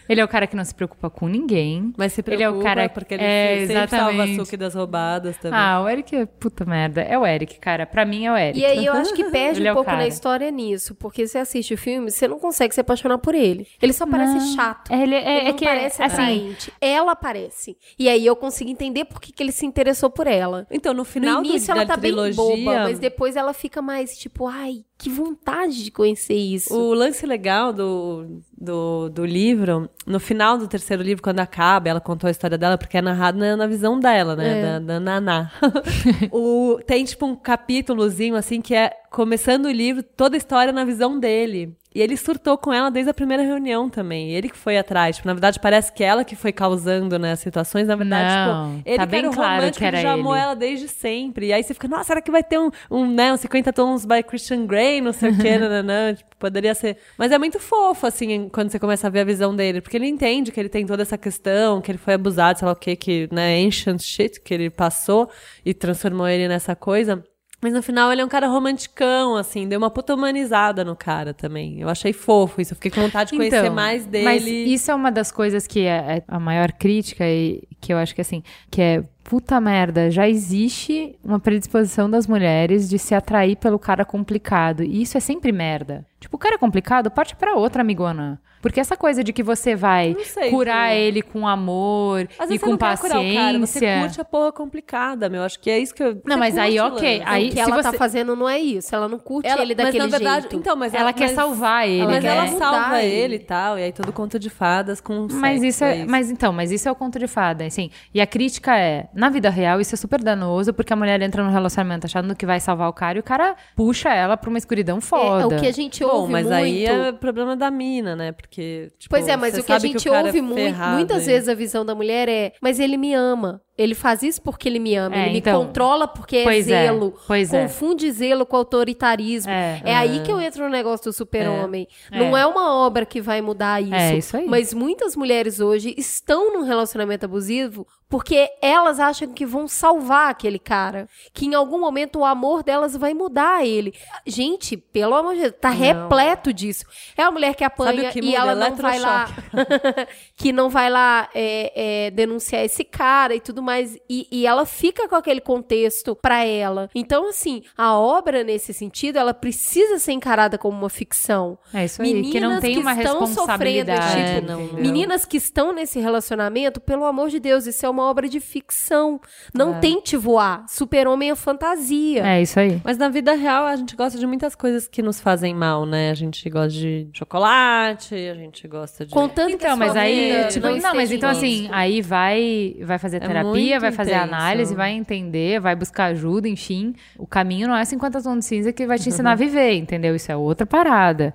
[0.07, 1.93] ele é o cara que não se preocupa com ninguém.
[1.97, 4.35] Mas se preocupa, ele é o cara porque ele é, sempre salva a exatamente.
[4.45, 5.59] Suki das roubadas também.
[5.59, 7.01] Ah, o Eric é puta merda.
[7.01, 7.85] É o Eric, cara.
[7.85, 8.57] Pra mim é o Eric.
[8.59, 9.97] E aí eu acho que perde Ele um é pouco cara.
[10.03, 13.67] na história nisso, porque você assiste o filme, você não consegue se apaixonar por ele.
[13.81, 14.55] Ele só parece Não.
[14.55, 14.91] chato.
[14.93, 16.55] Ele é, Ele é não que, parece assim.
[16.79, 17.75] Ela parece.
[17.99, 20.65] E aí eu consigo entender por que, que ele se interessou por ela.
[20.71, 22.55] Então, no No final do- início da ela tá trilogia...
[22.55, 26.73] bem boba, mas depois ela fica mais tipo, ai, que vontade de conhecer isso.
[26.73, 31.99] O lance legal do, do, do livro, no final do terceiro livro, quando acaba, ela
[31.99, 34.61] contou a história dela, porque é narrado na, na visão dela, né?
[34.61, 35.51] Da, da Naná.
[36.31, 40.85] o, tem, tipo, um capítulozinho, assim, que é começando o livro, toda a história na
[40.85, 41.75] visão dele.
[41.95, 44.31] E ele surtou com ela desde a primeira reunião também.
[44.31, 45.15] Ele que foi atrás.
[45.15, 47.87] Tipo, na verdade, parece que ela que foi causando, né, as situações.
[47.87, 50.35] Na verdade, Não, tipo, ele tá que bem era o claro que era já amou
[50.35, 50.43] ele.
[50.43, 51.47] ela desde sempre.
[51.47, 54.03] E aí você fica, nossa, será que vai ter um, um né, um 50 tons
[54.03, 56.13] by Christian Grey, não sei o quê, nananã.
[56.13, 56.97] Tipo, poderia ser.
[57.17, 60.07] Mas é muito fofo, assim, quando você começa a ver a visão dele, porque ele
[60.07, 62.95] entende que ele tem toda essa questão, que ele foi abusado, sei lá o que,
[62.95, 65.29] que, né, ancient shit que ele passou
[65.65, 67.21] e transformou ele nessa coisa.
[67.61, 71.33] Mas no final ele é um cara romanticão, assim, deu uma puta humanizada no cara
[71.33, 71.81] também.
[71.81, 74.23] Eu achei fofo isso, eu fiquei com vontade de conhecer Então, mais dele.
[74.23, 77.97] Mas isso é uma das coisas que é é a maior crítica e que eu
[77.97, 78.41] acho que assim,
[78.71, 84.05] que é puta merda, já existe uma predisposição das mulheres de se atrair pelo cara
[84.05, 84.83] complicado.
[84.83, 86.05] E isso é sempre merda.
[86.19, 88.39] Tipo, o cara é complicado, parte pra outra, amigona.
[88.61, 92.71] Porque essa coisa de que você vai sei, curar ele com amor Às e com
[92.71, 93.99] não quer curar o cara, você paciência.
[94.01, 95.43] curte a porra complicada, meu.
[95.43, 96.19] Acho que é isso que eu.
[96.25, 97.29] Não, mas aí, ok, Lana.
[97.31, 98.95] aí- o que se ela tá você- fazendo não é isso.
[98.95, 100.55] Ela não curte Ela- ele mas daquele na verdade, jeito.
[100.55, 103.15] Então, mas Ela quer mas- salvar ele, Mas ela salva ele.
[103.15, 106.09] ele e tal, e aí todo conto de fadas com Mas sexo, isso é, isso.
[106.09, 107.91] mas então, mas isso é o conto de fada, assim.
[108.11, 111.43] E a crítica é, na vida real, isso é super danoso, porque a mulher entra
[111.43, 114.57] no relacionamento achando que vai salvar o cara e o cara puxa ela pra uma
[114.59, 115.47] escuridão É, foda.
[115.47, 116.55] o que a gente Bom, ouve mas muito.
[116.55, 118.31] aí é problema da mina, né?
[118.31, 118.89] Porque.
[118.99, 121.47] Tipo, Pois é, mas você o que a gente ouve é mui- ferrado muitas vezes
[121.49, 123.61] a visão da mulher é, mas ele me ama.
[123.77, 125.15] Ele faz isso porque ele me ama.
[125.15, 125.59] É, ele então.
[125.59, 127.13] me controla porque é é, zelo.
[127.29, 127.45] é.
[127.45, 129.51] Confunde zelo com autoritarismo.
[129.51, 129.81] É.
[129.83, 131.87] É, aí que eu entro no negócio do super-homem.
[132.09, 132.17] É.
[132.17, 133.93] Não é uma obra que vai mudar isso.
[133.93, 134.47] É, isso aí.
[134.47, 140.59] Mas muitas mulheres hoje estão num relacionamento abusivo porque elas acham que vão salvar aquele
[140.59, 141.09] cara.
[141.33, 143.93] Que em algum momento o amor delas vai mudar ele.
[144.25, 146.85] Gente, pelo amor de Deus, tá repleto disso.
[147.17, 149.27] É a mulher que apanha que e ela não vai lá.
[150.37, 153.97] que não vai lá é, é, denunciar esse cara e tudo mais.
[154.09, 156.89] E, e ela fica com aquele contexto pra ela.
[156.95, 161.57] Então, assim, a obra, nesse sentido, ela precisa ser encarada como uma ficção.
[161.73, 164.19] É isso aí, que não Meninas tem que uma estão sofrendo, responsabilidade.
[164.19, 164.79] É, tipo, não, não.
[164.79, 169.19] Meninas que estão nesse relacionamento, pelo amor de Deus, isso é uma obra de ficção.
[169.53, 170.65] Não tente voar.
[170.69, 172.25] Super-homem é fantasia.
[172.25, 172.79] É isso aí.
[172.83, 176.11] Mas na vida real a gente gosta de muitas coisas que nos fazem mal, né?
[176.11, 179.11] A gente gosta de chocolate, a gente gosta de.
[179.11, 183.17] Contanto que Então, a mas aí, tipo, não, mas então assim, aí vai, vai fazer
[183.17, 184.33] É terapia, vai fazer intenso.
[184.33, 186.93] análise, vai entender, vai buscar ajuda, enfim.
[187.17, 190.15] O caminho não é 50 tons de cinza que vai te ensinar a viver, entendeu?
[190.15, 191.33] Isso é outra parada.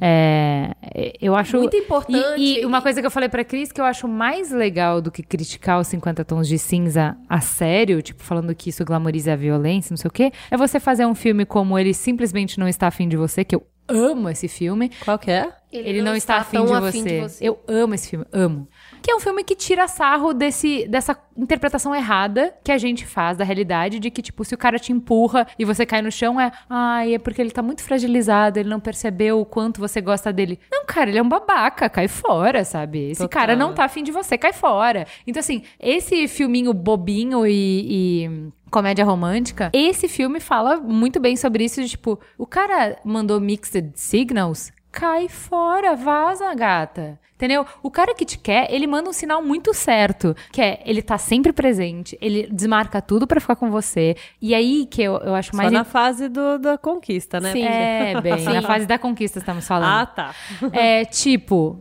[0.00, 2.40] É, é, eu acho Muito importante.
[2.40, 5.10] E, e uma coisa que eu falei pra Cris que eu acho mais legal do
[5.10, 9.36] que criticar os 50 tons de cinza a sério, tipo, falando que isso glamoriza a
[9.36, 12.88] violência, não sei o quê, é você fazer um filme como ele simplesmente não está
[12.88, 14.90] afim de você, que eu amo esse filme.
[15.04, 15.50] Qual que é?
[15.72, 17.46] Ele, não, está, afim, tão de, afim de você.
[17.46, 18.66] Eu amo esse filme, amo.
[19.08, 23.38] Que é um filme que tira sarro desse, dessa interpretação errada que a gente faz
[23.38, 26.38] da realidade, de que, tipo, se o cara te empurra e você cai no chão,
[26.38, 26.52] é.
[26.68, 30.60] Ai, é porque ele tá muito fragilizado, ele não percebeu o quanto você gosta dele.
[30.70, 33.12] Não, cara, ele é um babaca, cai fora, sabe?
[33.12, 33.30] Esse Total.
[33.40, 35.06] cara não tá afim de você, cai fora.
[35.26, 41.64] Então, assim, esse filminho bobinho e- e comédia romântica, esse filme fala muito bem sobre
[41.64, 47.18] isso, de tipo, o cara mandou mixed signals, cai fora, vaza, gata.
[47.38, 47.64] Entendeu?
[47.84, 51.16] O cara que te quer, ele manda um sinal muito certo, que é, ele tá
[51.18, 54.16] sempre presente, ele desmarca tudo pra ficar com você.
[54.42, 57.52] E aí que eu, eu acho Só mais na fase do, da conquista, né?
[57.52, 57.62] Sim.
[57.62, 58.66] é, bem, na Sim.
[58.66, 59.88] fase da conquista estamos falando.
[59.88, 60.34] Ah, tá.
[60.72, 61.78] É, tipo,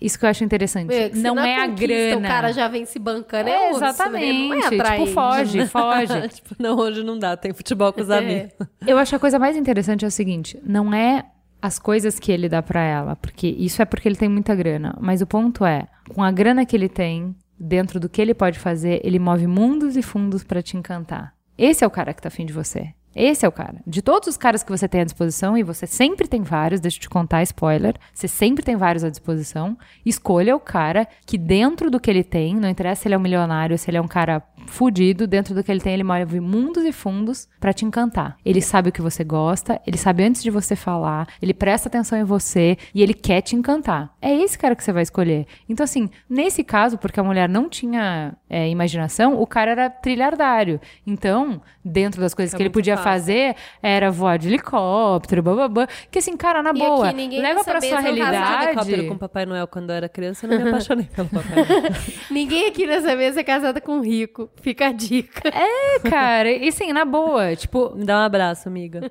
[0.00, 0.94] isso que eu acho interessante.
[1.16, 2.16] Não na é a grana.
[2.18, 3.48] O cara já vem se bancando.
[3.50, 3.76] É, É, né?
[3.76, 4.48] exatamente.
[4.48, 5.04] Não é atraente.
[5.06, 6.28] tipo, foge, foge.
[6.34, 8.18] tipo, não, hoje não dá, tem futebol com os É.
[8.18, 8.52] amigos.
[8.86, 11.24] Eu acho que a coisa mais interessante é o seguinte: não é
[11.62, 14.96] as coisas que ele dá pra ela, porque isso é porque ele tem muita grana.
[15.00, 18.58] Mas o ponto é, com a grana que ele tem, dentro do que ele pode
[18.58, 21.34] fazer, ele move mundos e fundos pra te encantar.
[21.58, 22.94] Esse é o cara que tá afim de você.
[23.14, 23.76] Esse é o cara.
[23.86, 26.98] De todos os caras que você tem à disposição, e você sempre tem vários, deixa
[26.98, 31.90] eu te contar, spoiler, você sempre tem vários à disposição, escolha o cara que dentro
[31.90, 34.08] do que ele tem, não interessa se ele é um milionário, se ele é um
[34.08, 38.36] cara fudido, dentro do que ele tem, ele move mundos e fundos pra te encantar.
[38.44, 42.18] Ele sabe o que você gosta, ele sabe antes de você falar, ele presta atenção
[42.18, 44.14] em você e ele quer te encantar.
[44.20, 45.46] É esse cara que você vai escolher.
[45.68, 50.80] Então, assim, nesse caso, porque a mulher não tinha é, imaginação, o cara era trilhardário.
[51.06, 52.99] Então, dentro das coisas Fica que ele podia.
[53.02, 55.86] Fazer, era voar de helicóptero, bababá.
[56.10, 59.08] Que assim, cara, na E boa, leva pra sua se eu helicóptero realidade.
[59.08, 61.92] com Papai Noel quando eu era criança, eu não me apaixonei pelo Papai Noel.
[62.30, 64.50] Ninguém aqui nessa mesa é casada com um rico.
[64.60, 65.48] Fica a dica.
[65.48, 69.10] É, cara, e assim, na boa, tipo, Me dá um abraço, amiga.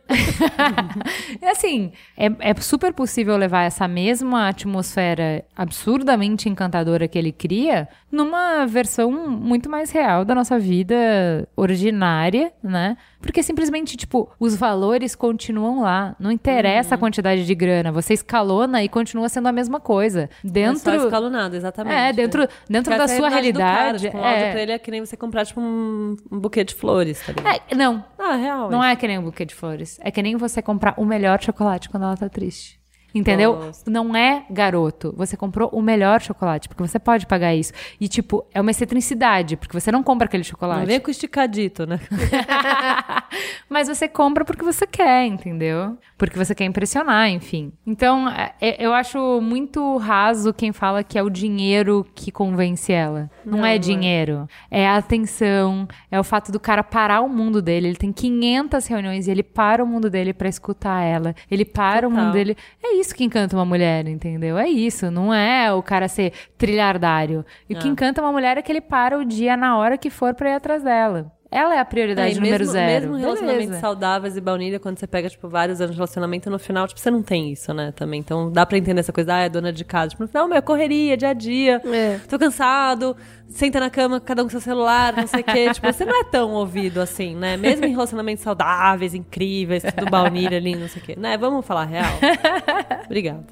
[1.42, 7.88] É assim, é, é super possível levar essa mesma atmosfera absurdamente encantadora que ele cria
[8.12, 12.98] numa versão muito mais real da nossa vida ordinária, né?
[13.22, 16.16] Porque simplesmente, tipo, os valores continuam lá.
[16.20, 17.92] Não interessa a quantidade de grana.
[17.92, 20.30] Você escalona e continua sendo a mesma coisa.
[20.44, 20.80] É Dentro.
[20.80, 21.96] só escalonado, exatamente.
[21.96, 23.78] É, dentro, dentro Porque da sua do realidade.
[23.78, 24.52] Cara, tipo, um é.
[24.52, 27.62] pra ele é que nem você comprar, tipo, um, um buquê de flores, tá ligado?
[27.70, 28.70] É, não, Ah, real.
[28.70, 30.00] Não é que nem um buquê de flores.
[30.02, 32.79] É que nem você comprar o melhor chocolate quando ela tá triste.
[33.14, 33.56] Entendeu?
[33.56, 33.90] Gosto.
[33.90, 35.14] Não é garoto.
[35.18, 37.74] Você comprou o melhor chocolate, porque você pode pagar isso.
[38.00, 40.80] E, tipo, é uma excentricidade, porque você não compra aquele chocolate.
[40.82, 42.00] Não vem com esticadito, né?
[43.70, 45.98] Mas você compra porque você quer, entendeu?
[46.18, 47.72] Porque você quer impressionar, enfim.
[47.86, 52.92] Então, é- é- eu acho muito raso quem fala que é o dinheiro que convence
[52.92, 53.30] ela.
[53.46, 54.48] Não, é dinheiro.
[54.70, 57.88] É a atenção, é o fato do cara parar o mundo dele.
[57.90, 61.36] Ele tem 500 reuniões e ele para o mundo dele pra escutar ela.
[61.50, 62.26] Ele para o Total.
[62.26, 62.58] mundo dele.
[62.84, 64.58] É isso que encanta uma mulher, entendeu?
[64.58, 65.10] É isso.
[65.12, 67.46] Não é o cara ser trilhardário.
[67.70, 67.92] E o que Ah.
[67.92, 70.54] encanta uma mulher é que ele para o dia na hora que for pra ir
[70.54, 71.32] atrás dela.
[71.52, 73.08] Ela é a prioridade É, número mesmo, zero.
[73.08, 73.82] Mesmo relacionamentos Beleza.
[73.82, 77.10] saudáveis e baunilha, quando você pega, tipo, vários anos de relacionamento, no final, tipo, você
[77.10, 78.20] não tem isso, né, também.
[78.20, 80.10] Então, dá pra entender essa coisa, ah, é dona de casa.
[80.10, 81.82] Tipo, no final, meu, é correria, dia a dia.
[81.86, 82.20] É.
[82.30, 83.18] Tô cansado,
[83.48, 85.70] senta na cama, cada um com seu celular, não sei o quê.
[85.74, 87.58] tipo, você não é tão ouvido assim, né?
[87.58, 91.16] Mesmo em relacionamentos saudáveis, incríveis, tudo baunilha ali, não sei o quê.
[91.18, 92.14] Né, vamos falar real.
[93.06, 93.44] Obrigada.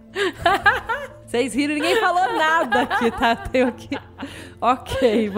[1.26, 3.36] Vocês riram, ninguém falou nada aqui, tá?
[3.36, 3.98] Tenho aqui.
[4.62, 5.32] Ok.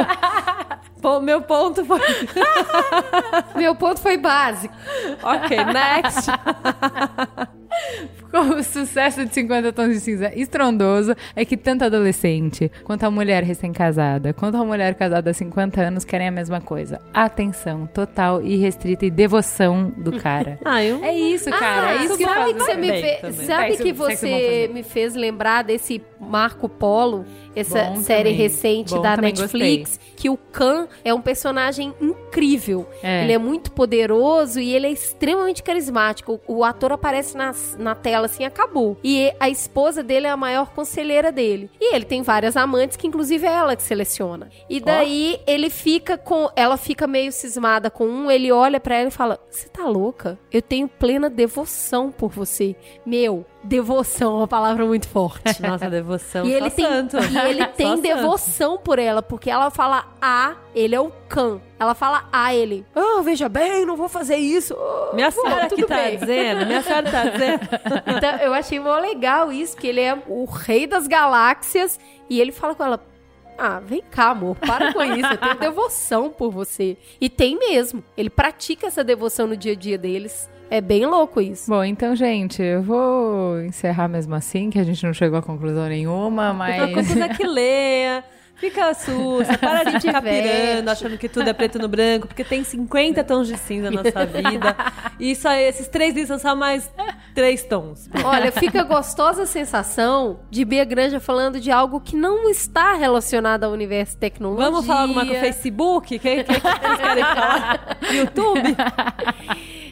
[1.01, 1.99] Pô, meu ponto foi.
[3.55, 4.73] Meu ponto foi básico.
[5.23, 6.29] Ok, next.
[8.31, 13.11] Como o sucesso de 50 tons de cinza estrondoso é que tanto adolescente, quanto a
[13.11, 17.01] mulher recém-casada, quanto a mulher casada há 50 anos querem a mesma coisa.
[17.11, 20.59] Atenção total e restrita e devoção do cara.
[20.69, 21.03] Ah, eu...
[21.03, 21.93] é isso, cara.
[21.93, 26.01] é isso que sabe que você me fez, sabe que você me fez lembrar desse
[26.19, 28.33] Marco Polo, essa Bom série também.
[28.35, 32.87] recente Bom da Netflix, que o Khan é um personagem incrível.
[33.01, 33.23] É.
[33.23, 36.39] Ele é muito poderoso e ele é extremamente carismático.
[36.47, 38.97] O, o ator aparece nas- na tela assim, acabou.
[39.03, 41.69] E a esposa dele é a maior conselheira dele.
[41.79, 44.49] E ele tem várias amantes que inclusive é ela que seleciona.
[44.69, 49.07] E daí ele fica com, ela fica meio cismada com um, ele olha pra ela
[49.07, 50.37] e fala: "Você tá louca?
[50.51, 52.75] Eu tenho plena devoção por você".
[53.05, 55.61] Meu, devoção é uma palavra muito forte.
[55.63, 56.45] Nossa, devoção.
[56.45, 57.17] E só ele, tem, santo.
[57.17, 58.01] e ele Só tem santo.
[58.01, 61.61] devoção por ela, porque ela fala A, ele é o Khan.
[61.79, 62.85] Ela fala A, ele.
[62.95, 64.75] Ah, veja bem, não vou fazer isso.
[64.77, 66.17] Ah, Minha pô, senhora que tudo tá bem.
[66.17, 67.59] dizendo, minha senhora tá dizendo.
[68.17, 72.51] Então, eu achei mó legal isso, que ele é o rei das galáxias e ele
[72.51, 72.99] fala com ela.
[73.57, 75.31] Ah, vem cá, amor, para com isso.
[75.33, 76.97] Eu tenho devoção por você.
[77.19, 78.01] E tem mesmo.
[78.17, 80.49] Ele pratica essa devoção no dia a dia deles.
[80.69, 81.69] É bem louco isso.
[81.69, 85.87] Bom, então, gente, eu vou encerrar mesmo assim, que a gente não chegou a conclusão
[85.87, 86.93] nenhuma, mas.
[86.93, 88.23] coisa é que leia.
[88.59, 92.61] Fica sussa, para de ficar pirando, achando que tudo é preto no branco, porque tem
[92.61, 94.75] 50 tons de cinza na nossa vida.
[95.17, 96.91] E só esses três livros são só mais
[97.33, 98.09] três tons.
[98.21, 103.63] Olha, fica gostosa a sensação de Bia Granja falando de algo que não está relacionado
[103.63, 104.71] ao universo tecnológico.
[104.71, 105.39] Vamos falar alguma coisa?
[105.39, 106.19] Facebook?
[106.19, 107.97] Quem, quem, que vocês querem falar?
[108.11, 108.75] YouTube?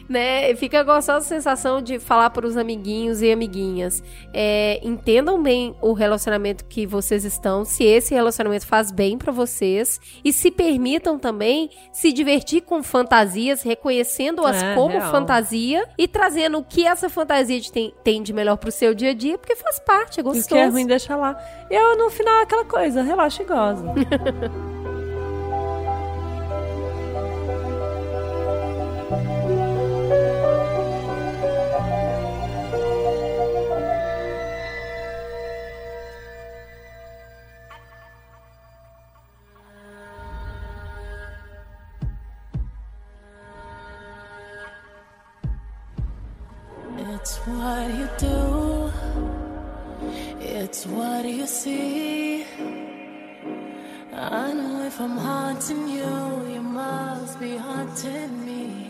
[0.08, 0.54] Né?
[0.56, 4.02] Fica gostosa a sensação de falar para os amiguinhos e amiguinhas.
[4.32, 10.00] É, entendam bem o relacionamento que vocês estão, se esse relacionamento faz bem para vocês
[10.24, 15.10] e se permitam também se divertir com fantasias, reconhecendo-as É, como real.
[15.10, 19.10] fantasia e trazendo o que essa fantasia de- tem, tem de melhor pro seu dia
[19.10, 20.48] a dia, porque faz parte, é O gostoso.
[20.48, 21.36] que é ruim, deixa lá.
[21.70, 23.84] E eu, no final, aquela coisa, relaxa e goza.
[54.20, 58.87] I know if I'm haunting you, you must be haunting me.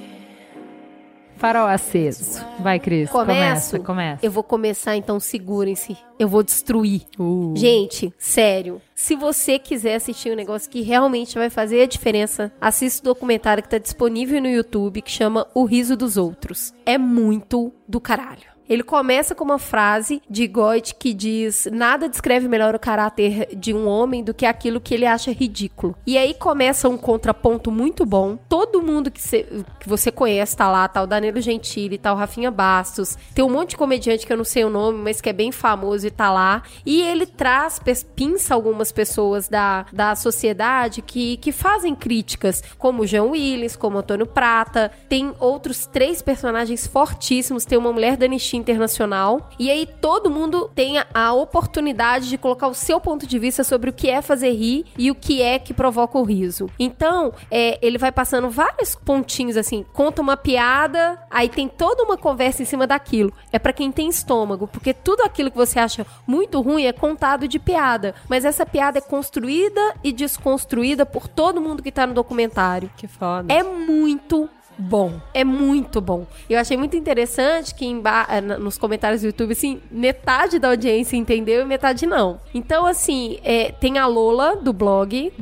[1.38, 2.44] Farol aceso.
[2.58, 3.08] Vai, Cris.
[3.08, 3.26] Começo?
[3.32, 4.26] Começa, começa.
[4.26, 5.96] Eu vou começar, então segurem-se.
[6.18, 7.02] Eu vou destruir.
[7.18, 7.54] Uh.
[7.56, 8.82] Gente, sério.
[8.92, 13.62] Se você quiser assistir um negócio que realmente vai fazer a diferença, assista o documentário
[13.62, 16.74] que tá disponível no YouTube que chama O Riso dos Outros.
[16.84, 18.57] É muito do caralho.
[18.68, 23.72] Ele começa com uma frase de Goethe que diz: Nada descreve melhor o caráter de
[23.72, 25.96] um homem do que aquilo que ele acha ridículo.
[26.06, 28.36] E aí começa um contraponto muito bom.
[28.48, 29.46] Todo mundo que, cê-
[29.80, 33.50] que você conhece tá lá, tá o Danilo Gentili, tá o Rafinha Bastos, tem um
[33.50, 36.10] monte de comediante que eu não sei o nome, mas que é bem famoso e
[36.10, 36.62] tá lá.
[36.84, 37.80] E ele traz,
[38.14, 43.98] pinça algumas pessoas da, da sociedade que, que fazem críticas, como o João Willis, como
[43.98, 44.90] Antônio Prata.
[45.08, 47.64] Tem outros três personagens fortíssimos.
[47.64, 48.26] Tem uma mulher da
[48.58, 49.48] internacional.
[49.58, 53.90] E aí todo mundo tem a, oportunidade de colocar o seu ponto de vista sobre
[53.90, 56.68] o que é fazer rir e o que é que provoca o riso.
[56.78, 62.16] Então, é, ele vai passando vários pontinhos assim, conta uma piada, aí tem toda uma
[62.16, 63.32] conversa em cima daquilo.
[63.52, 67.46] É pra quem tem estômago, porque tudo aquilo que você acha muito ruim é contado
[67.46, 72.14] de piada, mas essa piada é construída e desconstruída por todo mundo que tá no
[72.14, 72.90] documentário.
[72.96, 73.52] Que foda.
[73.52, 74.48] É muito
[74.78, 75.20] bom.
[75.34, 76.26] É muito bom.
[76.48, 81.16] Eu achei muito interessante que emba- eh, nos comentários do YouTube, assim, metade da audiência
[81.16, 82.40] entendeu e metade não.
[82.54, 85.32] Então, assim, é, tem a Lola do blog.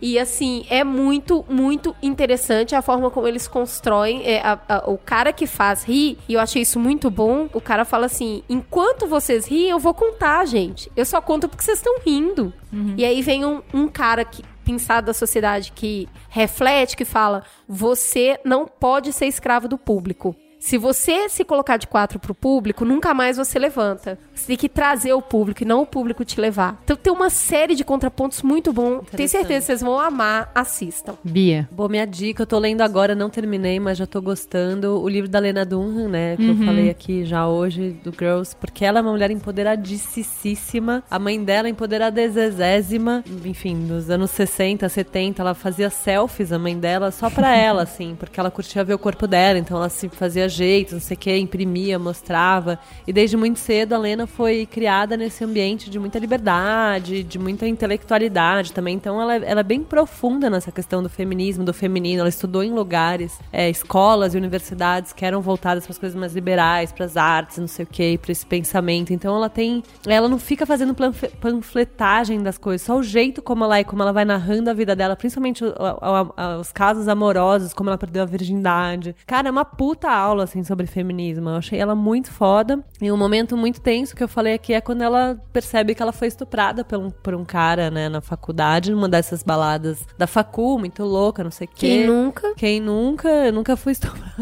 [0.00, 4.22] E, assim, é muito, muito interessante a forma como eles constroem.
[4.24, 7.48] é, a- a- o cara que faz rir, e eu achei isso muito bom.
[7.52, 10.90] O cara fala assim: enquanto vocês riem, eu vou contar, gente.
[10.96, 12.52] Eu só conto porque vocês estão rindo.
[12.96, 18.38] E aí vem um, um cara que pensado da sociedade que reflete, que fala: você
[18.44, 20.34] não pode ser escravo do público.
[20.64, 24.18] Se você se colocar de quatro pro público, nunca mais você levanta.
[24.34, 26.80] Você tem que trazer o público e não o público te levar.
[26.84, 29.00] Então tem uma série de contrapontos muito bom.
[29.14, 30.50] Tenho certeza que vocês vão amar.
[30.54, 31.16] Assistam.
[31.22, 31.68] Bia.
[31.70, 35.02] Bom, minha dica, eu tô lendo agora, não terminei, mas já tô gostando.
[35.02, 36.34] O livro da Lena Dunham, né?
[36.38, 41.04] Que eu falei aqui já hoje, do Girls, porque ela é uma mulher empoderadicíssima.
[41.10, 43.22] A mãe dela é empoderadezésima.
[43.44, 48.16] Enfim, nos anos 60, 70, ela fazia selfies, a mãe dela, só pra ela, assim,
[48.18, 51.18] porque ela curtia ver o corpo dela, então ela se fazia jeito, não sei o
[51.18, 52.78] que, imprimia, mostrava.
[53.06, 57.66] E desde muito cedo a Lena foi criada nesse ambiente de muita liberdade, de muita
[57.66, 58.94] intelectualidade também.
[58.94, 62.20] Então ela, ela é bem profunda nessa questão do feminismo, do feminino.
[62.20, 66.34] Ela estudou em lugares, é, escolas e universidades que eram voltadas para as coisas mais
[66.34, 69.12] liberais, para as artes, não sei o que, para esse pensamento.
[69.12, 69.82] Então ela tem.
[70.06, 70.94] Ela não fica fazendo
[71.40, 74.94] panfletagem das coisas, só o jeito como ela é, como ela vai narrando a vida
[74.94, 79.14] dela, principalmente os casos amorosos, como ela perdeu a virgindade.
[79.26, 81.48] Cara, é uma puta aula, assim, sobre feminismo.
[81.50, 82.78] Eu achei ela muito foda.
[83.00, 86.12] E um momento muito tenso que eu falei aqui é quando ela percebe que ela
[86.12, 90.78] foi estuprada por um, por um cara, né, na faculdade, numa dessas baladas da facu,
[90.78, 91.86] muito louca, não sei o quê.
[91.88, 92.54] Quem nunca?
[92.56, 93.28] Quem nunca?
[93.28, 94.34] Eu nunca fui estuprada.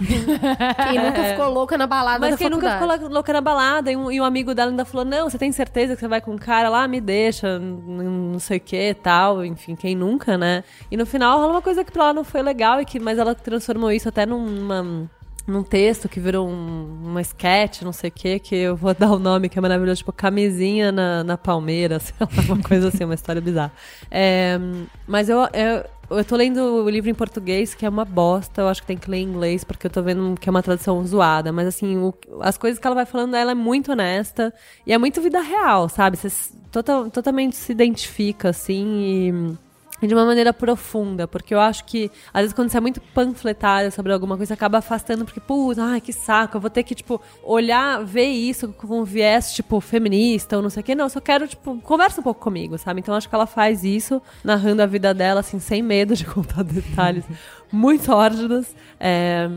[0.91, 2.99] Quem nunca ficou louca na balada Mas da quem nunca faculdade?
[3.01, 5.39] ficou lá- louca na balada e um, e um amigo dela ainda falou: Não, você
[5.39, 6.87] tem certeza que você vai com um cara lá?
[6.89, 9.45] Me deixa, não sei o que tal.
[9.45, 10.65] Enfim, quem nunca, né?
[10.91, 13.19] E no final rola uma coisa que pra ela não foi legal, e que, mas
[13.19, 15.09] ela transformou isso até numa.
[15.44, 19.10] Num texto que virou um, uma sketch, não sei o que, que eu vou dar
[19.10, 23.02] o nome, que é maravilhoso, tipo, camisinha na, na palmeira, sei lá, uma coisa assim,
[23.05, 23.73] uma história bizarra.
[24.09, 24.56] É,
[25.05, 25.85] mas eu, eu,
[26.19, 28.97] eu tô lendo o livro em português, que é uma bosta, eu acho que tem
[28.97, 31.97] que ler em inglês, porque eu tô vendo que é uma tradução zoada, mas assim,
[31.98, 34.55] o- as coisas que ela vai falando, ela é muito honesta,
[34.86, 36.16] e é muito vida real, sabe?
[36.16, 36.28] Você
[36.70, 38.85] total, totalmente se identifica, assim,
[39.28, 39.59] e
[40.07, 43.91] de uma maneira profunda, porque eu acho que, às vezes, quando você é muito panfletário
[43.93, 47.20] sobre alguma coisa, acaba afastando, porque, putz, ai, que saco, eu vou ter que, tipo,
[47.43, 50.95] olhar, ver isso com um viés, tipo, feminista ou não sei o quê.
[50.95, 53.01] Não, eu só quero, tipo, conversa um pouco comigo, sabe?
[53.01, 56.62] Então, acho que ela faz isso, narrando a vida dela, assim, sem medo de contar
[56.65, 57.24] detalhes
[57.70, 58.66] muito sórdidos.
[58.99, 59.49] É,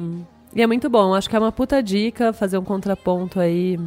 [0.56, 3.78] E é muito bom, acho que é uma puta dica fazer um contraponto aí.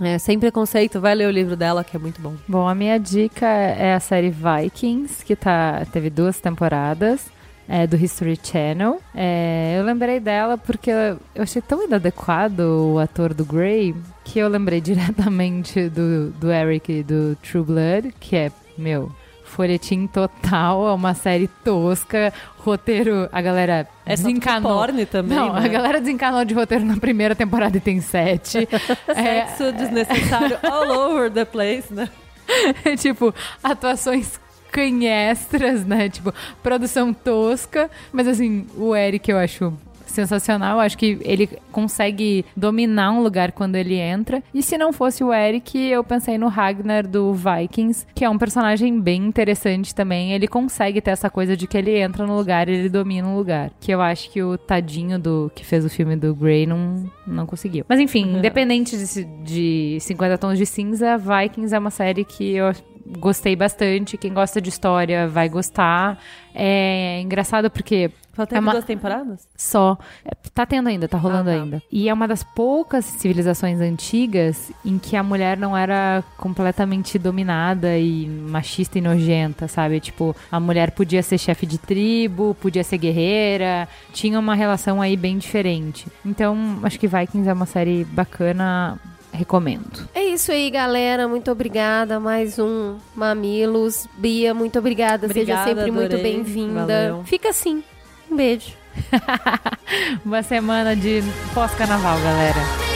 [0.00, 2.34] É, sem preconceito, vai ler o livro dela, que é muito bom.
[2.46, 7.34] Bom, a minha dica é a série Vikings, que tá, teve duas temporadas.
[7.68, 9.00] É, do History Channel.
[9.12, 13.92] É, eu lembrei dela porque eu achei tão inadequado o ator do Grey
[14.24, 19.10] que eu lembrei diretamente do, do Eric do True Blood, que é, meu,
[19.56, 24.70] folhetim total, é uma série tosca, roteiro, a galera É só desencanou.
[24.78, 25.64] porn também, Não, né?
[25.64, 28.68] a galera desencanou de roteiro na primeira temporada e tem sete.
[29.08, 32.08] é, Sexo desnecessário all over the place, né?
[33.00, 33.34] tipo,
[33.64, 34.38] atuações
[34.70, 36.10] canhestras, né?
[36.10, 37.90] Tipo, produção tosca.
[38.12, 39.72] Mas assim, o Eric eu acho
[40.16, 40.80] sensacional.
[40.80, 44.42] Acho que ele consegue dominar um lugar quando ele entra.
[44.52, 48.38] E se não fosse o Eric, eu pensei no Ragnar do Vikings, que é um
[48.38, 50.32] personagem bem interessante também.
[50.32, 53.36] Ele consegue ter essa coisa de que ele entra no lugar e ele domina um
[53.36, 53.70] lugar.
[53.80, 57.46] Que eu acho que o tadinho do que fez o filme do Grey não, não
[57.46, 57.84] conseguiu.
[57.88, 62.72] Mas enfim, independente de, de 50 Tons de Cinza, Vikings é uma série que eu
[63.18, 64.16] gostei bastante.
[64.16, 66.18] Quem gosta de história vai gostar.
[66.54, 69.48] É engraçado porque Só teve É uma- duas temporadas?
[69.56, 69.96] só.
[70.24, 71.60] é, Tá tendo ainda, tá rolando Ah, tá.
[71.62, 71.82] ainda.
[71.92, 77.98] E é uma das poucas civilizações antigas em que a mulher não era completamente dominada
[77.98, 80.00] e machista e nojenta, sabe?
[80.00, 85.14] Tipo, a mulher podia ser chefe de tribo, podia ser guerreira, tinha uma relação aí
[85.16, 86.06] bem diferente.
[86.24, 88.98] Então, acho que Vikings é uma série bacana.
[89.32, 90.08] Recomendo.
[90.14, 91.28] É isso aí, galera.
[91.28, 92.18] Muito obrigada.
[92.18, 94.06] Mais um Mamilos.
[94.16, 95.26] Bia, muito obrigada.
[95.26, 96.32] Obrigada, Seja sempre muito adorei.
[96.36, 96.80] bem-vinda.
[96.86, 97.24] Valeu.
[97.24, 97.82] Fica assim.
[98.30, 98.72] Um beijo.
[100.24, 101.22] Uma semana de
[101.54, 102.95] pós-carnaval, galera.